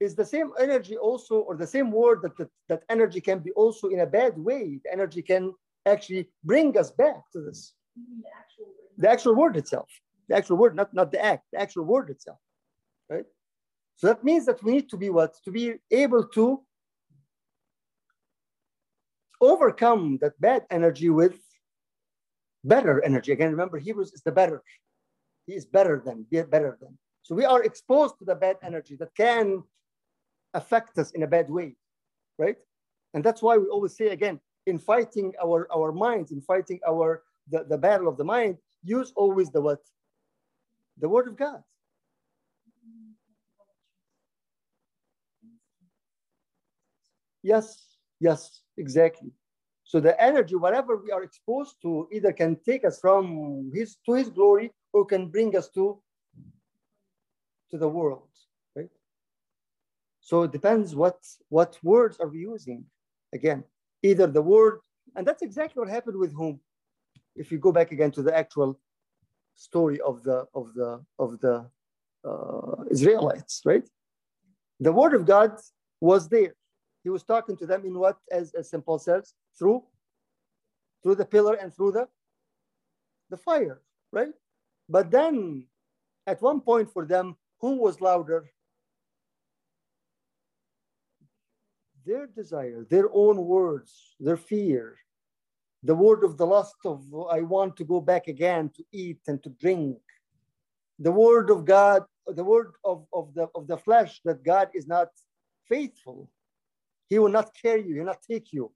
is 0.00 0.14
the 0.14 0.24
same 0.24 0.52
energy 0.60 0.96
also, 0.96 1.40
or 1.40 1.56
the 1.56 1.66
same 1.66 1.90
word 1.90 2.22
that, 2.22 2.36
that 2.38 2.48
that 2.68 2.82
energy 2.88 3.20
can 3.20 3.40
be 3.40 3.50
also 3.52 3.88
in 3.88 4.00
a 4.00 4.06
bad 4.06 4.38
way. 4.38 4.80
The 4.84 4.92
energy 4.92 5.22
can 5.22 5.52
actually 5.86 6.28
bring 6.44 6.78
us 6.78 6.90
back 6.90 7.16
to 7.32 7.40
this. 7.40 7.74
The 7.96 8.28
actual 8.38 8.66
word. 8.66 8.96
The 8.98 9.10
actual 9.10 9.34
word 9.34 9.56
itself, 9.56 9.88
the 10.28 10.36
actual 10.36 10.56
word, 10.56 10.76
not, 10.76 10.94
not 10.94 11.10
the 11.10 11.24
act, 11.24 11.44
the 11.52 11.60
actual 11.60 11.84
word 11.84 12.10
itself, 12.10 12.38
right? 13.10 13.24
So 13.96 14.06
that 14.06 14.22
means 14.22 14.46
that 14.46 14.62
we 14.62 14.72
need 14.72 14.88
to 14.90 14.96
be 14.96 15.10
what? 15.10 15.34
To 15.44 15.50
be 15.50 15.74
able 15.90 16.24
to 16.28 16.62
overcome 19.40 20.18
that 20.20 20.40
bad 20.40 20.64
energy 20.70 21.10
with 21.10 21.38
better 22.64 23.02
energy. 23.04 23.32
Again, 23.32 23.50
remember, 23.50 23.78
Hebrews 23.78 24.12
is 24.12 24.22
the 24.22 24.32
better. 24.32 24.62
He 25.48 25.54
is 25.54 25.64
better 25.64 26.02
than, 26.04 26.26
be 26.30 26.42
better 26.42 26.76
than. 26.78 26.98
So 27.22 27.34
we 27.34 27.46
are 27.46 27.62
exposed 27.62 28.18
to 28.18 28.26
the 28.26 28.34
bad 28.34 28.56
energy 28.62 28.96
that 28.96 29.14
can 29.16 29.62
affect 30.52 30.98
us 30.98 31.10
in 31.12 31.22
a 31.22 31.26
bad 31.26 31.48
way, 31.48 31.74
right? 32.36 32.58
And 33.14 33.24
that's 33.24 33.40
why 33.40 33.56
we 33.56 33.66
always 33.68 33.96
say 33.96 34.08
again, 34.08 34.40
in 34.66 34.78
fighting 34.78 35.32
our, 35.42 35.66
our 35.74 35.90
minds, 35.90 36.32
in 36.32 36.42
fighting 36.42 36.80
our 36.86 37.22
the, 37.48 37.64
the 37.64 37.78
battle 37.78 38.08
of 38.08 38.18
the 38.18 38.24
mind, 38.24 38.58
use 38.84 39.10
always 39.16 39.50
the 39.50 39.62
what? 39.62 39.80
The 40.98 41.08
word 41.08 41.28
of 41.28 41.36
God. 41.38 41.62
Yes, 47.42 47.86
yes, 48.20 48.60
exactly. 48.76 49.30
So 49.84 49.98
the 49.98 50.20
energy, 50.22 50.56
whatever 50.56 50.98
we 50.98 51.10
are 51.10 51.22
exposed 51.22 51.76
to, 51.80 52.06
either 52.12 52.32
can 52.34 52.56
take 52.66 52.84
us 52.84 53.00
from 53.00 53.70
his 53.72 53.96
to 54.04 54.12
his 54.12 54.28
glory 54.28 54.72
or 54.92 55.04
can 55.04 55.28
bring 55.28 55.56
us 55.56 55.68
to, 55.70 56.00
to 57.70 57.78
the 57.78 57.88
world, 57.88 58.28
right? 58.74 58.90
So 60.20 60.42
it 60.42 60.52
depends 60.52 60.94
what, 60.94 61.18
what 61.48 61.78
words 61.82 62.18
are 62.20 62.28
we 62.28 62.40
using. 62.40 62.84
Again, 63.32 63.64
either 64.02 64.26
the 64.26 64.42
word, 64.42 64.80
and 65.16 65.26
that's 65.26 65.42
exactly 65.42 65.80
what 65.80 65.88
happened 65.88 66.16
with 66.16 66.34
whom. 66.34 66.60
If 67.36 67.52
you 67.52 67.58
go 67.58 67.72
back 67.72 67.92
again 67.92 68.10
to 68.12 68.22
the 68.22 68.36
actual 68.36 68.80
story 69.54 70.00
of 70.00 70.22
the 70.22 70.46
of 70.54 70.72
the 70.74 71.04
of 71.18 71.40
the 71.40 71.68
uh, 72.24 72.84
Israelites, 72.90 73.62
right? 73.64 73.86
The 74.80 74.92
word 74.92 75.14
of 75.14 75.26
God 75.26 75.52
was 76.00 76.28
there. 76.28 76.54
He 77.04 77.10
was 77.10 77.22
talking 77.22 77.56
to 77.56 77.66
them 77.66 77.84
in 77.84 77.98
what, 77.98 78.18
as, 78.30 78.52
as 78.54 78.70
St. 78.70 78.84
Paul 78.84 78.98
says, 78.98 79.34
through 79.58 79.82
through 81.02 81.16
the 81.16 81.24
pillar 81.24 81.54
and 81.54 81.72
through 81.74 81.92
the 81.92 82.08
the 83.30 83.36
fire, 83.36 83.80
right? 84.12 84.32
But 84.88 85.10
then 85.10 85.64
at 86.26 86.42
one 86.42 86.60
point 86.60 86.92
for 86.92 87.06
them, 87.06 87.36
who 87.60 87.76
was 87.76 88.00
louder? 88.00 88.50
Their 92.06 92.26
desire, 92.26 92.86
their 92.88 93.08
own 93.12 93.36
words, 93.44 94.16
their 94.18 94.36
fear, 94.36 94.96
the 95.82 95.94
word 95.94 96.24
of 96.24 96.36
the 96.36 96.46
lust 96.46 96.76
of 96.84 97.04
I 97.30 97.42
want 97.42 97.76
to 97.76 97.84
go 97.84 98.00
back 98.00 98.28
again 98.28 98.70
to 98.76 98.84
eat 98.92 99.20
and 99.26 99.42
to 99.42 99.50
drink. 99.50 99.98
The 100.98 101.12
word 101.12 101.50
of 101.50 101.64
God, 101.64 102.04
the 102.26 102.44
word 102.44 102.72
of, 102.84 103.06
of, 103.12 103.32
the, 103.34 103.48
of 103.54 103.66
the 103.66 103.78
flesh 103.78 104.20
that 104.24 104.42
God 104.42 104.70
is 104.74 104.86
not 104.86 105.08
faithful. 105.68 106.30
He 107.08 107.18
will 107.18 107.30
not 107.30 107.54
carry 107.54 107.86
you, 107.86 107.94
he 107.94 108.00
will 108.00 108.06
not 108.06 108.22
take 108.22 108.52
you. 108.52 108.72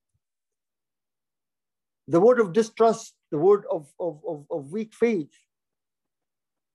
The 2.08 2.20
word 2.20 2.40
of 2.40 2.52
distrust, 2.52 3.14
the 3.30 3.38
word 3.38 3.64
of, 3.70 3.86
of, 3.98 4.20
of, 4.26 4.46
of 4.50 4.72
weak 4.72 4.94
faith. 4.94 5.32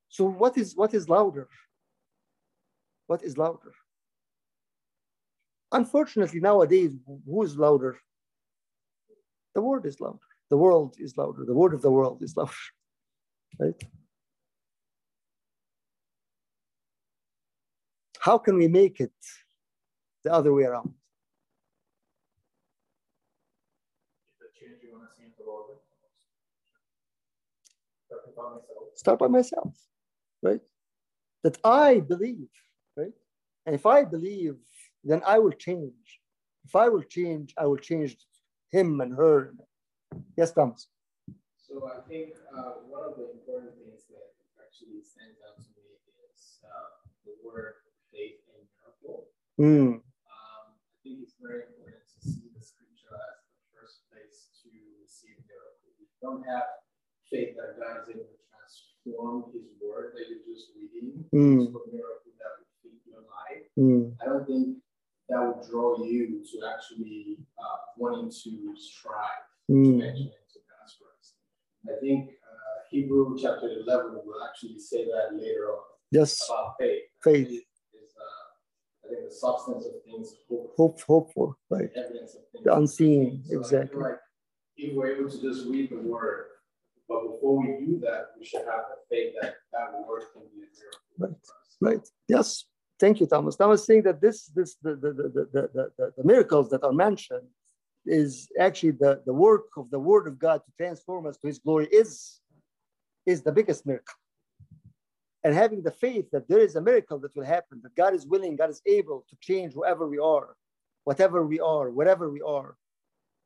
So 0.10 0.26
what 0.26 0.58
is 0.58 0.76
what 0.76 0.93
is 0.93 1.10
louder? 1.10 1.47
What 3.08 3.24
is 3.24 3.38
louder? 3.38 3.74
Unfortunately, 5.72 6.39
nowadays, 6.39 6.93
who 7.05 7.43
is 7.43 7.58
louder? 7.58 7.97
The 9.53 9.62
word 9.62 9.86
is 9.86 9.99
louder. 9.99 10.20
The 10.49 10.58
world 10.58 10.95
is 10.99 11.18
louder. 11.18 11.43
The 11.45 11.53
word 11.53 11.74
of 11.74 11.82
the 11.82 11.91
world 11.91 12.22
is 12.22 12.36
louder. 12.38 12.51
Right? 13.60 13.82
How 18.20 18.38
can 18.38 18.58
we 18.58 18.68
make 18.68 18.99
it 18.99 19.14
the 20.24 20.32
other 20.32 20.53
way 20.53 20.64
around? 20.64 20.93
Start 28.95 29.20
by 29.20 29.28
myself, 29.28 29.74
right? 30.42 30.62
That 31.44 31.58
I 31.64 32.00
believe, 32.00 32.50
right? 32.96 33.14
And 33.66 33.76
if 33.76 33.86
I 33.86 34.04
believe, 34.04 34.56
then 35.04 35.22
I 35.26 35.40
will 35.40 35.52
change. 35.52 36.22
If 36.66 36.76
I 36.76 36.90
will 36.90 37.04
change, 37.04 37.54
I 37.58 37.66
will 37.66 37.78
change 37.78 38.18
him 38.72 39.02
and 39.02 39.16
her. 39.16 39.54
Yes, 40.38 40.52
Thomas. 40.52 40.88
So 41.58 41.84
I 41.88 42.00
think 42.08 42.32
uh, 42.56 42.84
one 42.88 43.04
of 43.04 43.16
the 43.20 43.32
important 43.32 43.76
things 43.76 44.08
that 44.12 44.36
actually 44.60 45.04
stands 45.04 45.40
out 45.44 45.60
to 45.60 45.70
me 45.76 46.00
is 46.32 46.64
uh, 46.64 47.04
the 47.28 47.36
word 47.44 47.84
faith 48.12 48.40
and 48.56 48.64
miracle. 48.76 49.28
Mm, 49.60 50.00
Um, 50.00 50.66
I 50.80 50.96
think 51.04 51.24
it's 51.28 51.36
very 51.40 51.68
important 51.68 52.08
to 52.08 52.18
see 52.24 52.48
the 52.56 52.64
scripture 52.64 53.12
as 53.12 53.44
the 53.52 53.64
first 53.76 54.08
place 54.08 54.52
to 54.64 54.72
receive 55.04 55.40
miracle. 55.44 55.92
If 55.92 56.08
you 56.08 56.08
don't 56.24 56.44
have 56.48 56.68
faith 57.28 57.60
that 57.60 57.76
God 57.80 58.04
is 58.04 58.16
able 58.16 58.37
transform 59.08 59.43
His 59.53 59.64
word 59.82 60.14
that 60.16 60.26
you're 60.30 60.55
just 60.55 60.72
reading 60.76 61.26
Mm. 61.34 61.60
a 61.60 61.91
miracle 61.91 62.32
that 62.39 62.51
would 62.60 62.68
feed 62.82 62.99
your 63.05 63.22
life, 63.22 63.64
mm, 63.78 64.14
I 64.22 64.26
don't 64.26 64.45
think 64.45 64.78
that 65.30 65.39
would 65.41 65.68
draw 65.70 66.03
you 66.03 66.43
to 66.43 66.68
actually 66.68 67.38
uh, 67.60 67.78
wanting 67.97 68.30
to 68.30 68.76
strive 68.78 69.43
to 69.68 69.74
mm, 69.74 69.93
enter 70.01 70.08
into 70.08 70.60
God's 70.70 70.95
rest. 71.03 71.36
I 71.88 71.99
think 71.99 72.30
uh, 72.30 72.80
Hebrew 72.89 73.38
chapter 73.39 73.68
11 73.70 74.14
will 74.26 74.43
actually 74.49 74.80
say 74.80 75.05
that 75.05 75.36
later 75.36 75.72
on 75.72 75.84
yes, 76.12 76.41
about 76.49 76.76
faith. 76.80 77.03
Faith. 77.24 77.47
is, 77.49 77.64
uh, 78.18 79.05
I 79.05 79.10
think, 79.14 79.30
the 79.30 79.36
substance 79.36 79.86
of 79.86 80.03
things 80.05 80.36
hoped 80.49 80.76
hope, 80.78 81.01
hope 81.01 81.34
for, 81.34 81.55
right? 81.70 81.89
evidence 81.95 82.36
of 82.36 82.41
things 82.51 82.64
The 82.64 82.74
unseen, 82.76 83.43
So 83.45 83.58
exactly. 83.60 84.01
like 84.01 84.20
if 84.78 84.95
we're 84.95 85.18
able 85.18 85.30
to 85.30 85.41
just 85.41 85.68
read 85.68 85.89
the 85.89 85.97
word, 85.97 86.45
but 87.08 87.22
before 87.24 87.60
we 87.62 87.86
do 87.86 87.99
that, 88.01 88.32
we 88.38 88.45
should 88.45 88.66
have 88.66 88.86
the 88.89 88.97
faith 89.10 89.34
that 89.41 89.55
that 89.74 90.08
word 90.08 90.24
can 90.34 90.43
be 90.53 90.64
a 90.64 90.68
miracle. 90.78 90.99
Right. 91.18 91.36
Right. 91.80 92.08
Yes. 92.28 92.66
Thank 92.99 93.20
you, 93.20 93.28
Thomas. 93.28 93.55
Thomas 93.55 93.86
saying 93.86 94.03
that 94.03 94.22
this, 94.22 94.45
this, 94.47 94.76
the, 94.82 94.95
the, 94.95 95.14
the, 95.14 95.47
the, 95.53 95.89
the, 95.97 96.14
the, 96.18 96.24
miracles 96.24 96.70
that 96.72 96.84
are 96.84 96.91
mentioned 96.91 97.47
is 98.05 98.49
actually 98.60 98.91
the, 98.91 99.22
the 99.26 99.34
work 99.34 99.66
of 99.78 99.89
the 99.91 99.99
Word 99.99 100.28
of 100.28 100.39
God 100.39 100.62
to 100.66 100.72
transform 100.78 101.28
us 101.28 101.38
to 101.38 101.47
His 101.47 101.60
glory 101.60 101.88
is, 101.91 102.39
is 103.28 103.43
the 103.43 103.51
biggest 103.51 103.86
miracle. 103.86 104.16
And 105.43 105.53
having 105.53 105.84
the 105.84 105.91
faith 105.91 106.26
that 106.32 106.47
there 106.49 106.60
is 106.60 106.76
a 106.76 106.82
miracle 106.82 107.20
that 107.20 107.36
will 107.36 107.45
happen, 107.45 107.80
that 107.84 107.95
God 107.95 108.16
is 108.16 108.26
willing, 108.26 108.55
God 108.55 108.72
is 108.72 108.82
able 108.88 109.26
to 109.30 109.38
change 109.41 109.74
whoever 109.74 110.08
we 110.08 110.18
are, 110.18 110.55
whatever 111.03 111.45
we 111.45 111.60
are, 111.60 111.91
wherever 111.91 112.32
we 112.32 112.41
are, 112.41 112.76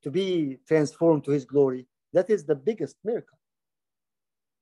to 0.03 0.09
be 0.09 0.59
transformed 0.67 1.25
to 1.25 1.31
His 1.31 1.43
glory. 1.43 1.87
That 2.13 2.29
is 2.29 2.45
the 2.45 2.55
biggest 2.55 2.95
miracle. 3.03 3.37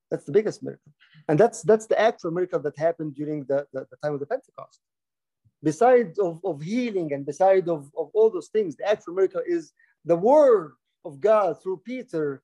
That's 0.10 0.26
the 0.26 0.32
biggest 0.32 0.64
miracle. 0.64 0.91
And 1.28 1.39
that's 1.39 1.62
that's 1.62 1.86
the 1.86 1.99
actual 1.99 2.32
miracle 2.32 2.60
that 2.60 2.78
happened 2.78 3.16
during 3.16 3.45
the, 3.45 3.68
the, 3.74 3.86
the 3.91 3.97
time 4.03 4.14
of 4.14 4.20
the 4.20 4.26
Pentecost. 4.26 4.80
Besides 5.62 6.18
of, 6.20 6.39
of 6.43 6.62
healing 6.62 7.14
and 7.14 7.26
beside 7.26 7.68
of, 7.70 7.91
of 7.97 8.10
all 8.14 8.30
those 8.30 8.47
things, 8.47 8.76
the 8.76 8.89
actual 8.89 9.14
miracle 9.14 9.41
is 9.45 9.74
the 10.05 10.16
word 10.16 10.74
of 11.05 11.20
God 11.20 11.62
through 11.62 11.82
Peter, 11.86 12.41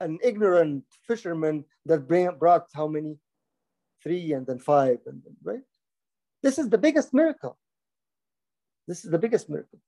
an 0.00 0.18
ignorant 0.22 0.84
fisherman 1.06 1.64
that 1.86 2.06
bring, 2.08 2.30
brought 2.38 2.66
how 2.74 2.86
many? 2.86 3.18
Three 4.00 4.32
and 4.32 4.46
then 4.46 4.60
five, 4.60 4.98
and 5.06 5.20
then, 5.24 5.36
right? 5.42 5.62
This 6.40 6.56
is 6.58 6.68
the 6.68 6.78
biggest 6.78 7.12
miracle. 7.12 7.58
This 8.86 9.04
is 9.04 9.10
the 9.10 9.18
biggest 9.18 9.50
miracle. 9.50 9.80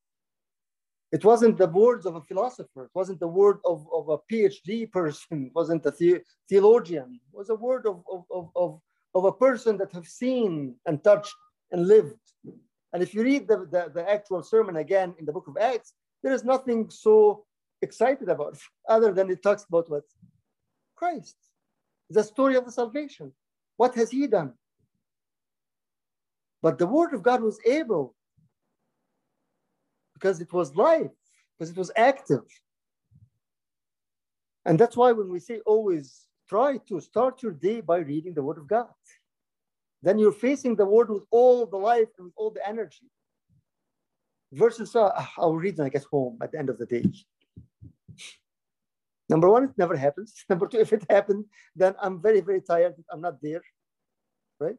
It 1.13 1.25
wasn't 1.25 1.59
the 1.59 1.67
words 1.67 2.07
of 2.07 2.15
a 2.15 2.21
philosopher. 2.21 2.85
It 2.85 2.91
wasn't 2.95 3.19
the 3.19 3.29
word 3.29 3.59
of, 3.65 3.87
of 3.93 4.09
a 4.11 4.19
PhD 4.33 4.91
person. 4.91 5.47
It 5.47 5.55
wasn't 5.55 5.85
a 5.87 5.91
the, 5.91 6.23
theologian. 6.49 7.21
It 7.33 7.37
was 7.37 7.51
a 7.51 7.55
word 7.55 7.87
of, 7.87 8.03
of, 8.11 8.51
of, 8.55 8.81
of, 9.15 9.25
a 9.25 9.33
person 9.33 9.77
that 9.79 9.93
have 9.93 10.07
seen 10.07 10.77
and 10.87 11.03
touched 11.03 11.35
and 11.73 11.89
lived. 11.89 12.15
And 12.93 13.03
if 13.03 13.13
you 13.13 13.25
read 13.25 13.49
the, 13.49 13.67
the, 13.71 13.91
the 13.93 14.09
actual 14.09 14.43
sermon 14.43 14.77
again 14.77 15.15
in 15.19 15.25
the 15.25 15.33
book 15.33 15.49
of 15.49 15.57
Acts, 15.57 15.95
there 16.23 16.33
is 16.33 16.45
nothing 16.45 16.89
so 16.91 17.45
excited 17.83 18.29
about 18.29 18.57
other 18.89 19.13
than 19.13 19.31
it 19.31 19.43
talks 19.43 19.65
about 19.69 19.91
what? 19.91 20.05
Christ. 20.95 21.37
The 22.09 22.23
story 22.23 22.55
of 22.55 22.65
the 22.65 22.73
salvation. 22.73 23.33
What 23.79 23.95
has 23.97 24.11
he 24.11 24.27
done? 24.29 24.53
But 26.63 26.79
the 26.79 26.87
word 26.87 27.15
of 27.15 27.23
God 27.23 27.43
was 27.43 27.59
able 27.67 28.15
because 30.21 30.41
it 30.41 30.53
was 30.53 30.77
life. 30.77 31.11
because 31.59 31.71
it 31.71 31.77
was 31.77 31.91
active. 31.97 32.45
And 34.65 34.79
that's 34.79 34.97
why 34.97 35.13
when 35.13 35.31
we 35.31 35.41
say 35.41 35.61
always 35.67 36.27
try 36.49 36.79
to 36.89 37.01
start 37.01 37.43
your 37.43 37.53
day 37.53 37.81
by 37.81 37.99
reading 37.99 38.35
the 38.35 38.43
Word 38.43 38.59
of 38.59 38.67
God, 38.69 38.89
then 40.03 40.19
you're 40.19 40.33
facing 40.33 40.77
the 40.77 40.87
Word 40.87 41.11
with 41.11 41.25
all 41.31 41.67
the 41.67 41.77
life 41.77 42.09
and 42.17 42.27
with 42.27 42.35
all 42.37 42.51
the 42.51 42.67
energy. 42.67 43.09
Versus, 44.53 44.97
uh, 44.97 45.13
I'll 45.39 45.55
read 45.55 45.79
when 45.79 45.87
I 45.87 45.91
get 45.91 46.05
home 46.05 46.39
at 46.43 46.53
the 46.53 46.59
end 46.59 46.71
of 46.71 46.79
the 46.79 46.87
day. 46.87 47.05
Number 49.29 49.49
one, 49.49 49.65
it 49.65 49.79
never 49.79 49.97
happens. 49.97 50.35
Number 50.49 50.67
two, 50.67 50.81
if 50.81 50.93
it 50.93 51.05
happened, 51.09 51.45
then 51.77 51.95
I'm 52.03 52.21
very, 52.21 52.41
very 52.41 52.61
tired. 52.61 52.95
I'm 53.13 53.21
not 53.21 53.41
there, 53.41 53.63
right? 54.59 54.77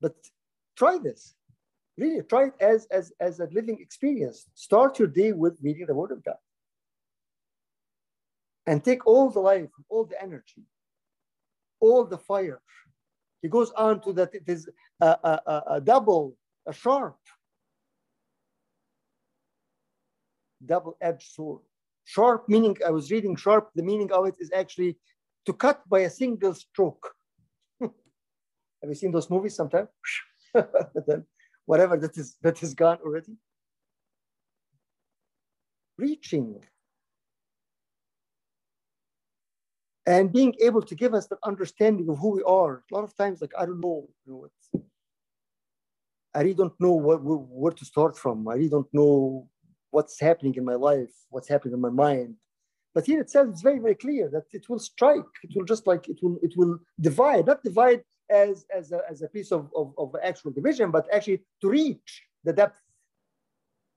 But 0.00 0.14
try 0.76 0.98
this. 0.98 1.34
Really, 1.98 2.22
try 2.22 2.46
it 2.46 2.54
as, 2.60 2.86
as, 2.90 3.12
as 3.20 3.40
a 3.40 3.48
living 3.52 3.78
experience. 3.80 4.46
Start 4.54 4.98
your 4.98 5.08
day 5.08 5.32
with 5.32 5.58
reading 5.62 5.86
the 5.86 5.94
Word 5.94 6.10
of 6.10 6.24
God. 6.24 6.36
And 8.66 8.82
take 8.82 9.06
all 9.06 9.30
the 9.30 9.40
life, 9.40 9.68
all 9.90 10.04
the 10.04 10.20
energy, 10.22 10.62
all 11.80 12.04
the 12.04 12.18
fire. 12.18 12.62
He 13.42 13.48
goes 13.48 13.72
on 13.72 14.00
to 14.02 14.12
that 14.14 14.34
it 14.34 14.44
is 14.46 14.68
a, 15.00 15.06
a, 15.06 15.62
a 15.72 15.80
double, 15.80 16.36
a 16.66 16.72
sharp, 16.72 17.16
double-edged 20.64 21.28
sword. 21.32 21.60
Sharp 22.04 22.48
meaning, 22.48 22.76
I 22.86 22.90
was 22.90 23.10
reading 23.10 23.36
sharp, 23.36 23.70
the 23.74 23.82
meaning 23.82 24.10
of 24.12 24.26
it 24.26 24.36
is 24.38 24.50
actually 24.54 24.96
to 25.46 25.52
cut 25.52 25.82
by 25.88 26.00
a 26.00 26.10
single 26.10 26.54
stroke. 26.54 27.14
Have 27.80 27.90
you 28.84 28.94
seen 28.94 29.10
those 29.10 29.28
movies 29.28 29.56
sometime? 29.56 29.88
whatever 31.66 31.96
that 31.96 32.16
is 32.16 32.36
that 32.42 32.62
is 32.62 32.74
gone 32.74 32.98
already. 33.04 33.36
Reaching 35.98 36.60
and 40.06 40.32
being 40.32 40.54
able 40.60 40.82
to 40.82 40.94
give 40.94 41.14
us 41.14 41.26
that 41.28 41.38
understanding 41.44 42.08
of 42.08 42.18
who 42.18 42.30
we 42.30 42.42
are. 42.42 42.82
A 42.90 42.94
lot 42.94 43.04
of 43.04 43.16
times, 43.16 43.40
like 43.40 43.52
I 43.58 43.66
don't 43.66 43.80
know, 43.80 44.08
you 44.26 44.32
know 44.32 44.38
what, 44.38 44.82
I 46.34 46.40
really 46.40 46.54
don't 46.54 46.80
know 46.80 46.92
what, 46.92 47.20
where 47.22 47.72
to 47.72 47.84
start 47.84 48.16
from. 48.16 48.48
I 48.48 48.54
really 48.54 48.68
don't 48.68 48.92
know 48.92 49.48
what's 49.90 50.18
happening 50.18 50.54
in 50.56 50.64
my 50.64 50.74
life, 50.74 51.10
what's 51.28 51.48
happening 51.48 51.74
in 51.74 51.80
my 51.80 51.90
mind. 51.90 52.34
But 52.94 53.06
here 53.06 53.20
it 53.20 53.30
says 53.30 53.48
it's 53.48 53.62
very, 53.62 53.78
very 53.78 53.94
clear 53.94 54.28
that 54.30 54.44
it 54.52 54.68
will 54.68 54.78
strike. 54.78 55.32
It 55.42 55.50
will 55.54 55.64
just 55.64 55.86
like 55.86 56.08
it 56.08 56.18
will 56.22 56.38
it 56.42 56.54
will 56.56 56.78
divide, 57.00 57.46
not 57.46 57.62
divide 57.62 58.02
as 58.32 58.66
as 58.74 58.92
a, 58.92 59.00
as 59.10 59.22
a 59.22 59.28
piece 59.28 59.52
of, 59.52 59.70
of, 59.76 59.92
of 59.98 60.14
actual 60.22 60.50
division, 60.50 60.90
but 60.90 61.06
actually 61.12 61.40
to 61.60 61.68
reach 61.68 62.22
the 62.44 62.52
depth. 62.52 62.80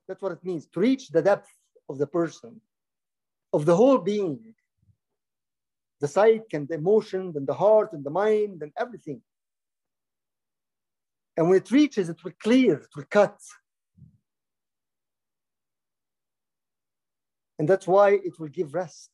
That's 0.07 0.21
what 0.21 0.33
it 0.33 0.43
means 0.43 0.67
to 0.67 0.79
reach 0.79 1.09
the 1.09 1.21
depth 1.21 1.49
of 1.89 1.97
the 1.97 2.07
person, 2.07 2.61
of 3.53 3.65
the 3.65 3.75
whole 3.75 3.97
being, 3.97 4.39
the 6.01 6.07
psyche 6.07 6.53
and 6.57 6.67
the 6.67 6.75
emotion 6.75 7.33
and 7.35 7.47
the 7.47 7.53
heart 7.53 7.93
and 7.93 8.03
the 8.03 8.11
mind 8.11 8.61
and 8.61 8.71
everything. 8.77 9.21
And 11.37 11.49
when 11.49 11.57
it 11.57 11.71
reaches, 11.71 12.09
it 12.09 12.23
will 12.23 12.33
clear, 12.39 12.75
it 12.75 12.95
will 12.95 13.09
cut, 13.09 13.37
And 17.57 17.67
that's 17.69 17.87
why 17.87 18.11
it 18.11 18.39
will 18.39 18.49
give 18.49 18.73
rest. 18.73 19.11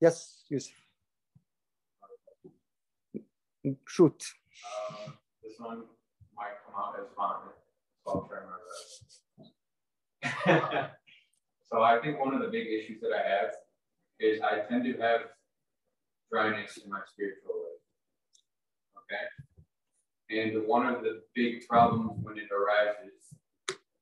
Yes. 0.00 0.42
Shoot. 3.88 4.24
This 5.42 5.58
one 5.58 5.82
might 6.36 6.56
come 6.64 6.74
out 6.78 6.94
as 7.00 7.06
so 8.04 8.12
I'll 8.12 8.28
try 8.28 8.38
my 8.44 8.58
best. 10.30 10.90
so 11.64 11.82
I 11.82 11.98
think 12.00 12.20
one 12.20 12.34
of 12.34 12.40
the 12.40 12.48
big 12.48 12.66
issues 12.68 13.00
that 13.00 13.12
I 13.12 13.28
have 13.28 13.50
is 14.20 14.40
I 14.42 14.60
tend 14.68 14.84
to 14.84 14.92
have 15.00 15.20
dryness 16.30 16.78
in 16.84 16.90
my 16.90 17.00
spiritual 17.06 17.54
life. 17.54 17.80
Okay. 19.02 19.26
And 20.30 20.66
one 20.66 20.86
of 20.86 21.02
the 21.02 21.22
big 21.34 21.66
problems 21.68 22.12
when 22.22 22.38
it 22.38 22.48
arises 22.52 23.12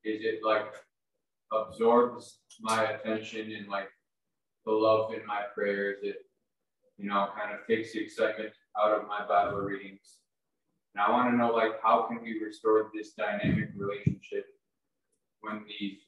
is 0.05 0.21
it 0.23 0.41
like 0.45 0.75
absorbs 1.53 2.41
my 2.61 2.85
attention 2.85 3.53
and 3.53 3.69
like 3.69 3.89
the 4.65 4.73
love 4.73 5.13
in 5.13 5.25
my 5.27 5.43
prayers. 5.55 5.99
It, 6.03 6.17
you 6.99 7.09
know, 7.09 7.29
kind 7.37 7.53
of 7.53 7.67
takes 7.67 7.93
the 7.93 8.01
excitement 8.01 8.53
out 8.81 8.93
of 8.93 9.09
my 9.09 9.27
Bible 9.27 9.59
readings. 9.59 10.19
And 10.95 11.03
I 11.03 11.11
want 11.11 11.31
to 11.31 11.37
know 11.37 11.51
like 11.53 11.83
how 11.83 12.07
can 12.09 12.23
we 12.23 12.41
restore 12.41 12.91
this 12.95 13.13
dynamic 13.13 13.71
relationship 13.77 14.47
when 15.41 15.65
these 15.67 15.99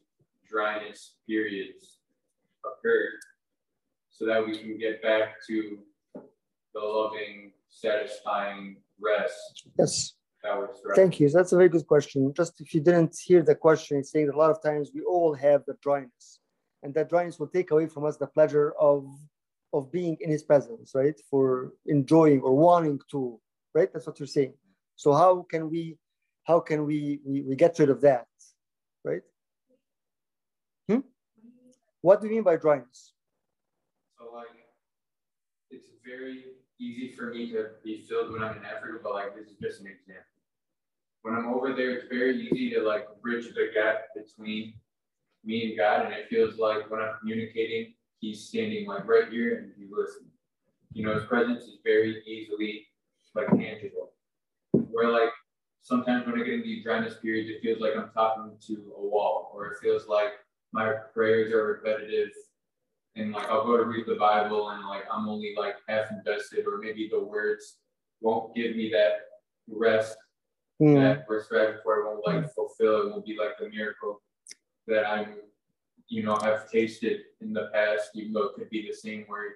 dryness 0.48 1.16
periods 1.26 1.98
occur 2.64 3.08
so 4.10 4.26
that 4.26 4.46
we 4.46 4.56
can 4.56 4.78
get 4.78 5.02
back 5.02 5.34
to 5.48 5.78
the 6.14 6.80
loving, 6.80 7.52
satisfying 7.68 8.76
rest. 9.00 9.68
Yes. 9.78 10.12
Thank 10.94 11.18
you. 11.18 11.28
That's 11.28 11.52
a 11.52 11.56
very 11.56 11.68
good 11.68 11.86
question. 11.86 12.32
Just 12.34 12.60
if 12.60 12.72
you 12.72 12.80
didn't 12.80 13.16
hear 13.24 13.42
the 13.42 13.54
question, 13.54 13.98
it's 13.98 14.12
saying 14.12 14.28
a 14.28 14.36
lot 14.36 14.50
of 14.50 14.62
times 14.62 14.92
we 14.94 15.02
all 15.02 15.34
have 15.34 15.64
the 15.66 15.74
dryness, 15.82 16.38
and 16.86 16.94
that 16.94 17.10
dryness 17.10 17.40
will 17.40 17.48
take 17.48 17.72
away 17.72 17.86
from 17.88 18.04
us 18.04 18.16
the 18.16 18.28
pleasure 18.28 18.72
of 18.78 19.04
of 19.72 19.90
being 19.90 20.16
in 20.20 20.30
His 20.30 20.44
presence, 20.44 20.92
right? 20.94 21.18
For 21.28 21.72
enjoying 21.86 22.40
or 22.40 22.54
wanting 22.54 23.00
to, 23.10 23.40
right? 23.74 23.92
That's 23.92 24.06
what 24.06 24.20
you're 24.20 24.34
saying. 24.38 24.54
So 24.94 25.12
how 25.12 25.44
can 25.50 25.68
we, 25.68 25.98
how 26.44 26.60
can 26.60 26.86
we 26.86 27.20
we, 27.26 27.42
we 27.42 27.56
get 27.56 27.76
rid 27.80 27.90
of 27.90 28.00
that, 28.02 28.28
right? 29.04 29.24
Hmm? 30.88 31.02
What 32.02 32.20
do 32.20 32.28
you 32.28 32.34
mean 32.34 32.44
by 32.44 32.56
dryness? 32.56 33.12
So 34.16 34.30
like, 34.32 34.46
it's 35.70 35.90
very 36.06 36.44
easy 36.78 37.12
for 37.16 37.34
me 37.34 37.50
to 37.50 37.70
be 37.82 38.06
filled 38.08 38.32
when 38.32 38.44
I'm 38.44 38.58
in 38.58 38.64
Africa, 38.64 38.98
but 39.02 39.12
like 39.12 39.34
this 39.34 39.48
is 39.48 39.58
just 39.60 39.80
an 39.80 39.88
example. 39.88 40.38
When 41.22 41.34
I'm 41.34 41.48
over 41.52 41.74
there, 41.74 41.90
it's 41.96 42.08
very 42.08 42.36
easy 42.46 42.70
to 42.74 42.80
like 42.82 43.06
bridge 43.20 43.46
the 43.46 43.70
gap 43.74 44.14
between 44.14 44.74
me 45.46 45.68
and 45.68 45.76
God, 45.76 46.06
and 46.06 46.14
it 46.14 46.28
feels 46.28 46.58
like 46.58 46.90
when 46.90 47.00
I'm 47.00 47.14
communicating, 47.20 47.94
He's 48.18 48.48
standing 48.48 48.86
like 48.86 49.06
right 49.06 49.30
here 49.30 49.58
and 49.58 49.72
He's 49.78 49.90
listening. 49.90 50.30
You 50.92 51.06
know, 51.06 51.14
His 51.14 51.24
presence 51.24 51.64
is 51.64 51.78
very 51.84 52.22
easily 52.26 52.86
like 53.34 53.48
tangible. 53.50 54.12
Where 54.72 55.10
like 55.10 55.30
sometimes 55.82 56.26
when 56.26 56.40
I 56.40 56.44
get 56.44 56.54
into 56.54 56.64
these 56.64 56.84
dryness 56.84 57.14
periods, 57.22 57.50
it 57.50 57.62
feels 57.62 57.80
like 57.80 57.96
I'm 57.96 58.10
talking 58.10 58.56
to 58.66 58.92
a 58.96 59.06
wall, 59.06 59.52
or 59.54 59.66
it 59.68 59.78
feels 59.80 60.08
like 60.08 60.32
my 60.72 60.92
prayers 61.14 61.52
are 61.52 61.64
repetitive 61.64 62.30
and 63.16 63.32
like 63.32 63.48
I'll 63.48 63.64
go 63.64 63.76
to 63.76 63.84
read 63.84 64.04
the 64.06 64.14
Bible 64.14 64.70
and 64.70 64.86
like 64.86 65.04
I'm 65.12 65.28
only 65.28 65.54
like 65.56 65.76
half 65.88 66.10
invested, 66.10 66.66
or 66.66 66.78
maybe 66.78 67.08
the 67.10 67.22
words 67.22 67.78
won't 68.20 68.54
give 68.54 68.76
me 68.76 68.90
that 68.92 69.12
rest 69.68 70.16
mm. 70.80 70.94
that 70.94 71.24
we're 71.28 71.42
striving 71.42 71.76
for. 71.82 71.98
It 71.98 72.06
won't 72.06 72.26
like 72.26 72.52
fulfill. 72.54 73.02
It 73.02 73.10
won't 73.10 73.24
be 73.24 73.36
like 73.38 73.58
the 73.58 73.68
miracle 73.70 74.20
that 74.86 75.06
I'm, 75.08 75.34
you 76.08 76.22
know, 76.22 76.36
have 76.42 76.70
tasted 76.70 77.20
in 77.40 77.52
the 77.52 77.68
past, 77.72 78.10
even 78.14 78.32
though 78.32 78.44
it 78.44 78.54
could 78.56 78.70
be 78.70 78.86
the 78.86 78.94
same 78.94 79.26
word. 79.28 79.52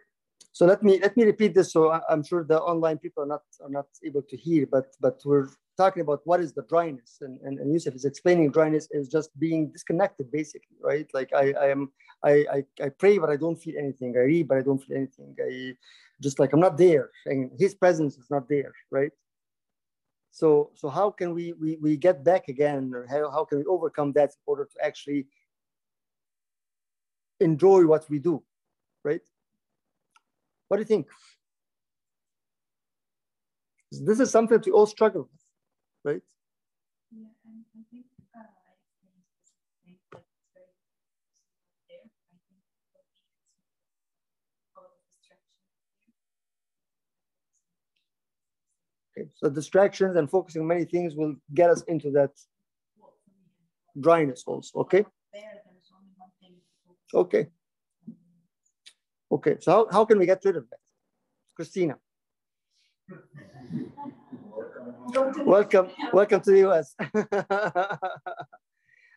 So 0.53 0.66
let 0.66 0.83
me 0.83 0.99
let 1.01 1.16
me 1.16 1.24
repeat 1.24 1.55
this. 1.55 1.72
So 1.72 1.93
I'm 2.09 2.24
sure 2.24 2.45
the 2.45 2.61
online 2.61 2.99
people 2.99 3.22
are 3.22 3.26
not 3.26 3.43
are 3.62 3.70
not 3.70 3.87
able 4.05 4.22
to 4.22 4.37
hear, 4.37 4.66
but 4.66 4.97
but 5.01 5.20
we're 5.24 5.49
talking 5.76 6.03
about 6.03 6.20
what 6.24 6.41
is 6.41 6.53
the 6.53 6.62
dryness, 6.62 7.18
and 7.20 7.39
and, 7.45 7.59
and 7.61 7.72
Yusuf 7.72 7.95
is 7.95 8.05
explaining 8.05 8.51
dryness 8.51 8.89
is 8.91 9.09
just 9.09 9.31
being 9.39 9.70
disconnected, 9.70 10.31
basically, 10.33 10.76
right? 10.83 11.09
Like 11.14 11.31
I 11.33 11.53
I 11.53 11.66
am 11.68 11.93
I, 12.24 12.35
I 12.57 12.85
I 12.87 12.89
pray 12.89 13.18
but 13.18 13.31
I 13.31 13.37
don't 13.37 13.57
feel 13.57 13.76
anything. 13.78 14.16
I 14.16 14.24
read 14.33 14.49
but 14.49 14.59
I 14.59 14.62
don't 14.62 14.83
feel 14.83 14.97
anything. 14.97 15.37
I 15.41 15.76
just 16.20 16.39
like 16.41 16.53
I'm 16.53 16.61
not 16.61 16.76
there, 16.76 17.11
and 17.26 17.51
His 17.59 17.74
presence 17.74 18.18
is 18.18 18.28
not 18.31 18.49
there, 18.49 18.72
right? 18.91 19.12
So 20.31 20.70
so 20.74 20.89
how 20.89 21.11
can 21.11 21.35
we 21.35 21.53
we 21.55 21.76
we 21.76 21.97
get 21.97 22.24
back 22.24 22.49
again, 22.49 22.93
or 22.95 23.07
how 23.07 23.31
how 23.31 23.45
can 23.45 23.59
we 23.59 23.64
overcome 23.64 24.12
that 24.12 24.31
in 24.31 24.43
order 24.47 24.64
to 24.64 24.85
actually 24.85 25.26
enjoy 27.41 27.87
what 27.87 28.09
we 28.09 28.18
do, 28.18 28.43
right? 29.05 29.22
What 30.68 30.76
do 30.76 30.81
you 30.83 30.87
think? 30.87 31.09
This 33.93 34.18
is 34.20 34.31
something 34.31 34.61
we 34.66 34.72
all 34.72 34.87
struggle 34.87 35.28
with, 35.31 35.43
right? 36.05 36.22
Yeah, 37.14 37.26
and 37.45 37.64
I 37.76 37.83
think 37.91 38.07
uh, 38.37 38.41
I 38.41 38.81
experienced 38.81 39.35
this 39.43 39.53
very 39.61 39.91
there. 41.89 42.01
I 49.07 49.10
think 49.10 49.10
Okay, 49.21 49.29
so 49.37 49.51
distractions 49.51 50.16
and 50.16 50.31
focusing 50.31 50.66
many 50.66 50.85
things 50.85 51.14
will 51.14 51.35
get 51.53 51.71
us 51.71 51.83
into 51.83 52.11
that 52.12 52.31
dryness 53.99 54.45
also, 54.47 54.79
okay? 54.81 55.05
Okay. 57.12 57.49
Okay, 59.33 59.57
so 59.61 59.73
how, 59.73 59.89
how 59.93 60.05
can 60.05 60.18
we 60.18 60.27
get 60.27 60.43
rid 60.45 60.57
of 60.57 60.68
that? 60.71 60.79
Christina. 61.55 61.97
welcome, 65.45 65.91
welcome 66.12 66.41
to 66.41 66.51
the 66.51 66.71
US. 66.71 66.95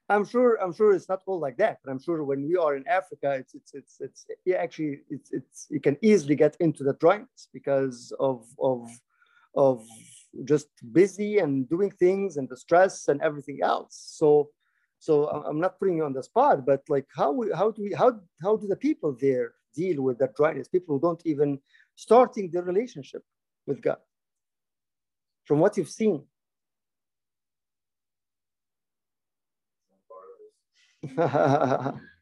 I'm 0.09 0.25
sure, 0.25 0.55
I'm 0.61 0.73
sure 0.73 0.93
it's 0.93 1.07
not 1.07 1.21
all 1.25 1.39
like 1.39 1.55
that, 1.57 1.77
but 1.83 1.91
I'm 1.91 1.99
sure 1.99 2.25
when 2.25 2.45
we 2.45 2.57
are 2.57 2.75
in 2.75 2.85
Africa, 2.87 3.35
it's, 3.35 3.55
it's, 3.55 3.73
it's, 3.73 4.01
it's 4.01 4.25
yeah, 4.43 4.57
actually, 4.57 4.99
it's, 5.09 5.31
it's, 5.31 5.67
you 5.69 5.79
can 5.79 5.97
easily 6.01 6.35
get 6.35 6.57
into 6.59 6.83
the 6.83 6.93
dryness 6.93 7.47
because 7.53 8.11
of, 8.19 8.45
of, 8.59 8.89
of 9.55 9.85
just 10.45 10.67
busy 10.91 11.37
and 11.39 11.69
doing 11.69 11.91
things 11.91 12.37
and 12.37 12.49
the 12.49 12.57
stress 12.57 13.07
and 13.07 13.21
everything 13.21 13.59
else. 13.61 14.15
So, 14.17 14.49
so 14.99 15.27
I'm 15.27 15.59
not 15.59 15.79
putting 15.79 15.97
you 15.97 16.05
on 16.05 16.13
the 16.13 16.23
spot, 16.23 16.65
but 16.65 16.81
like 16.89 17.07
how, 17.15 17.39
how 17.55 17.71
do 17.71 17.83
we, 17.83 17.93
how, 17.93 18.19
how 18.41 18.55
do 18.55 18.67
the 18.67 18.75
people 18.75 19.15
there 19.19 19.53
deal 19.75 20.01
with 20.01 20.17
that 20.19 20.35
dryness? 20.35 20.67
People 20.67 20.95
who 20.95 21.01
don't 21.01 21.21
even 21.25 21.59
starting 21.95 22.49
the 22.51 22.63
relationship 22.63 23.23
with 23.67 23.81
God 23.81 23.97
from 25.45 25.59
what 25.59 25.77
you've 25.77 25.89
seen. 25.89 26.23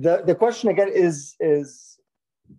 the, 0.00 0.22
the 0.26 0.34
question 0.34 0.70
again 0.70 0.90
is, 0.92 1.36
is 1.40 1.98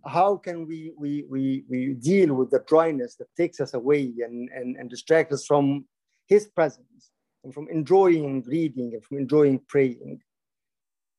how 0.06 0.38
can 0.38 0.68
we, 0.68 0.94
we, 0.98 1.26
we, 1.30 1.64
we 1.70 1.94
deal 1.94 2.34
with 2.34 2.50
the 2.50 2.64
dryness 2.68 3.16
that 3.16 3.28
takes 3.38 3.60
us 3.60 3.74
away 3.74 4.14
and, 4.20 4.50
and, 4.54 4.78
and 4.78 4.90
distracts 4.90 5.34
us 5.34 5.46
from 5.46 5.86
his 6.28 6.48
presence 6.48 7.12
and 7.44 7.54
from 7.54 7.68
enjoying 7.70 8.44
reading 8.48 8.94
and 8.94 9.04
from 9.04 9.18
enjoying 9.18 9.60
praying 9.68 10.20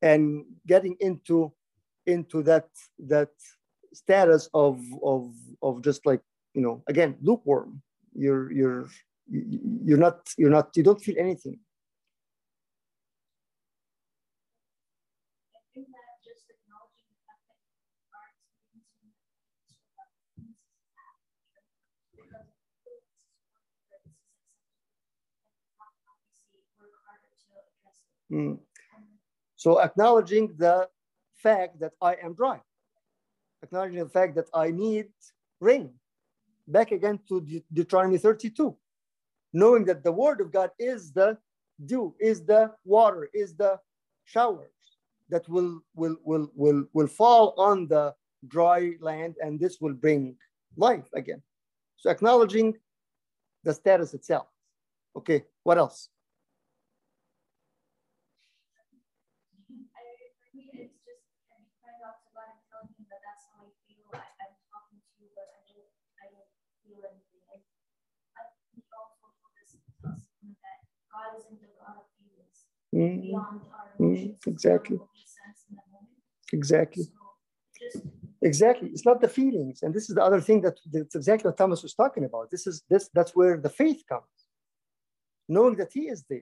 and 0.02 0.44
getting 0.66 0.96
into 1.00 1.52
into 2.06 2.42
that 2.42 2.68
that 2.98 3.30
status 3.92 4.48
of 4.54 4.80
of 5.02 5.32
of 5.62 5.82
just 5.82 6.04
like 6.06 6.20
you 6.54 6.62
know 6.62 6.82
again 6.88 7.16
lukewarm. 7.22 7.82
You're 8.14 8.52
you're 8.52 8.88
you're 9.28 9.98
not 9.98 10.28
you're 10.38 10.50
not 10.50 10.76
you 10.76 10.82
don't 10.82 11.02
feel 11.02 11.16
anything 11.18 11.58
Mm. 28.30 28.58
So 29.56 29.80
acknowledging 29.80 30.54
the 30.56 30.88
fact 31.34 31.80
that 31.80 31.92
I 32.00 32.16
am 32.22 32.34
dry, 32.34 32.60
acknowledging 33.62 34.00
the 34.00 34.08
fact 34.08 34.34
that 34.36 34.48
I 34.54 34.70
need 34.70 35.08
rain. 35.60 35.92
Back 36.68 36.90
again 36.90 37.20
to 37.28 37.40
De 37.40 37.64
Deuteronomy 37.72 38.18
32, 38.18 38.76
knowing 39.52 39.84
that 39.84 40.02
the 40.02 40.12
word 40.12 40.40
of 40.40 40.50
God 40.50 40.70
is 40.78 41.12
the 41.12 41.38
dew, 41.84 42.14
is 42.18 42.44
the 42.44 42.72
water, 42.84 43.30
is 43.32 43.54
the 43.54 43.78
showers 44.24 44.70
that 45.28 45.48
will, 45.48 45.80
will, 45.94 46.16
will, 46.24 46.50
will, 46.54 46.84
will 46.92 47.06
fall 47.06 47.54
on 47.56 47.86
the 47.86 48.14
dry 48.48 48.92
land 49.00 49.36
and 49.40 49.58
this 49.58 49.80
will 49.80 49.94
bring 49.94 50.36
life 50.76 51.08
again. 51.14 51.42
So 51.96 52.10
acknowledging 52.10 52.74
the 53.64 53.74
status 53.74 54.14
itself. 54.14 54.46
Okay, 55.16 55.44
what 55.62 55.78
else? 55.78 56.08
Isn't 71.38 71.60
the 71.60 71.68
God 71.78 71.96
of 72.00 72.06
feelings 72.18 72.64
mm. 72.94 73.22
beyond 73.22 73.60
our 73.72 73.90
emotions. 73.98 74.38
Mm. 74.46 74.52
Exactly. 74.52 74.98
Exactly. 76.52 77.04
So 77.04 78.00
exactly. 78.42 78.88
It's 78.90 79.04
not 79.04 79.20
the 79.20 79.28
feelings. 79.28 79.82
And 79.82 79.94
this 79.94 80.08
is 80.08 80.14
the 80.14 80.22
other 80.22 80.40
thing 80.40 80.60
that 80.62 80.78
that's 80.92 81.14
exactly 81.14 81.48
what 81.48 81.58
Thomas 81.58 81.82
was 81.82 81.94
talking 81.94 82.24
about. 82.24 82.50
This 82.50 82.66
is 82.66 82.82
this 82.88 83.10
that's 83.12 83.34
where 83.34 83.56
the 83.58 83.68
faith 83.68 84.02
comes. 84.08 84.24
Knowing 85.48 85.76
that 85.76 85.92
he 85.92 86.08
is 86.08 86.24
there. 86.28 86.40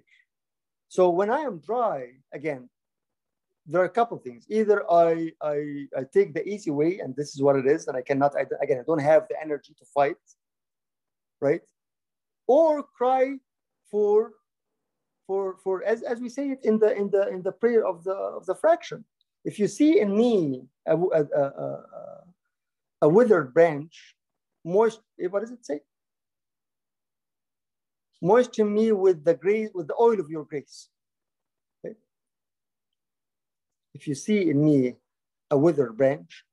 So 0.88 1.10
when 1.10 1.30
I 1.30 1.40
am 1.40 1.58
dry, 1.58 2.08
again, 2.32 2.68
there 3.66 3.80
are 3.82 3.86
a 3.86 3.90
couple 3.90 4.16
of 4.16 4.22
things. 4.22 4.46
Either 4.48 4.90
I, 4.90 5.32
I 5.42 5.86
I 5.96 6.02
take 6.12 6.34
the 6.34 6.46
easy 6.46 6.70
way, 6.70 6.98
and 6.98 7.16
this 7.16 7.34
is 7.34 7.42
what 7.42 7.56
it 7.56 7.66
is, 7.66 7.88
and 7.88 7.96
I 7.96 8.02
cannot 8.02 8.34
I, 8.36 8.44
again 8.62 8.78
I 8.80 8.84
don't 8.86 9.00
have 9.00 9.26
the 9.28 9.40
energy 9.40 9.74
to 9.78 9.84
fight, 9.86 10.16
right? 11.40 11.62
Or 12.46 12.82
cry 12.82 13.38
for 13.90 14.32
for 15.26 15.56
for 15.62 15.82
as, 15.84 16.02
as 16.02 16.20
we 16.20 16.28
say 16.28 16.50
it 16.50 16.60
in 16.64 16.78
the 16.78 16.94
in 16.96 17.10
the 17.10 17.28
in 17.28 17.42
the 17.42 17.52
prayer 17.52 17.86
of 17.86 18.04
the 18.04 18.12
of 18.12 18.46
the 18.46 18.54
fraction. 18.54 19.04
If 19.44 19.58
you 19.58 19.68
see 19.68 20.00
in 20.00 20.16
me 20.16 20.64
a, 20.86 20.96
a, 20.96 21.22
a, 21.22 21.84
a 23.02 23.08
withered 23.08 23.52
branch 23.52 24.14
moist 24.64 25.00
eh, 25.20 25.26
what 25.26 25.40
does 25.40 25.50
it 25.50 25.64
say? 25.64 25.80
Moisten 28.22 28.72
me 28.72 28.92
with 28.92 29.24
the 29.24 29.34
grace 29.34 29.70
with 29.74 29.88
the 29.88 29.96
oil 30.00 30.18
of 30.20 30.30
your 30.30 30.44
grace. 30.44 30.88
Okay? 31.84 31.94
if 33.94 34.08
you 34.08 34.14
see 34.14 34.50
in 34.50 34.64
me 34.64 34.94
a 35.50 35.58
withered 35.58 35.96
branch 35.96 36.44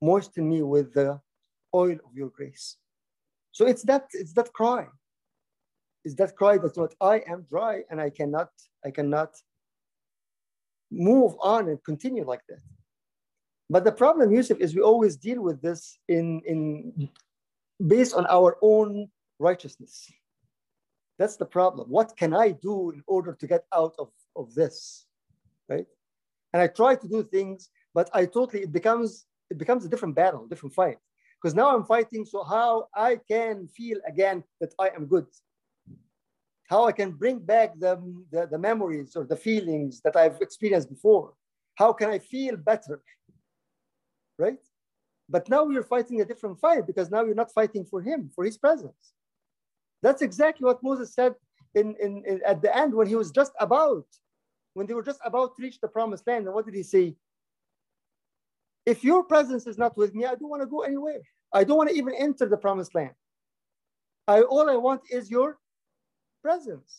moisten 0.00 0.48
me 0.48 0.62
with 0.62 0.94
the 0.94 1.20
oil 1.74 1.98
of 2.06 2.14
your 2.14 2.30
grace. 2.30 2.76
So 3.50 3.66
it's 3.66 3.82
that 3.82 4.06
it's 4.12 4.32
that 4.34 4.52
cry 4.52 4.86
is 6.04 6.14
that 6.16 6.36
cry 6.36 6.58
that's 6.58 6.76
not 6.76 6.94
I 7.00 7.22
am 7.26 7.46
dry 7.48 7.82
and 7.90 8.00
I 8.00 8.10
cannot, 8.10 8.50
I 8.84 8.90
cannot 8.90 9.34
move 10.90 11.34
on 11.40 11.68
and 11.68 11.82
continue 11.84 12.24
like 12.24 12.42
that. 12.48 12.60
But 13.70 13.84
the 13.84 13.92
problem, 13.92 14.32
Yusuf, 14.32 14.58
is 14.58 14.74
we 14.74 14.80
always 14.80 15.16
deal 15.16 15.42
with 15.42 15.60
this 15.60 15.98
in, 16.08 16.40
in 16.46 17.10
based 17.86 18.14
on 18.14 18.26
our 18.26 18.56
own 18.62 19.08
righteousness. 19.38 20.10
That's 21.18 21.36
the 21.36 21.46
problem. 21.46 21.90
What 21.90 22.16
can 22.16 22.32
I 22.32 22.52
do 22.52 22.90
in 22.90 23.02
order 23.06 23.34
to 23.34 23.46
get 23.46 23.64
out 23.74 23.94
of, 23.98 24.10
of 24.36 24.54
this? 24.54 25.06
Right? 25.68 25.86
And 26.52 26.62
I 26.62 26.68
try 26.68 26.94
to 26.94 27.08
do 27.08 27.22
things, 27.24 27.68
but 27.92 28.08
I 28.14 28.24
totally 28.24 28.62
it 28.62 28.72
becomes 28.72 29.26
it 29.50 29.58
becomes 29.58 29.84
a 29.84 29.88
different 29.88 30.14
battle, 30.14 30.46
different 30.46 30.74
fight. 30.74 30.98
Because 31.40 31.54
now 31.54 31.74
I'm 31.74 31.84
fighting, 31.84 32.24
so 32.24 32.42
how 32.42 32.88
I 32.94 33.20
can 33.30 33.68
feel 33.68 33.98
again 34.06 34.42
that 34.60 34.74
I 34.78 34.88
am 34.88 35.06
good 35.06 35.26
how 36.68 36.84
I 36.84 36.92
can 36.92 37.12
bring 37.12 37.38
back 37.38 37.78
the, 37.78 38.00
the, 38.30 38.46
the, 38.46 38.58
memories 38.58 39.16
or 39.16 39.24
the 39.24 39.36
feelings 39.36 40.00
that 40.02 40.16
I've 40.16 40.40
experienced 40.40 40.90
before. 40.90 41.32
How 41.76 41.92
can 41.94 42.10
I 42.10 42.18
feel 42.18 42.56
better? 42.56 43.02
Right? 44.38 44.58
But 45.30 45.48
now 45.48 45.68
you're 45.68 45.82
fighting 45.82 46.20
a 46.20 46.26
different 46.26 46.60
fight 46.60 46.86
because 46.86 47.10
now 47.10 47.24
you're 47.24 47.34
not 47.34 47.52
fighting 47.52 47.84
for 47.86 48.02
him, 48.02 48.30
for 48.34 48.44
his 48.44 48.58
presence. 48.58 49.14
That's 50.02 50.22
exactly 50.22 50.66
what 50.66 50.82
Moses 50.82 51.14
said 51.14 51.34
in, 51.74 51.96
in, 52.00 52.22
in 52.26 52.40
at 52.46 52.60
the 52.60 52.74
end 52.76 52.94
when 52.94 53.06
he 53.06 53.16
was 53.16 53.30
just 53.30 53.52
about, 53.58 54.04
when 54.74 54.86
they 54.86 54.94
were 54.94 55.02
just 55.02 55.20
about 55.24 55.56
to 55.56 55.62
reach 55.62 55.80
the 55.80 55.88
promised 55.88 56.26
land. 56.26 56.46
And 56.46 56.54
what 56.54 56.66
did 56.66 56.74
he 56.74 56.82
say? 56.82 57.16
If 58.84 59.02
your 59.02 59.24
presence 59.24 59.66
is 59.66 59.78
not 59.78 59.96
with 59.96 60.14
me, 60.14 60.26
I 60.26 60.34
don't 60.34 60.50
want 60.50 60.62
to 60.62 60.68
go 60.68 60.82
anywhere. 60.82 61.20
I 61.52 61.64
don't 61.64 61.78
want 61.78 61.90
to 61.90 61.96
even 61.96 62.14
enter 62.14 62.46
the 62.46 62.56
promised 62.56 62.94
land. 62.94 63.12
I, 64.26 64.42
all 64.42 64.68
I 64.68 64.76
want 64.76 65.02
is 65.10 65.30
your 65.30 65.58
presence. 66.48 66.92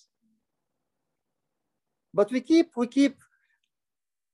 But 2.13 2.31
we 2.31 2.41
keep, 2.51 2.67
we 2.75 2.85
keep 2.85 3.15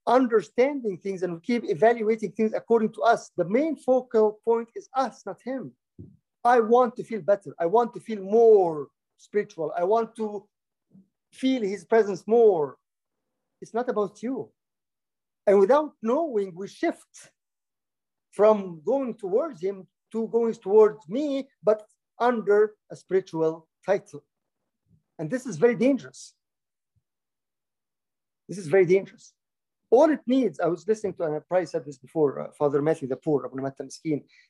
understanding 0.05 0.97
things 0.97 1.24
and 1.24 1.32
we 1.36 1.39
keep 1.51 1.63
evaluating 1.76 2.32
things 2.34 2.51
according 2.53 2.91
to 2.95 3.01
us. 3.13 3.32
The 3.38 3.49
main 3.57 3.78
focal 3.78 4.28
point 4.43 4.70
is 4.76 4.89
us, 4.93 5.16
not 5.26 5.39
him. 5.49 5.72
I 6.43 6.59
want 6.59 6.91
to 6.97 7.03
feel 7.09 7.22
better. 7.22 7.51
I 7.63 7.66
want 7.66 7.93
to 7.93 8.01
feel 8.01 8.22
more 8.22 8.89
spiritual. 9.28 9.72
I 9.82 9.86
want 9.86 10.09
to 10.18 10.28
feel 11.32 11.61
his 11.61 11.86
presence 11.86 12.24
more. 12.28 12.76
It's 13.61 13.74
not 13.74 13.88
about 13.88 14.22
you. 14.22 14.51
And 15.47 15.59
without 15.63 15.93
knowing, 16.01 16.51
we 16.53 16.68
shift 16.68 17.13
from 18.32 18.82
going 18.86 19.13
towards 19.24 19.61
him 19.61 19.88
to 20.11 20.28
going 20.28 20.55
towards 20.55 21.07
me, 21.07 21.47
but 21.63 21.80
under 22.20 22.59
a 22.91 22.95
spiritual 22.97 23.68
title. 23.86 24.22
And 25.18 25.30
this 25.30 25.45
is 25.45 25.57
very 25.57 25.76
dangerous. 25.76 26.34
This 28.47 28.57
is 28.57 28.68
very 28.68 28.86
dangerous. 28.86 29.34
All 29.89 30.09
it 30.11 30.20
needs, 30.28 30.59
I 30.59 30.68
was 30.68 30.88
listening 30.88 31.13
to, 31.13 31.24
and 31.24 31.36
I 31.36 31.39
probably 31.39 31.68
said 31.68 31.86
this 31.86 31.97
before, 31.97 32.39
uh, 32.39 32.51
Father 32.57 32.82
Matthew 32.82 33.07
the 33.07 33.16
Poor, 33.16 33.45
Abu 33.45 33.61
Matta 33.61 33.88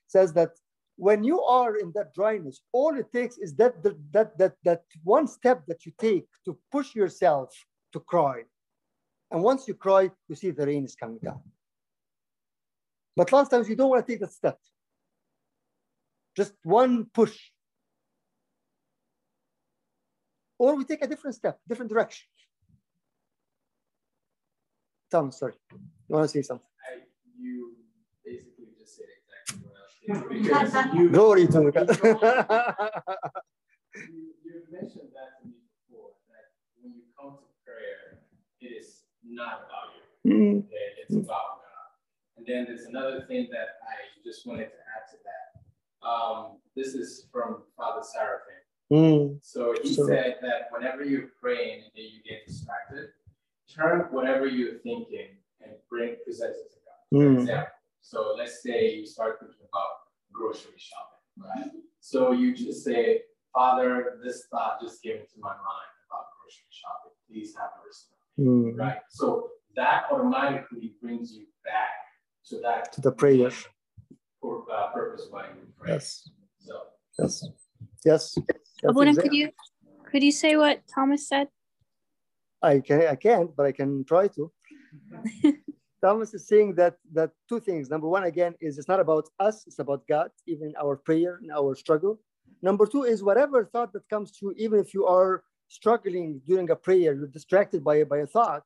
says 0.07 0.34
that 0.34 0.51
when 0.97 1.24
you 1.24 1.41
are 1.41 1.76
in 1.76 1.91
that 1.95 2.13
dryness, 2.13 2.61
all 2.72 2.97
it 2.97 3.11
takes 3.11 3.38
is 3.38 3.53
that, 3.55 3.84
that, 3.84 3.97
that, 4.11 4.38
that, 4.38 4.53
that 4.63 4.84
one 5.03 5.28
step 5.28 5.63
that 5.68 5.86
you 5.86 5.91
take 5.99 6.28
to 6.45 6.57
push 6.72 6.95
yourself 6.95 7.53
to 7.93 7.99
cry. 7.99 8.43
And 9.32 9.43
once 9.43 9.68
you 9.68 9.74
cry, 9.74 10.09
you 10.28 10.36
see 10.36 10.51
the 10.51 10.66
rain 10.66 10.86
is 10.86 10.95
coming 10.95 11.20
down. 11.22 11.41
But 13.16 13.32
lots 13.32 13.47
of 13.47 13.51
times 13.51 13.70
you 13.70 13.76
don't 13.76 13.89
want 13.89 14.05
to 14.05 14.11
take 14.11 14.22
that 14.22 14.34
step. 14.34 14.57
Just 16.36 16.53
one 16.63 17.05
push. 17.13 17.38
Or 20.58 20.76
we 20.76 20.86
take 20.86 21.03
a 21.03 21.08
different 21.08 21.36
step, 21.36 21.60
different 21.68 21.91
direction. 21.91 22.28
Tom, 25.12 25.32
sorry. 25.32 25.53
You 25.72 25.80
want 26.16 26.24
to 26.26 26.30
say 26.30 26.41
something? 26.41 26.68
I, 26.89 27.01
you 27.39 27.74
basically 28.24 28.66
just 28.80 28.95
said 28.95 29.06
exactly 29.20 29.68
what 29.68 29.76
I 29.76 30.64
was 30.64 30.72
thinking 30.74 31.12
Glory 31.12 31.47
to 31.47 31.72
God. 31.72 31.89
you, 33.95 34.34
you 34.43 34.64
mentioned 34.72 35.10
that 35.14 35.41
to 35.41 35.47
me 35.47 35.53
before 35.89 36.12
that 36.30 36.45
when 36.82 36.93
you 36.93 37.03
come 37.20 37.38
to 37.38 37.47
prayer, 37.66 38.20
it 38.62 38.68
is 38.68 39.03
not 39.28 39.68
about 39.68 39.93
you. 39.95 40.32
Mm, 40.32 40.64
Okay, 40.66 40.88
it's 41.03 41.14
about 41.16 41.62
God. 41.62 41.89
And 42.38 42.45
then 42.47 42.66
there's 42.66 42.86
another 42.86 43.26
thing 43.28 43.47
that 43.51 43.68
I 43.84 43.95
just 44.24 44.45
wanted 44.47 44.66
to 44.72 44.80
add 44.95 45.06
to 45.12 45.18
that. 45.24 46.08
Um, 46.08 46.58
this 46.76 46.93
is 46.93 47.28
from 47.32 47.64
Father 47.78 48.01
Seraphim. 48.03 48.64
Mm, 48.92 49.40
So 49.42 49.76
he 49.82 49.94
Sure. 49.94 50.08
said 50.08 50.38
that 50.42 50.72
whenever 50.72 51.04
you're 51.04 51.30
praying 51.42 51.84
and 51.84 51.92
then 51.96 52.06
you 52.06 52.22
get 52.24 52.46
distracted, 52.46 53.10
turn 53.68 54.02
whatever 54.12 54.46
you're 54.48 54.80
thinking 54.80 55.38
and 55.62 55.74
bring 55.90 56.16
present 56.24 56.56
it 56.56 56.72
to 56.72 56.80
God. 56.86 57.00
For 57.12 57.30
Mm. 57.30 57.40
example, 57.42 57.74
so 58.02 58.36
let's 58.38 58.62
say 58.62 58.96
you 58.96 59.06
start 59.06 59.40
thinking 59.40 59.66
about 59.72 59.92
grocery 60.32 60.78
shopping, 60.78 61.20
right? 61.38 61.72
So 62.00 62.32
you 62.32 62.54
just 62.56 62.84
say, 62.84 63.24
Father, 63.54 64.20
this 64.24 64.46
thought 64.52 64.80
just 64.82 65.02
came 65.02 65.18
into 65.18 65.40
my 65.40 65.50
mind 65.56 65.92
about 66.10 66.26
grocery 66.42 66.70
shopping. 66.70 67.12
Please 67.28 67.56
have 67.56 67.72
mercy 67.84 68.08
mm. 68.40 68.78
right? 68.78 69.00
So 69.10 69.52
that 69.76 70.06
automatically 70.12 70.96
brings 71.02 71.34
you 71.34 71.46
back 71.64 71.90
to 72.50 72.60
that 72.62 72.92
To 72.94 73.02
the 73.02 73.12
prayer. 73.12 73.52
for 74.42 74.66
uh, 74.72 74.92
purpose 74.92 75.28
why 75.30 75.48
you 75.48 75.68
pray. 75.80 75.94
Yes, 75.94 76.30
So 76.60 76.82
yes, 77.18 77.44
yes. 78.06 78.38
Abuna, 78.84 79.15
could 79.15 79.34
you 79.34 79.49
could 80.11 80.23
you 80.23 80.32
say 80.32 80.55
what 80.55 80.82
Thomas 80.88 81.28
said? 81.28 81.47
I 82.61 82.80
can 82.80 83.07
I 83.07 83.15
can't, 83.15 83.55
but 83.55 83.65
I 83.65 83.71
can 83.71 84.03
try 84.05 84.28
to. 84.30 84.51
Thomas 86.01 86.34
is 86.34 86.47
saying 86.47 86.76
that 86.76 86.95
that 87.13 87.32
two 87.49 87.59
things. 87.59 87.89
Number 87.89 88.07
one, 88.07 88.26
again, 88.26 88.53
is 88.61 88.78
it's 88.78 88.88
not 88.88 88.99
about 88.99 89.28
us, 89.39 89.65
it's 89.67 89.80
about 89.80 90.07
God, 90.07 90.30
even 90.45 90.73
our 90.82 90.95
prayer, 90.97 91.39
and 91.41 91.51
our 91.51 91.76
struggle. 91.76 92.19
Number 92.61 92.86
two 92.86 93.03
is 93.03 93.23
whatever 93.23 93.65
thought 93.65 93.93
that 93.93 94.07
comes 94.09 94.32
to 94.32 94.39
you, 94.47 94.53
even 94.57 94.80
if 94.80 94.93
you 94.93 95.05
are 95.05 95.43
struggling 95.67 96.41
during 96.45 96.69
a 96.69 96.76
prayer, 96.76 97.13
you're 97.13 97.28
distracted 97.28 97.84
by, 97.84 98.03
by 98.03 98.19
a 98.19 98.28
thought. 98.28 98.63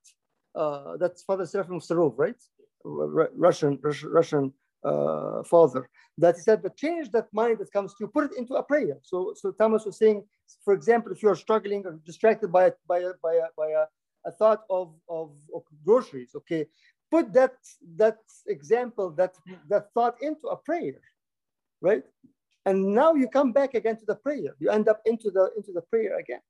Uh, 0.56 0.98
that's 0.98 1.24
Father 1.24 1.46
Seraphim 1.46 1.80
Sarov, 1.80 2.14
right? 2.18 2.36
Russian 2.84 3.80
Russian, 3.82 4.10
Russian 4.10 4.54
uh, 4.84 5.44
father. 5.44 5.90
That 6.18 6.36
he 6.36 6.42
said, 6.42 6.62
but 6.62 6.76
change 6.76 7.12
that 7.12 7.28
mind 7.34 7.60
that 7.60 7.72
comes 7.72 7.94
to 7.94 8.04
you, 8.04 8.08
put 8.08 8.32
it 8.32 8.38
into 8.38 8.56
a 8.56 8.64
prayer. 8.64 8.98
So, 9.04 9.34
so 9.36 9.52
Thomas 9.52 9.86
was 9.86 9.98
saying, 9.98 10.26
for 10.66 10.74
example, 10.74 11.12
if 11.12 11.24
you're 11.24 11.36
struggling 11.36 11.86
or 11.86 12.00
distracted 12.06 12.52
by 12.52 12.66
a, 12.66 12.72
by 12.88 13.00
a, 13.00 13.12
by 13.24 13.36
a, 13.36 13.48
by 13.58 13.70
a, 13.70 13.86
a 14.26 14.32
thought 14.32 14.64
of, 14.70 14.94
of, 15.08 15.32
of 15.56 15.64
groceries, 15.86 16.32
okay, 16.36 16.66
put 17.10 17.34
that 17.34 17.56
that 17.96 18.18
example, 18.48 19.12
that 19.12 19.34
that 19.70 19.92
thought 19.94 20.16
into 20.22 20.48
a 20.48 20.58
prayer, 20.58 21.02
right? 21.82 22.04
And 22.66 22.94
now 22.94 23.14
you 23.14 23.28
come 23.28 23.52
back 23.52 23.74
again 23.74 23.98
to 23.98 24.06
the 24.06 24.16
prayer. 24.16 24.56
You 24.60 24.70
end 24.70 24.90
up 24.90 25.02
into 25.06 25.32
the 25.32 25.52
into 25.56 25.72
the 25.72 25.82
prayer 25.82 26.20
again. 26.20 26.42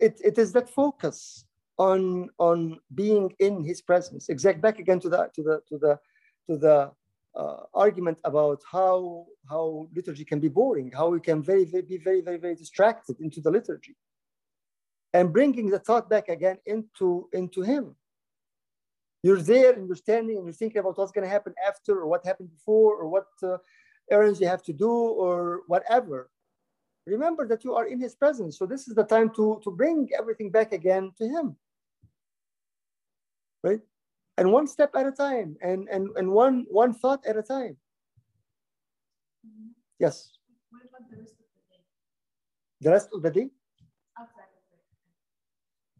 It, 0.00 0.20
it 0.24 0.38
is 0.38 0.52
that 0.52 0.70
focus 0.70 1.44
on 1.78 2.30
on 2.38 2.80
being 2.94 3.32
in 3.38 3.62
His 3.62 3.82
presence. 3.82 4.28
Exact 4.28 4.60
back 4.60 4.78
again 4.78 5.00
to 5.00 5.08
the 5.08 5.30
to 5.34 5.42
the 5.42 5.60
to 5.68 5.78
the 5.78 5.98
to 6.48 6.56
the 6.58 6.90
uh, 7.36 7.64
argument 7.74 8.18
about 8.24 8.62
how 8.70 9.26
how 9.48 9.88
liturgy 9.94 10.24
can 10.24 10.40
be 10.40 10.48
boring, 10.48 10.90
how 10.92 11.08
we 11.08 11.20
can 11.20 11.42
very, 11.42 11.64
very 11.64 11.82
be 11.82 11.98
very 11.98 12.20
very 12.20 12.38
very 12.38 12.54
distracted 12.54 13.20
into 13.20 13.40
the 13.40 13.50
liturgy, 13.50 13.96
and 15.12 15.32
bringing 15.32 15.68
the 15.68 15.78
thought 15.78 16.08
back 16.08 16.28
again 16.28 16.58
into 16.66 17.28
into 17.32 17.62
Him. 17.62 17.96
You're 19.22 19.42
there 19.42 19.72
and 19.72 19.86
you're 19.86 19.96
standing 19.96 20.36
and 20.36 20.46
you're 20.46 20.52
thinking 20.52 20.78
about 20.78 20.98
what's 20.98 21.12
going 21.12 21.24
to 21.24 21.30
happen 21.30 21.54
after, 21.66 21.98
or 21.98 22.06
what 22.06 22.26
happened 22.26 22.50
before, 22.50 22.96
or 22.96 23.08
what 23.08 23.26
uh, 23.42 23.56
errands 24.10 24.40
you 24.40 24.46
have 24.46 24.62
to 24.64 24.72
do, 24.72 24.90
or 24.90 25.62
whatever. 25.66 26.30
Remember 27.06 27.48
that 27.48 27.64
you 27.64 27.74
are 27.74 27.86
in 27.86 28.00
His 28.00 28.14
presence. 28.14 28.58
So 28.58 28.66
this 28.66 28.86
is 28.88 28.94
the 28.94 29.04
time 29.04 29.30
to 29.36 29.60
to 29.64 29.70
bring 29.70 30.08
everything 30.18 30.50
back 30.50 30.72
again 30.72 31.12
to 31.18 31.24
Him. 31.26 31.56
Right 33.62 33.80
and 34.36 34.50
one 34.52 34.66
step 34.66 34.90
at 34.94 35.06
a 35.06 35.12
time 35.12 35.56
and 35.62 35.88
and, 35.88 36.08
and 36.16 36.30
one 36.30 36.66
one 36.70 36.92
thought 36.94 37.24
at 37.26 37.36
a 37.36 37.42
time. 37.42 37.76
Mm-hmm. 39.46 39.68
Yes. 39.98 40.30
What 40.70 40.82
about 40.88 41.10
the 41.10 41.16
rest 41.18 41.32
of 41.32 41.46
the 41.52 41.62
day? 41.70 41.82
the 42.80 42.90
rest 42.90 43.08
of 43.12 43.22
the 43.22 43.30
day? 43.30 43.48
Outside 44.18 44.50
of 44.56 44.62
prayer. 44.68 44.84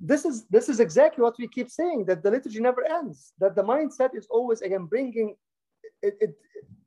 this 0.00 0.24
is 0.24 0.46
this 0.46 0.68
is 0.68 0.80
exactly 0.80 1.22
what 1.22 1.36
we 1.38 1.48
keep 1.48 1.70
saying 1.70 2.04
that 2.06 2.22
the 2.22 2.30
liturgy 2.30 2.60
never 2.60 2.84
ends 2.98 3.32
that 3.38 3.54
the 3.54 3.62
mindset 3.62 4.14
is 4.14 4.26
always 4.30 4.60
again 4.62 4.86
bringing 4.86 5.36
it, 6.02 6.16
it 6.20 6.34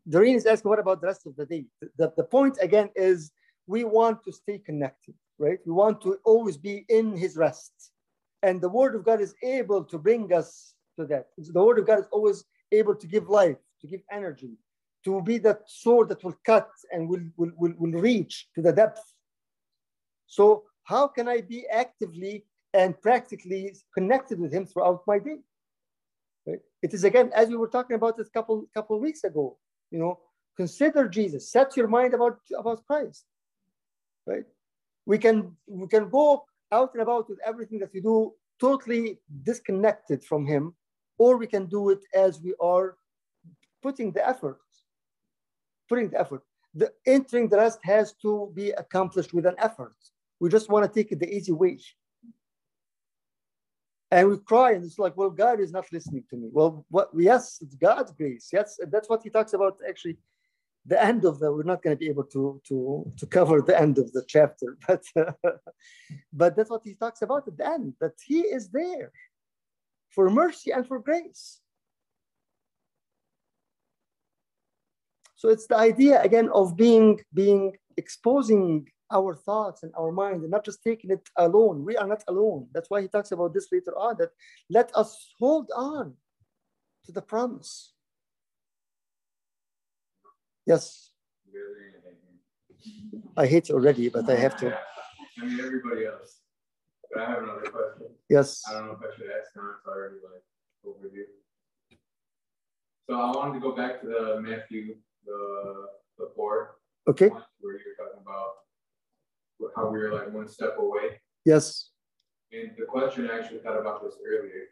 Doreen 0.10 0.36
is 0.36 0.46
asking 0.46 0.70
what 0.70 0.80
about 0.80 1.02
the 1.02 1.08
rest 1.08 1.26
of 1.26 1.36
the 1.36 1.46
day? 1.46 1.66
The, 1.98 2.14
the 2.16 2.24
point 2.24 2.58
again 2.62 2.90
is 2.96 3.32
we 3.68 3.84
want 3.84 4.24
to 4.24 4.32
stay 4.32 4.58
connected 4.60 5.16
right? 5.40 5.60
We 5.66 5.74
want 5.74 6.02
to 6.02 6.18
always 6.24 6.58
be 6.58 6.86
in 6.90 7.16
his 7.16 7.38
rest. 7.38 7.92
And 8.44 8.62
the 8.62 8.70
word 8.70 8.96
of 8.96 9.04
god 9.04 9.22
is 9.22 9.34
able 9.44 9.84
to 9.86 9.98
bring 9.98 10.32
us 10.34 10.74
to 10.98 11.06
that. 11.08 11.28
The 11.38 11.64
word 11.64 11.80
of 11.80 11.88
god 11.88 12.00
is 12.00 12.08
always 12.12 12.44
able 12.72 12.96
to 12.96 13.08
give 13.08 13.30
life 13.30 13.58
to 13.82 13.88
give 13.88 14.02
energy 14.12 14.58
to 15.06 15.22
be 15.22 15.38
that 15.38 15.62
sword 15.68 16.10
that 16.10 16.24
will 16.24 16.38
cut 16.46 16.70
and 16.92 17.08
will, 17.08 17.22
will, 17.38 17.52
will, 17.56 17.74
will 17.78 18.02
reach 18.02 18.48
to 18.56 18.62
the 18.62 18.74
depth. 18.74 19.02
So 20.28 20.64
how 20.84 21.08
can 21.08 21.28
i 21.28 21.42
be 21.42 21.66
actively 21.72 22.46
and 22.74 23.00
practically 23.02 23.76
connected 23.94 24.40
with 24.40 24.52
him 24.54 24.66
throughout 24.66 25.02
my 25.08 25.20
day? 25.20 25.38
Right? 26.46 26.60
it 26.82 26.94
is 26.94 27.04
again 27.04 27.32
as 27.36 27.50
we 27.50 27.58
were 27.58 27.68
talking 27.68 27.96
about 27.96 28.18
this 28.18 28.30
couple 28.30 28.66
couple 28.74 28.98
weeks 29.02 29.26
ago 29.26 29.58
you 29.92 30.00
know 30.00 30.20
consider 30.56 31.08
jesus. 31.08 31.52
Set 31.52 31.78
your 31.78 31.88
mind 31.88 32.14
about 32.14 32.40
about 32.58 32.86
christ. 32.86 33.26
Right? 34.26 34.46
We 35.06 35.18
can 35.18 35.56
we 35.68 35.88
can 35.88 36.10
go 36.10 36.46
out 36.72 36.92
and 36.94 37.02
about 37.02 37.30
with 37.30 37.40
everything 37.46 37.80
that 37.80 37.94
we 37.94 38.02
do 38.02 38.34
totally 38.60 39.20
disconnected 39.44 40.24
from 40.24 40.46
him 40.46 40.74
or 41.18 41.38
we 41.38 41.48
can 41.48 41.66
do 41.66 41.90
it 41.90 42.00
as 42.14 42.42
we 42.42 42.54
are 42.60 42.98
putting 43.82 44.12
the 44.12 44.28
effort. 44.28 44.62
Putting 45.90 46.10
the 46.10 46.20
effort. 46.20 46.44
The 46.74 46.92
entering 47.06 47.48
the 47.50 47.58
rest 47.58 47.80
has 47.84 48.14
to 48.22 48.52
be 48.54 48.72
accomplished 48.72 49.34
with 49.34 49.46
an 49.46 49.56
effort. 49.58 49.96
We 50.40 50.50
just 50.50 50.70
want 50.70 50.86
to 50.86 50.92
take 50.92 51.12
it 51.12 51.20
the 51.20 51.34
easy 51.34 51.52
way. 51.52 51.80
And 54.12 54.30
we 54.30 54.38
cry 54.38 54.72
and 54.74 54.86
it's 54.86 55.00
like 55.00 55.18
well 55.18 55.30
god 55.30 55.60
is 55.60 55.72
not 55.72 55.92
listening 55.92 56.24
to 56.30 56.38
me. 56.38 56.50
Well 56.52 56.86
what 56.90 57.10
yes 57.18 57.60
it's 57.62 57.76
god's 57.76 58.12
grace. 58.12 58.50
Yes 58.54 58.80
that's 58.90 59.10
what 59.10 59.24
he 59.24 59.30
talks 59.30 59.54
about 59.54 59.80
actually. 59.88 60.18
The 60.86 61.04
end 61.04 61.26
of 61.26 61.40
the 61.40 61.52
we're 61.52 61.64
not 61.64 61.84
going 61.84 61.98
to 61.98 62.00
be 62.00 62.08
able 62.08 62.24
to 62.36 62.62
to 62.70 63.12
to 63.18 63.26
cover 63.26 63.62
the 63.62 63.78
end 63.78 63.98
of 63.98 64.14
the 64.14 64.24
chapter 64.26 64.78
but 64.88 65.04
but 66.32 66.56
that's 66.56 66.70
what 66.70 66.86
he 66.86 66.94
talks 66.96 67.22
about 67.22 67.48
at 67.50 67.58
the 67.58 67.68
end 67.68 67.94
that 68.00 68.14
he 68.26 68.40
is 68.58 68.70
there 68.70 69.12
for 70.10 70.30
mercy 70.30 70.72
and 70.72 70.88
for 70.88 71.00
grace. 71.00 71.60
So 75.36 75.50
it's 75.50 75.68
the 75.68 75.78
idea 75.78 76.22
again 76.22 76.50
of 76.54 76.76
being 76.76 77.20
being 77.34 77.78
exposing 77.96 78.88
our 79.12 79.36
thoughts 79.36 79.84
and 79.84 79.94
our 79.98 80.12
mind 80.12 80.42
and 80.42 80.52
not 80.52 80.66
just 80.66 80.84
taking 80.84 81.12
it 81.12 81.30
alone. 81.38 81.86
We 81.86 81.96
are 81.96 82.08
not 82.08 82.24
alone. 82.28 82.68
That's 82.74 82.90
why 82.90 83.02
he 83.02 83.08
talks 83.08 83.32
about 83.32 83.54
this 83.54 83.68
later 83.72 83.98
on 83.98 84.18
that 84.18 84.32
let 84.70 84.92
us 84.96 85.34
hold 85.40 85.72
on 85.76 86.16
to 87.06 87.12
the 87.12 87.22
promise. 87.22 87.94
Yes? 90.66 91.12
I 93.38 93.46
hate 93.46 93.70
already 93.70 94.10
but 94.10 94.30
i 94.30 94.36
have 94.36 94.58
to. 94.58 94.78
I 95.40 95.46
mean, 95.46 95.60
everybody 95.60 96.06
else. 96.06 96.40
But 97.14 97.24
I 97.24 97.30
have 97.30 97.44
another 97.44 97.70
question. 97.70 98.17
Yes 98.30 98.64
I 98.70 98.74
don't 98.74 98.88
know 98.88 98.94
if 98.94 99.00
I 99.00 99.16
should 99.16 99.28
ask 99.28 99.52
now. 99.56 99.72
It's 99.78 99.88
already 99.88 100.16
like 100.16 100.44
overview. 100.86 101.26
So 103.10 103.16
I 103.20 103.32
wanted 103.36 103.54
to 103.54 103.60
go 103.60 103.76
back 103.76 104.02
to 104.02 104.08
the 104.08 104.42
Matthew, 104.42 104.96
the 105.26 105.88
the 106.18 106.26
Poor 106.36 106.76
okay 107.08 107.30
where 107.30 107.74
you're 107.74 107.96
talking 107.98 108.22
about 108.22 108.50
how 109.76 109.90
we 109.90 110.00
were 110.00 110.12
like 110.12 110.32
one 110.34 110.48
step 110.48 110.76
away. 110.78 111.22
yes 111.46 111.92
And 112.52 112.72
the 112.78 112.86
question 112.86 113.30
I 113.30 113.40
actually 113.40 113.60
thought 113.60 113.80
about 113.80 114.04
this 114.04 114.16
earlier 114.26 114.66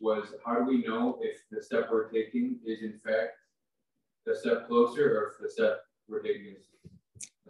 was 0.00 0.34
how 0.44 0.54
do 0.56 0.64
we 0.64 0.82
know 0.82 1.18
if 1.22 1.36
the 1.50 1.62
step 1.62 1.88
we're 1.90 2.08
taking 2.08 2.58
is 2.66 2.82
in 2.82 2.98
fact 3.04 3.32
the 4.26 4.34
step 4.34 4.66
closer 4.68 5.04
or 5.18 5.22
if 5.30 5.34
the 5.40 5.50
step 5.50 5.80
we're 6.08 6.22
taking 6.22 6.54
is 6.58 6.66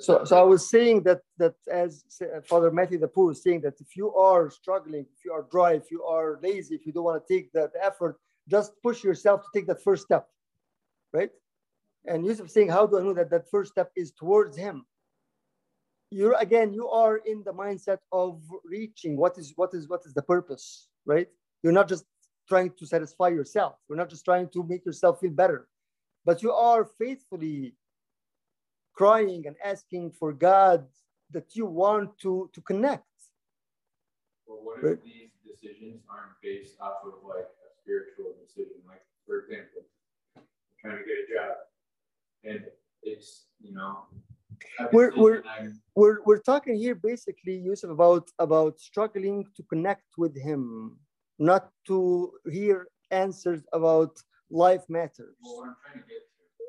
So, 0.03 0.24
so 0.24 0.38
I 0.38 0.42
was 0.44 0.70
saying 0.70 1.05
that 1.05 1.22
that 1.38 1.55
as 1.72 2.05
uh, 2.22 2.42
Father 2.42 2.70
Matthew 2.72 2.98
the 2.98 3.09
Poor 3.09 3.32
is 3.32 3.42
saying 3.42 3.62
that 3.62 3.74
if 3.80 3.96
you 3.96 4.14
are 4.14 4.50
struggling, 4.50 5.07
if 5.16 5.24
you 5.24 5.32
are 5.32 5.46
dry, 5.50 5.74
if 5.74 5.90
you 5.90 6.05
are 6.05 6.40
lazy, 6.42 6.74
if 6.76 6.86
you 6.86 6.92
don't 6.92 7.05
want 7.05 7.22
to 7.26 7.34
take 7.34 7.53
that 7.55 7.72
effort, 7.82 8.18
just 8.50 8.72
push 8.82 9.05
yourself 9.05 9.42
to 9.42 9.48
take 9.55 9.68
that 9.68 9.82
first 9.82 10.05
step. 10.05 10.28
right? 11.12 11.30
And 12.07 12.26
Yusuf 12.26 12.50
saying, 12.50 12.70
how 12.70 12.86
do 12.86 12.98
I 12.98 13.03
know 13.03 13.14
that 13.14 13.30
that 13.30 13.50
first 13.50 13.72
step 13.72 13.92
is 13.96 14.12
towards 14.12 14.57
him? 14.57 14.86
You're 16.11 16.36
again, 16.40 16.72
you 16.72 16.88
are 16.88 17.18
in 17.18 17.42
the 17.44 17.53
mindset 17.53 17.98
of 18.12 18.42
reaching 18.64 19.16
what 19.16 19.38
is 19.38 19.55
what 19.57 19.74
is 19.74 19.88
what 19.88 20.03
is 20.07 20.14
the 20.14 20.22
purpose, 20.22 20.88
right? 21.07 21.28
You're 21.62 21.72
not 21.72 21.88
just 21.88 22.05
trying 22.48 22.72
to 22.78 22.86
satisfy 22.86 23.28
yourself. 23.28 23.76
You're 23.88 23.98
not 23.98 24.11
just 24.11 24.24
trying 24.24 24.48
to 24.50 24.64
make 24.64 24.86
yourself 24.86 25.20
feel 25.20 25.32
better, 25.32 25.68
but 26.24 26.42
you 26.42 26.53
are 26.53 26.84
faithfully 26.98 27.74
crying 28.95 29.47
and 29.47 29.57
asking 29.64 30.12
for 30.12 30.32
God 30.32 30.86
that 31.30 31.57
you 31.57 31.66
want 31.66 32.18
to 32.18 32.51
to 32.55 32.61
connect. 32.62 33.05
Well, 34.47 34.61
what 34.64 34.78
if 34.78 34.84
Right. 34.84 35.03
these 35.05 35.30
decisions 35.51 36.03
aren't 36.09 36.36
based 36.43 36.80
off 36.80 36.99
of 37.05 37.14
like 37.24 37.49
a 37.66 37.68
spiritual 37.80 38.34
decision? 38.45 38.78
Like, 38.86 39.05
for 39.26 39.34
example, 39.40 39.82
I'm 40.36 40.43
trying 40.80 40.99
to 40.99 41.05
get 41.05 41.18
a 41.24 41.26
job, 41.36 41.57
and 42.45 42.61
it's 43.03 43.47
you 43.61 43.72
know, 43.72 44.07
We're- 44.93 45.12
we're- 45.16 45.43
We're 45.97 46.18
we're 46.26 46.38
talking 46.53 46.76
here 46.76 46.95
basically, 46.95 47.57
Yusuf, 47.57 47.90
about 47.90 48.30
about 48.38 48.78
struggling 48.80 49.38
to 49.57 49.62
connect 49.72 50.09
with 50.22 50.34
Him, 50.49 50.99
not 51.38 51.64
to 51.88 51.97
hear 52.51 52.88
answers 53.11 53.62
about 53.72 54.12
life 54.51 54.84
matters. 54.88 55.36
Well, 55.43 55.57
what 55.59 55.68
I'm 55.68 55.76
trying 55.84 56.01
to 56.03 56.09
get 56.09 56.22
to 56.59 56.64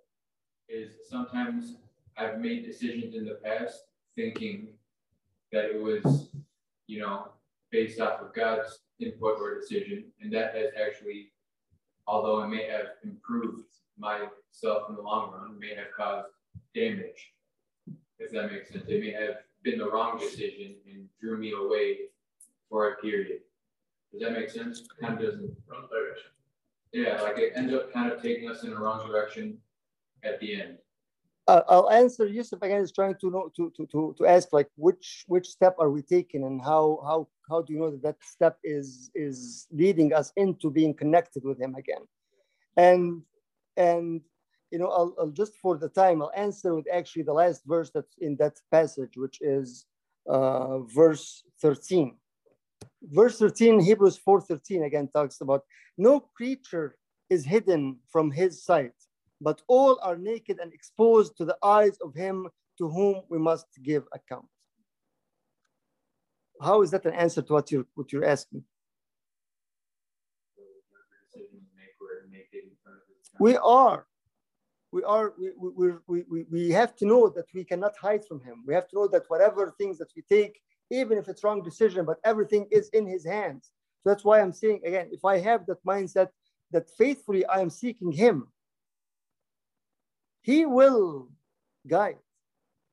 is 0.82 0.90
sometimes 1.08 1.78
I've 2.18 2.39
made 2.39 2.66
decisions 2.66 3.16
in 3.16 3.26
the 3.26 3.39
past 3.43 3.84
thinking 4.16 4.68
that 5.51 5.66
it 5.66 5.82
was, 5.82 6.30
you 6.88 6.99
know, 6.99 7.30
based 7.72 7.99
off 7.99 8.22
of 8.22 8.34
God's 8.34 8.80
input 8.99 9.39
or 9.39 9.59
decision, 9.59 10.05
and 10.22 10.32
that 10.34 10.55
has 10.55 10.68
actually, 10.80 11.32
although 12.07 12.43
it 12.43 12.47
may 12.47 12.68
have 12.68 12.88
improved 13.03 13.66
myself 13.97 14.89
in 14.89 14.95
the 14.95 15.01
long 15.01 15.32
run, 15.32 15.59
may 15.59 15.76
have 15.76 15.91
caused 15.95 16.28
damage. 16.76 17.34
If 18.20 18.32
that 18.32 18.51
makes 18.51 18.70
sense, 18.70 18.86
it 18.88 19.01
may 19.01 19.11
have 19.11 19.38
been 19.64 19.80
the 19.80 19.89
wrong 19.89 20.20
decision 20.20 20.76
and 20.88 21.07
drew 21.20 21.38
me 21.38 21.53
away 21.53 21.97
for 22.70 22.89
a 22.89 22.95
period. 22.97 23.39
Does 24.11 24.22
that 24.22 24.34
make 24.34 24.49
sense? 24.49 24.84
Kind 25.01 25.16
of 25.16 25.20
doesn't. 25.20 25.51
Wrong 25.68 25.88
direction. 25.91 26.32
Yeah, 26.91 27.22
like 27.22 27.39
it 27.39 27.53
ends 27.55 27.74
up 27.74 27.91
kind 27.91 28.11
of 28.11 28.22
taking 28.22 28.49
us 28.49 28.64
in 28.64 28.70
the 28.70 28.78
wrong 28.78 29.07
direction 29.07 29.57
at 30.24 30.39
the 30.39 30.61
end. 30.61 30.78
Uh, 31.48 31.62
I'll 31.68 31.89
answer 31.89 32.26
Yusuf 32.26 32.62
again 32.62 32.82
is 32.82 32.91
trying 32.91 33.16
to 33.20 33.30
know 33.30 33.52
to, 33.56 33.72
to, 33.76 33.86
to, 33.88 34.16
to 34.18 34.26
ask 34.26 34.54
like 34.54 34.70
which 34.76 35.26
which 35.28 35.48
step 35.48 35.76
are 35.78 35.89
we 35.89 36.02
taking 36.02 36.44
and 36.44 36.62
how 36.62 37.02
how 37.04 37.28
how 37.50 37.62
do 37.62 37.74
you 37.74 37.80
know 37.80 37.91
that 37.91 38.04
that 38.04 38.18
step 38.22 38.58
is 38.64 39.12
is 39.14 39.68
leading 39.72 40.14
us 40.14 40.32
into 40.38 40.70
being 40.72 40.94
connected 40.94 41.44
with 41.44 41.60
him 41.60 41.76
again? 41.76 42.08
And 42.78 43.24
and 43.76 44.22
you 44.72 44.80
know 44.80 44.88
I'll, 44.88 45.14
I'll 45.20 45.32
just 45.32 45.58
for 45.58 45.78
the 45.78 45.89
time 45.89 46.22
I'll 46.22 46.32
answer 46.36 46.76
with 46.76 46.88
actually 46.91 47.24
the 47.24 47.34
last 47.34 47.64
verse 47.66 47.91
that's 47.94 48.16
in 48.20 48.38
that 48.38 48.60
passage 48.72 49.18
which 49.18 49.39
is 49.41 49.86
uh, 50.28 50.80
verse 50.80 51.44
13 51.62 52.16
verse 53.12 53.38
13 53.38 53.82
Hebrews 53.82 54.18
4:13 54.26 54.86
again 54.86 55.10
talks 55.10 55.41
about 55.41 55.64
no 55.98 56.22
creature 56.22 56.96
is 57.30 57.44
hidden 57.44 57.98
from 58.10 58.32
his 58.32 58.64
sight 58.64 58.94
but 59.44 59.62
all 59.68 60.00
are 60.02 60.18
naked 60.18 60.60
and 60.60 60.74
exposed 60.74 61.38
to 61.38 61.46
the 61.46 61.58
eyes 61.62 61.98
of 62.02 62.16
him 62.16 62.48
to 62.78 62.89
whom 62.89 63.22
we 63.30 63.38
must 63.38 63.68
give 63.84 64.04
account. 64.14 64.46
How 66.62 66.82
is 66.82 66.91
that 66.91 67.06
an 67.06 67.14
answer 67.14 67.41
to 67.41 67.54
what 67.54 67.72
you're, 67.72 67.86
what 67.96 68.12
you're 68.12 68.26
asking? 68.26 68.64
We 73.39 73.58
are. 73.58 74.06
We 74.91 75.04
are, 75.04 75.34
we, 75.39 75.52
we, 75.60 75.91
we, 76.08 76.24
we, 76.30 76.46
we 76.52 76.70
have 76.70 76.96
to 76.98 77.06
know 77.06 77.28
that 77.30 77.46
we 77.54 77.64
cannot 77.64 77.98
hide 77.98 78.24
from 78.26 78.39
him. 78.41 78.64
We 78.68 78.76
have 78.76 78.88
to 78.89 78.96
know 78.96 79.08
that 79.08 79.24
whatever 79.28 79.74
things 79.78 79.98
that 79.98 80.12
we 80.16 80.22
take, 80.22 80.62
even 80.91 81.18
if 81.18 81.28
it's 81.28 81.44
wrong 81.44 81.64
decision, 81.64 82.06
but 82.06 82.18
everything 82.24 82.68
is 82.72 82.89
in 82.89 83.08
his 83.08 83.26
hands. 83.26 83.72
So 84.04 84.10
that's 84.10 84.24
why 84.24 84.39
I'm 84.39 84.54
saying 84.54 84.82
again, 84.86 85.10
if 85.12 85.26
I 85.26 85.39
have 85.39 85.66
that 85.66 85.84
mindset 85.84 86.30
that 86.72 86.89
faithfully 86.98 87.46
I 87.48 87.60
am 87.60 87.72
seeking 87.72 88.12
him, 88.12 88.48
he 90.44 90.66
will 90.66 91.30
guide. 91.88 92.18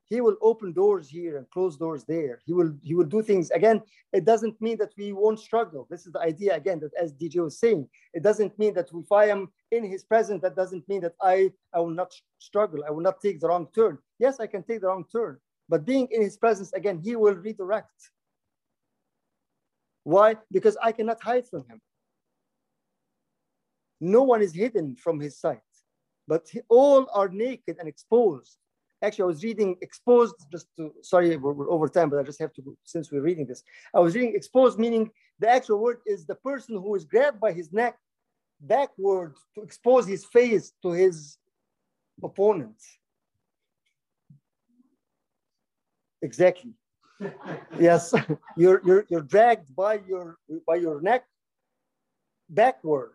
He 0.06 0.20
will 0.20 0.36
open 0.40 0.72
doors 0.72 1.08
here 1.08 1.36
and 1.36 1.48
close 1.50 1.76
doors 1.76 2.04
there. 2.04 2.40
He 2.44 2.52
will 2.52 2.72
he 2.82 2.94
will 2.94 3.04
do 3.04 3.22
things 3.22 3.50
again. 3.50 3.80
It 4.12 4.24
doesn't 4.24 4.60
mean 4.60 4.76
that 4.78 4.92
we 4.96 5.12
won't 5.12 5.38
struggle. 5.38 5.86
This 5.88 6.04
is 6.06 6.12
the 6.12 6.20
idea 6.20 6.56
again 6.56 6.80
that 6.80 6.92
as 7.00 7.12
DJ 7.12 7.44
was 7.44 7.60
saying, 7.60 7.88
it 8.12 8.22
doesn't 8.22 8.58
mean 8.58 8.74
that 8.74 8.88
if 8.92 9.12
I 9.12 9.26
am 9.26 9.52
in 9.70 9.84
his 9.84 10.02
presence, 10.02 10.42
that 10.42 10.56
doesn't 10.56 10.88
mean 10.88 11.00
that 11.02 11.14
I 11.22 11.52
I 11.72 11.78
will 11.78 11.94
not 12.02 12.12
struggle. 12.38 12.82
I 12.84 12.90
will 12.90 13.02
not 13.02 13.20
take 13.20 13.38
the 13.40 13.48
wrong 13.48 13.68
turn. 13.72 13.98
Yes, 14.18 14.40
I 14.40 14.48
can 14.48 14.64
take 14.64 14.80
the 14.80 14.88
wrong 14.88 15.04
turn, 15.12 15.38
but 15.68 15.84
being 15.84 16.08
in 16.10 16.22
his 16.22 16.36
presence 16.36 16.72
again, 16.72 16.98
he 16.98 17.14
will 17.14 17.34
redirect. 17.34 18.10
Why? 20.02 20.36
Because 20.50 20.76
I 20.82 20.90
cannot 20.90 21.22
hide 21.22 21.46
from 21.46 21.64
him. 21.68 21.80
No 24.00 24.22
one 24.22 24.42
is 24.42 24.54
hidden 24.54 24.96
from 24.96 25.20
his 25.20 25.38
sight 25.38 25.69
but 26.26 26.46
all 26.68 27.08
are 27.14 27.28
naked 27.28 27.76
and 27.78 27.88
exposed. 27.88 28.56
Actually, 29.02 29.22
I 29.22 29.26
was 29.26 29.42
reading 29.42 29.76
exposed, 29.80 30.34
just 30.52 30.66
to, 30.76 30.92
sorry, 31.02 31.36
we're, 31.36 31.52
we're 31.52 31.70
over 31.70 31.88
time, 31.88 32.10
but 32.10 32.18
I 32.18 32.22
just 32.22 32.40
have 32.40 32.52
to, 32.54 32.76
since 32.84 33.10
we're 33.10 33.22
reading 33.22 33.46
this. 33.46 33.62
I 33.94 34.00
was 34.00 34.14
reading 34.14 34.34
exposed, 34.34 34.78
meaning 34.78 35.10
the 35.38 35.48
actual 35.48 35.78
word 35.78 35.98
is 36.06 36.26
the 36.26 36.34
person 36.34 36.76
who 36.76 36.94
is 36.94 37.04
grabbed 37.04 37.40
by 37.40 37.52
his 37.52 37.72
neck 37.72 37.96
backward 38.60 39.36
to 39.54 39.62
expose 39.62 40.06
his 40.06 40.24
face 40.26 40.72
to 40.82 40.92
his 40.92 41.38
opponent. 42.22 42.76
Exactly. 46.22 46.72
yes, 47.78 48.14
you're, 48.56 48.82
you're, 48.84 49.06
you're 49.08 49.22
dragged 49.22 49.74
by 49.74 50.00
your, 50.06 50.36
by 50.66 50.76
your 50.76 51.00
neck 51.00 51.24
backward 52.48 53.12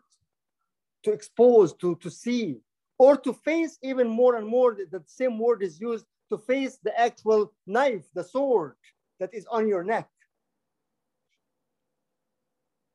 to 1.04 1.12
expose, 1.12 1.72
to, 1.74 1.96
to 1.96 2.10
see, 2.10 2.56
or 2.98 3.16
to 3.16 3.32
face 3.32 3.78
even 3.82 4.08
more 4.08 4.36
and 4.36 4.46
more 4.46 4.74
that 4.74 4.90
the 4.90 5.02
same 5.06 5.38
word 5.38 5.62
is 5.62 5.80
used 5.80 6.06
to 6.30 6.38
face 6.38 6.78
the 6.82 6.98
actual 6.98 7.52
knife, 7.66 8.04
the 8.14 8.24
sword 8.24 8.74
that 9.20 9.32
is 9.34 9.46
on 9.46 9.68
your 9.68 9.84
neck. 9.84 10.08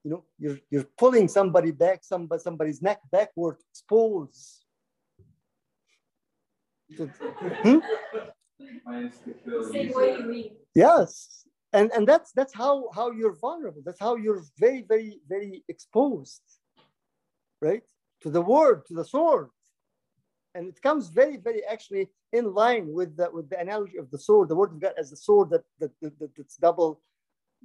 You 0.03 0.11
know, 0.11 0.23
you're, 0.39 0.59
you're 0.71 0.87
pulling 0.97 1.27
somebody 1.27 1.71
back, 1.71 2.03
somebody, 2.03 2.41
somebody's 2.41 2.81
neck 2.81 3.01
backward, 3.11 3.57
expose. 3.71 4.65
Hmm? 6.97 7.77
Mine 8.85 9.05
is 9.05 9.17
to 9.19 9.33
kill 9.43 9.71
Same 9.71 9.93
way 9.93 10.17
you 10.17 10.27
read. 10.27 10.51
Yes. 10.75 11.45
And, 11.73 11.91
and 11.91 12.05
that's 12.07 12.31
that's 12.33 12.53
how, 12.53 12.89
how 12.93 13.11
you're 13.11 13.35
vulnerable. 13.35 13.81
That's 13.85 13.99
how 13.99 14.15
you're 14.15 14.43
very, 14.59 14.81
very, 14.81 15.19
very 15.29 15.63
exposed, 15.69 16.41
right? 17.61 17.83
To 18.23 18.29
the 18.29 18.41
word, 18.41 18.85
to 18.87 18.93
the 18.93 19.05
sword. 19.05 19.49
And 20.55 20.67
it 20.67 20.81
comes 20.81 21.09
very, 21.09 21.37
very 21.37 21.63
actually 21.65 22.09
in 22.33 22.53
line 22.53 22.91
with 22.91 23.15
the 23.17 23.29
with 23.31 23.49
the 23.49 23.59
analogy 23.59 23.97
of 23.97 24.09
the 24.11 24.19
sword, 24.19 24.49
the 24.49 24.55
word 24.55 24.71
of 24.71 24.79
God 24.81 24.93
as 24.97 25.09
the 25.09 25.15
sword 25.17 25.49
that, 25.51 25.63
that, 25.79 25.91
that, 26.01 26.19
that- 26.19 26.35
that's 26.37 26.57
double, 26.57 27.01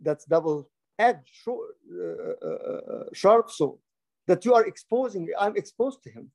that's 0.02 0.24
double 0.24 0.70
edged, 0.98 1.28
short, 1.32 1.76
uh, 1.92 2.46
uh, 2.46 2.92
uh, 2.94 3.04
sharp 3.12 3.50
sword, 3.50 3.78
that 4.26 4.44
you 4.44 4.54
are 4.54 4.64
exposing. 4.66 5.28
I'm 5.38 5.56
exposed 5.56 6.02
to 6.04 6.10
him, 6.10 6.30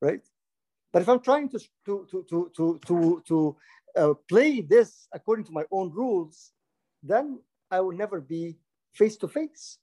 right? 0.00 0.20
But 0.92 1.02
if 1.02 1.08
I'm 1.08 1.20
trying 1.20 1.48
to 1.50 1.58
to 1.86 2.06
to 2.10 2.24
to 2.30 2.50
to 2.56 2.80
to, 2.86 3.22
to 3.28 3.56
uh, 3.96 4.14
play 4.28 4.60
this 4.60 5.08
according 5.12 5.44
to 5.46 5.52
my 5.52 5.64
own 5.70 5.92
rules, 5.92 6.52
then 7.02 7.40
I 7.70 7.80
will 7.80 7.96
never 7.96 8.20
be 8.20 8.56
face 8.94 9.16
to 9.18 9.28
face. 9.28 9.78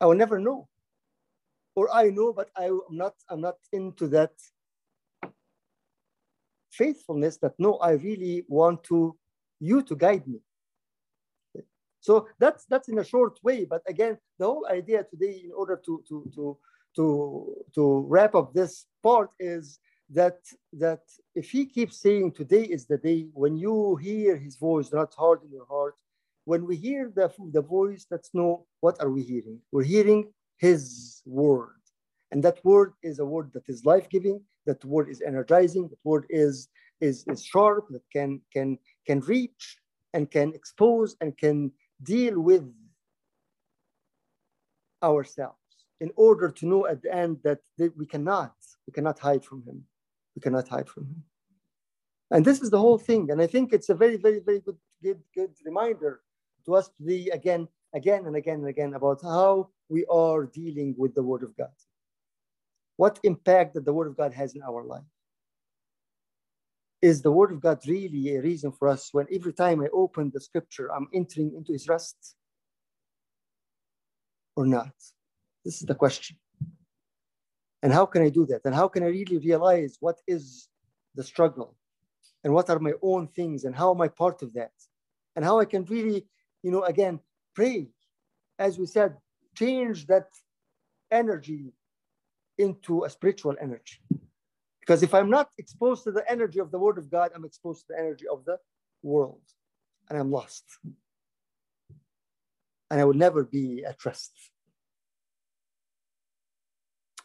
I 0.00 0.06
will 0.06 0.16
never 0.16 0.38
know. 0.38 0.68
Or 1.76 1.94
I 1.94 2.10
know, 2.10 2.32
but 2.32 2.50
I 2.56 2.64
am 2.64 2.80
not, 2.90 3.14
I'm 3.28 3.42
not 3.42 3.58
into 3.72 4.08
that 4.08 4.32
faithfulness 6.70 7.36
that 7.38 7.54
no, 7.58 7.74
I 7.74 7.92
really 7.92 8.44
want 8.48 8.82
to 8.84 9.16
you 9.60 9.82
to 9.82 9.94
guide 9.94 10.26
me. 10.26 10.40
So 12.00 12.28
that's 12.38 12.64
that's 12.66 12.88
in 12.88 12.98
a 12.98 13.04
short 13.04 13.38
way. 13.42 13.64
But 13.64 13.82
again, 13.86 14.18
the 14.38 14.46
whole 14.46 14.66
idea 14.70 15.04
today, 15.04 15.42
in 15.44 15.52
order 15.52 15.80
to 15.86 16.02
to 16.08 16.30
to 16.34 16.58
to 16.96 17.56
to 17.74 18.06
wrap 18.08 18.34
up 18.34 18.54
this 18.54 18.86
part, 19.02 19.30
is 19.40 19.78
that 20.10 20.38
that 20.72 21.00
if 21.34 21.50
he 21.50 21.66
keeps 21.66 22.00
saying 22.00 22.32
today 22.32 22.62
is 22.62 22.86
the 22.86 22.98
day 22.98 23.26
when 23.32 23.56
you 23.56 23.96
hear 23.96 24.36
his 24.36 24.56
voice 24.56 24.92
not 24.92 25.12
hard 25.14 25.42
in 25.42 25.50
your 25.50 25.66
heart 25.66 25.96
when 26.44 26.64
we 26.64 26.76
hear 26.76 27.10
the, 27.14 27.28
the 27.52 27.60
voice 27.60 28.06
that's 28.08 28.30
no 28.32 28.66
what 28.80 28.96
are 29.00 29.10
we 29.10 29.22
hearing 29.22 29.58
we're 29.72 29.82
hearing 29.82 30.32
his 30.58 31.22
word 31.26 31.80
and 32.30 32.42
that 32.42 32.64
word 32.64 32.92
is 33.02 33.18
a 33.18 33.24
word 33.24 33.50
that 33.52 33.68
is 33.68 33.84
life-giving 33.84 34.40
that 34.66 34.84
word 34.84 35.08
is 35.08 35.22
energizing 35.22 35.88
that 35.88 36.04
word 36.04 36.26
is 36.28 36.68
is 37.00 37.24
is 37.26 37.44
sharp 37.44 37.86
that 37.90 38.02
can 38.12 38.40
can 38.52 38.78
can 39.06 39.20
reach 39.20 39.78
and 40.14 40.30
can 40.30 40.52
expose 40.54 41.16
and 41.20 41.36
can 41.36 41.70
deal 42.02 42.40
with 42.40 42.64
ourselves 45.02 45.58
in 46.00 46.10
order 46.16 46.50
to 46.50 46.66
know 46.66 46.86
at 46.86 47.02
the 47.02 47.14
end 47.14 47.38
that, 47.42 47.60
we 47.96 48.06
cannot 48.06 48.54
We 48.86 48.92
cannot 48.92 49.18
hide 49.18 49.44
from 49.44 49.60
him. 49.68 49.78
We 50.34 50.40
cannot 50.40 50.68
hide 50.68 50.88
from 50.88 51.04
him. 51.10 51.24
And 52.30 52.44
this 52.44 52.60
is 52.64 52.70
the 52.70 52.82
whole 52.84 53.00
thing. 53.08 53.30
And 53.30 53.40
I 53.46 53.48
think 53.54 53.72
it's 53.72 53.88
a 53.88 53.94
very, 53.94 54.18
very, 54.26 54.40
very 54.48 54.60
good, 54.60 54.78
good, 55.02 55.20
good 55.34 55.54
reminder 55.64 56.12
to 56.64 56.74
us 56.78 56.86
to 56.96 57.02
be 57.02 57.18
again, 57.30 57.62
again 57.96 58.26
and 58.26 58.36
again 58.36 58.58
and 58.58 58.68
again 58.68 58.92
about 58.94 59.20
how 59.22 59.70
we 59.88 60.04
are 60.06 60.44
dealing 60.44 60.94
with 60.98 61.14
the 61.14 61.22
Word 61.22 61.42
of 61.42 61.56
God. 61.56 61.76
What 62.96 63.18
impact 63.24 63.74
that 63.74 63.84
the 63.86 63.92
Word 63.92 64.08
of 64.08 64.16
God 64.16 64.32
has 64.34 64.54
in 64.54 64.62
our 64.62 64.84
life? 64.84 65.10
Is 67.00 67.22
the 67.22 67.32
Word 67.32 67.52
of 67.52 67.60
God 67.60 67.78
really 67.86 68.36
a 68.36 68.42
reason 68.42 68.70
for 68.70 68.88
us 68.88 69.08
when 69.12 69.26
every 69.32 69.54
time 69.54 69.80
I 69.80 69.88
open 69.92 70.30
the 70.32 70.40
scripture, 70.40 70.92
I'm 70.92 71.08
entering 71.14 71.54
into 71.56 71.72
His 71.72 71.88
rest? 71.88 72.36
Or 74.56 74.66
not? 74.66 74.94
This 75.64 75.80
is 75.80 75.86
the 75.86 75.94
question. 75.94 76.36
And 77.82 77.92
how 77.92 78.06
can 78.06 78.22
I 78.22 78.28
do 78.28 78.44
that? 78.46 78.62
And 78.64 78.74
how 78.74 78.88
can 78.88 79.04
I 79.04 79.08
really 79.08 79.38
realize 79.38 79.96
what 80.00 80.18
is 80.26 80.68
the 81.14 81.24
struggle? 81.24 81.76
And 82.44 82.52
what 82.52 82.68
are 82.70 82.78
my 82.78 82.92
own 83.02 83.28
things? 83.28 83.64
And 83.64 83.74
how 83.74 83.94
am 83.94 84.00
I 84.02 84.08
part 84.08 84.42
of 84.42 84.52
that? 84.54 84.72
And 85.34 85.44
how 85.44 85.60
I 85.60 85.64
can 85.64 85.84
really, 85.84 86.26
you 86.62 86.70
know, 86.70 86.84
again, 86.84 87.20
pray. 87.56 87.88
As 88.58 88.78
we 88.78 88.86
said, 88.86 89.16
change 89.56 90.06
that 90.06 90.28
energy 91.10 91.72
into 92.58 93.04
a 93.04 93.10
spiritual 93.10 93.56
energy. 93.60 93.98
Because 94.80 95.02
if 95.02 95.12
I'm 95.14 95.30
not 95.30 95.48
exposed 95.58 96.04
to 96.04 96.12
the 96.12 96.24
energy 96.30 96.60
of 96.60 96.70
the 96.70 96.78
word 96.78 96.98
of 96.98 97.10
God, 97.10 97.32
I'm 97.34 97.44
exposed 97.44 97.80
to 97.80 97.86
the 97.90 97.98
energy 97.98 98.26
of 98.30 98.44
the 98.44 98.58
world 99.02 99.42
and 100.08 100.18
I'm 100.18 100.30
lost. 100.30 100.64
And 102.90 103.00
I 103.00 103.04
will 103.04 103.14
never 103.14 103.44
be 103.44 103.84
at 103.84 104.04
rest. 104.04 104.32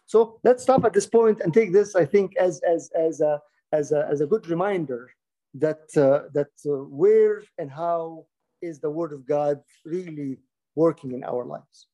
So 0.07 0.39
let's 0.43 0.63
stop 0.63 0.83
at 0.85 0.93
this 0.93 1.05
point 1.05 1.39
and 1.39 1.53
take 1.53 1.71
this, 1.71 1.95
I 1.95 2.03
think, 2.03 2.35
as, 2.35 2.59
as, 2.67 2.89
as, 2.97 3.21
a, 3.21 3.39
as, 3.71 3.91
a, 3.91 4.07
as 4.11 4.21
a 4.21 4.25
good 4.25 4.47
reminder 4.47 5.11
that, 5.53 5.83
uh, 5.95 6.29
that 6.33 6.49
uh, 6.65 6.83
where 6.89 7.43
and 7.59 7.69
how 7.71 8.25
is 8.61 8.79
the 8.79 8.89
word 8.89 9.13
of 9.13 9.25
God 9.25 9.61
really 9.85 10.37
working 10.75 11.11
in 11.11 11.23
our 11.23 11.45
lives? 11.45 11.87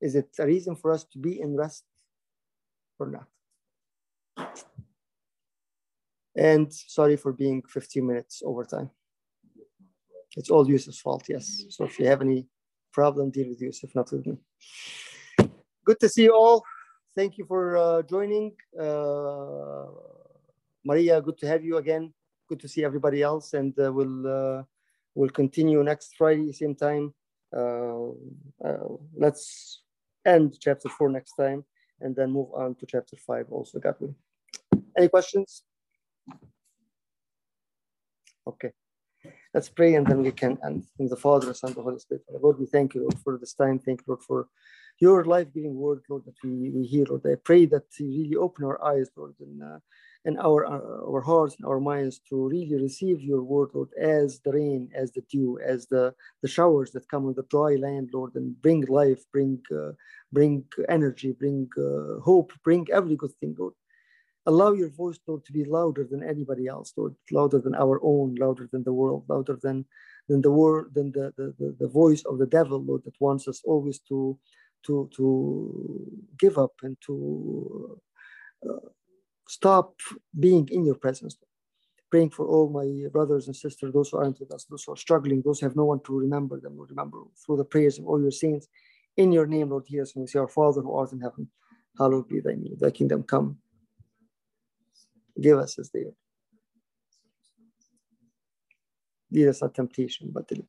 Is 0.00 0.14
it 0.14 0.28
a 0.38 0.46
reason 0.46 0.74
for 0.74 0.92
us 0.92 1.04
to 1.12 1.18
be 1.18 1.40
in 1.40 1.56
rest 1.56 1.84
or 2.98 3.10
not? 3.10 4.50
And 6.36 6.72
sorry 6.72 7.16
for 7.16 7.32
being 7.32 7.62
15 7.68 8.06
minutes 8.06 8.42
over 8.44 8.64
time. 8.64 8.90
It's 10.36 10.48
all 10.48 10.68
Yusuf's 10.68 11.00
fault, 11.00 11.24
yes. 11.28 11.64
So 11.70 11.84
if 11.84 11.98
you 11.98 12.06
have 12.06 12.22
any 12.22 12.46
problem, 12.92 13.30
deal 13.30 13.48
with 13.48 13.60
Yusuf, 13.60 13.94
not 13.94 14.10
with 14.12 14.26
me. 14.26 14.38
Good 15.84 16.00
to 16.00 16.08
see 16.08 16.24
you 16.24 16.34
all 16.34 16.64
thank 17.14 17.38
you 17.38 17.44
for 17.44 17.76
uh, 17.76 18.02
joining. 18.02 18.52
Uh, 18.78 19.86
Maria, 20.84 21.20
good 21.20 21.38
to 21.38 21.46
have 21.46 21.64
you 21.64 21.76
again. 21.76 22.12
Good 22.48 22.60
to 22.60 22.68
see 22.68 22.84
everybody 22.84 23.22
else, 23.22 23.54
and 23.54 23.78
uh, 23.78 23.92
we'll 23.92 24.26
uh, 24.26 24.62
we'll 25.20 25.28
continue 25.42 25.82
next 25.84 26.16
Friday, 26.16 26.50
same 26.52 26.74
time. 26.74 27.12
Uh, 27.54 28.08
uh, 28.66 28.88
let's 29.24 29.82
end 30.24 30.56
chapter 30.58 30.88
four 30.88 31.10
next 31.10 31.34
time, 31.34 31.60
and 32.00 32.16
then 32.16 32.30
move 32.30 32.48
on 32.54 32.74
to 32.76 32.86
chapter 32.86 33.16
five. 33.28 33.46
Also, 33.50 33.78
God 33.78 33.96
willing. 34.00 34.14
Any 34.96 35.08
questions? 35.08 35.62
Okay. 38.46 38.70
Let's 39.52 39.68
pray 39.68 39.94
and 39.96 40.06
then 40.06 40.22
we 40.22 40.32
can 40.32 40.56
end. 40.64 40.84
In 40.98 41.08
the 41.08 41.16
Father, 41.16 41.52
Son, 41.52 41.74
the 41.74 41.82
Holy 41.82 41.98
Spirit. 41.98 42.24
Lord, 42.44 42.58
we 42.58 42.66
thank 42.66 42.94
you, 42.94 43.02
Lord, 43.02 43.18
for 43.22 43.36
this 43.36 43.52
time. 43.52 43.78
Thank 43.78 44.00
you, 44.00 44.06
Lord, 44.12 44.22
for 44.22 44.48
your 44.98 45.24
life-giving 45.24 45.74
word, 45.74 46.02
Lord, 46.08 46.24
that 46.24 46.38
we, 46.42 46.70
we 46.70 46.82
hear, 46.86 47.04
Lord. 47.04 47.26
I 47.26 47.36
pray 47.50 47.66
that 47.66 47.84
you 47.98 48.22
really 48.22 48.36
open 48.36 48.64
our 48.64 48.82
eyes, 48.82 49.08
Lord, 49.16 49.34
and, 49.40 49.62
uh, 49.62 49.80
and 50.24 50.38
our, 50.38 50.66
uh, 50.66 51.10
our 51.10 51.22
hearts 51.22 51.56
and 51.56 51.66
our 51.66 51.80
minds 51.80 52.20
to 52.28 52.48
really 52.48 52.76
receive 52.76 53.20
your 53.22 53.42
word, 53.42 53.70
Lord, 53.74 53.88
as 54.00 54.40
the 54.40 54.52
rain, 54.52 54.90
as 54.94 55.12
the 55.12 55.22
dew, 55.22 55.58
as 55.64 55.86
the, 55.86 56.14
the 56.42 56.48
showers 56.48 56.90
that 56.92 57.08
come 57.08 57.26
on 57.26 57.34
the 57.34 57.44
dry 57.44 57.76
land, 57.76 58.10
Lord, 58.12 58.34
and 58.34 58.60
bring 58.60 58.82
life, 58.82 59.24
bring, 59.32 59.60
uh, 59.74 59.92
bring 60.32 60.64
energy, 60.88 61.32
bring 61.32 61.68
uh, 61.78 62.20
hope, 62.20 62.52
bring 62.62 62.86
every 62.92 63.16
good 63.16 63.34
thing, 63.40 63.56
Lord. 63.58 63.74
Allow 64.46 64.72
your 64.72 64.90
voice, 64.90 65.18
Lord, 65.26 65.44
to 65.46 65.52
be 65.52 65.64
louder 65.64 66.06
than 66.10 66.22
anybody 66.22 66.66
else, 66.66 66.92
Lord, 66.96 67.14
louder 67.30 67.58
than 67.58 67.74
our 67.74 68.00
own, 68.02 68.34
louder 68.36 68.68
than 68.72 68.82
the 68.84 68.92
world, 68.92 69.24
louder 69.28 69.58
than, 69.62 69.84
than 70.28 70.40
the 70.42 70.50
word, 70.50 70.92
than 70.94 71.12
the, 71.12 71.32
the, 71.36 71.54
the, 71.58 71.76
the 71.78 71.88
voice 71.88 72.22
of 72.24 72.38
the 72.38 72.46
devil, 72.46 72.82
Lord, 72.82 73.04
that 73.04 73.20
wants 73.20 73.48
us 73.48 73.60
always 73.64 74.00
to 74.08 74.38
to 74.82 75.10
to 75.14 76.22
give 76.38 76.56
up 76.56 76.72
and 76.82 76.96
to 77.06 78.00
uh, 78.68 78.88
stop 79.58 79.88
being 80.46 80.68
in 80.70 80.84
your 80.84 80.94
presence 81.04 81.36
praying 82.10 82.30
for 82.30 82.46
all 82.46 82.68
my 82.70 82.88
brothers 83.16 83.46
and 83.48 83.56
sisters 83.56 83.92
those 83.92 84.10
who 84.10 84.18
aren't 84.18 84.40
with 84.40 84.52
us 84.52 84.64
those 84.70 84.84
who 84.84 84.92
are 84.92 85.04
struggling 85.06 85.42
those 85.42 85.60
who 85.60 85.66
have 85.66 85.76
no 85.76 85.86
one 85.92 86.00
to 86.06 86.18
remember 86.18 86.60
them 86.60 86.76
lord 86.76 86.90
remember 86.90 87.18
through 87.44 87.56
the 87.56 87.64
prayers 87.74 87.98
of 87.98 88.06
all 88.06 88.20
your 88.20 88.30
saints 88.30 88.68
in 89.16 89.32
your 89.32 89.46
name 89.46 89.70
lord 89.70 89.84
hear 89.86 90.02
us 90.02 90.14
when 90.14 90.22
we 90.22 90.28
say 90.28 90.38
our 90.38 90.48
father 90.48 90.82
who 90.82 90.92
art 90.94 91.12
in 91.12 91.20
heaven 91.20 91.48
hallowed 91.98 92.28
be 92.28 92.40
thy 92.40 92.52
name. 92.52 92.76
Thy 92.80 92.90
kingdom 92.90 93.24
come. 93.24 93.58
Give 95.40 95.58
us 95.58 95.74
this 95.74 95.90
day 95.90 96.04
lead 99.32 99.48
us 99.48 99.62
not 99.62 99.74
temptation 99.74 100.30
but 100.32 100.48
deliver 100.48 100.68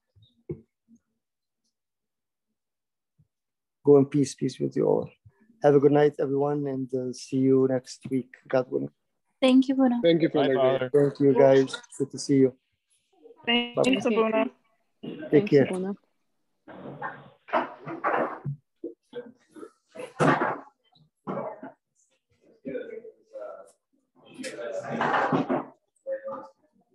Go 3.84 3.98
in 3.98 4.06
peace, 4.06 4.36
peace 4.36 4.60
with 4.60 4.76
you 4.76 4.86
all. 4.86 5.10
Have 5.64 5.76
a 5.76 5.80
good 5.80 5.92
night, 5.92 6.16
everyone, 6.20 6.66
and 6.68 6.94
uh, 6.94 7.14
see 7.14 7.38
you 7.38 7.68
next 7.70 8.02
week, 8.10 8.34
God 8.48 8.66
willing. 8.72 8.90
Thank 9.40 9.68
you, 9.68 9.76
Buna. 9.76 10.02
Thank 10.02 10.22
you, 10.24 10.30
Father. 10.30 10.90
Thank 10.92 11.20
you, 11.20 11.34
guys. 11.34 11.76
Good 11.98 12.12
to 12.12 12.18
see 12.18 12.38
you. 12.38 12.56
Thanks, 13.46 14.06
Abuna. 14.06 14.50
Take 15.30 15.50
care. 15.50 15.70
Yeah. 24.92 25.38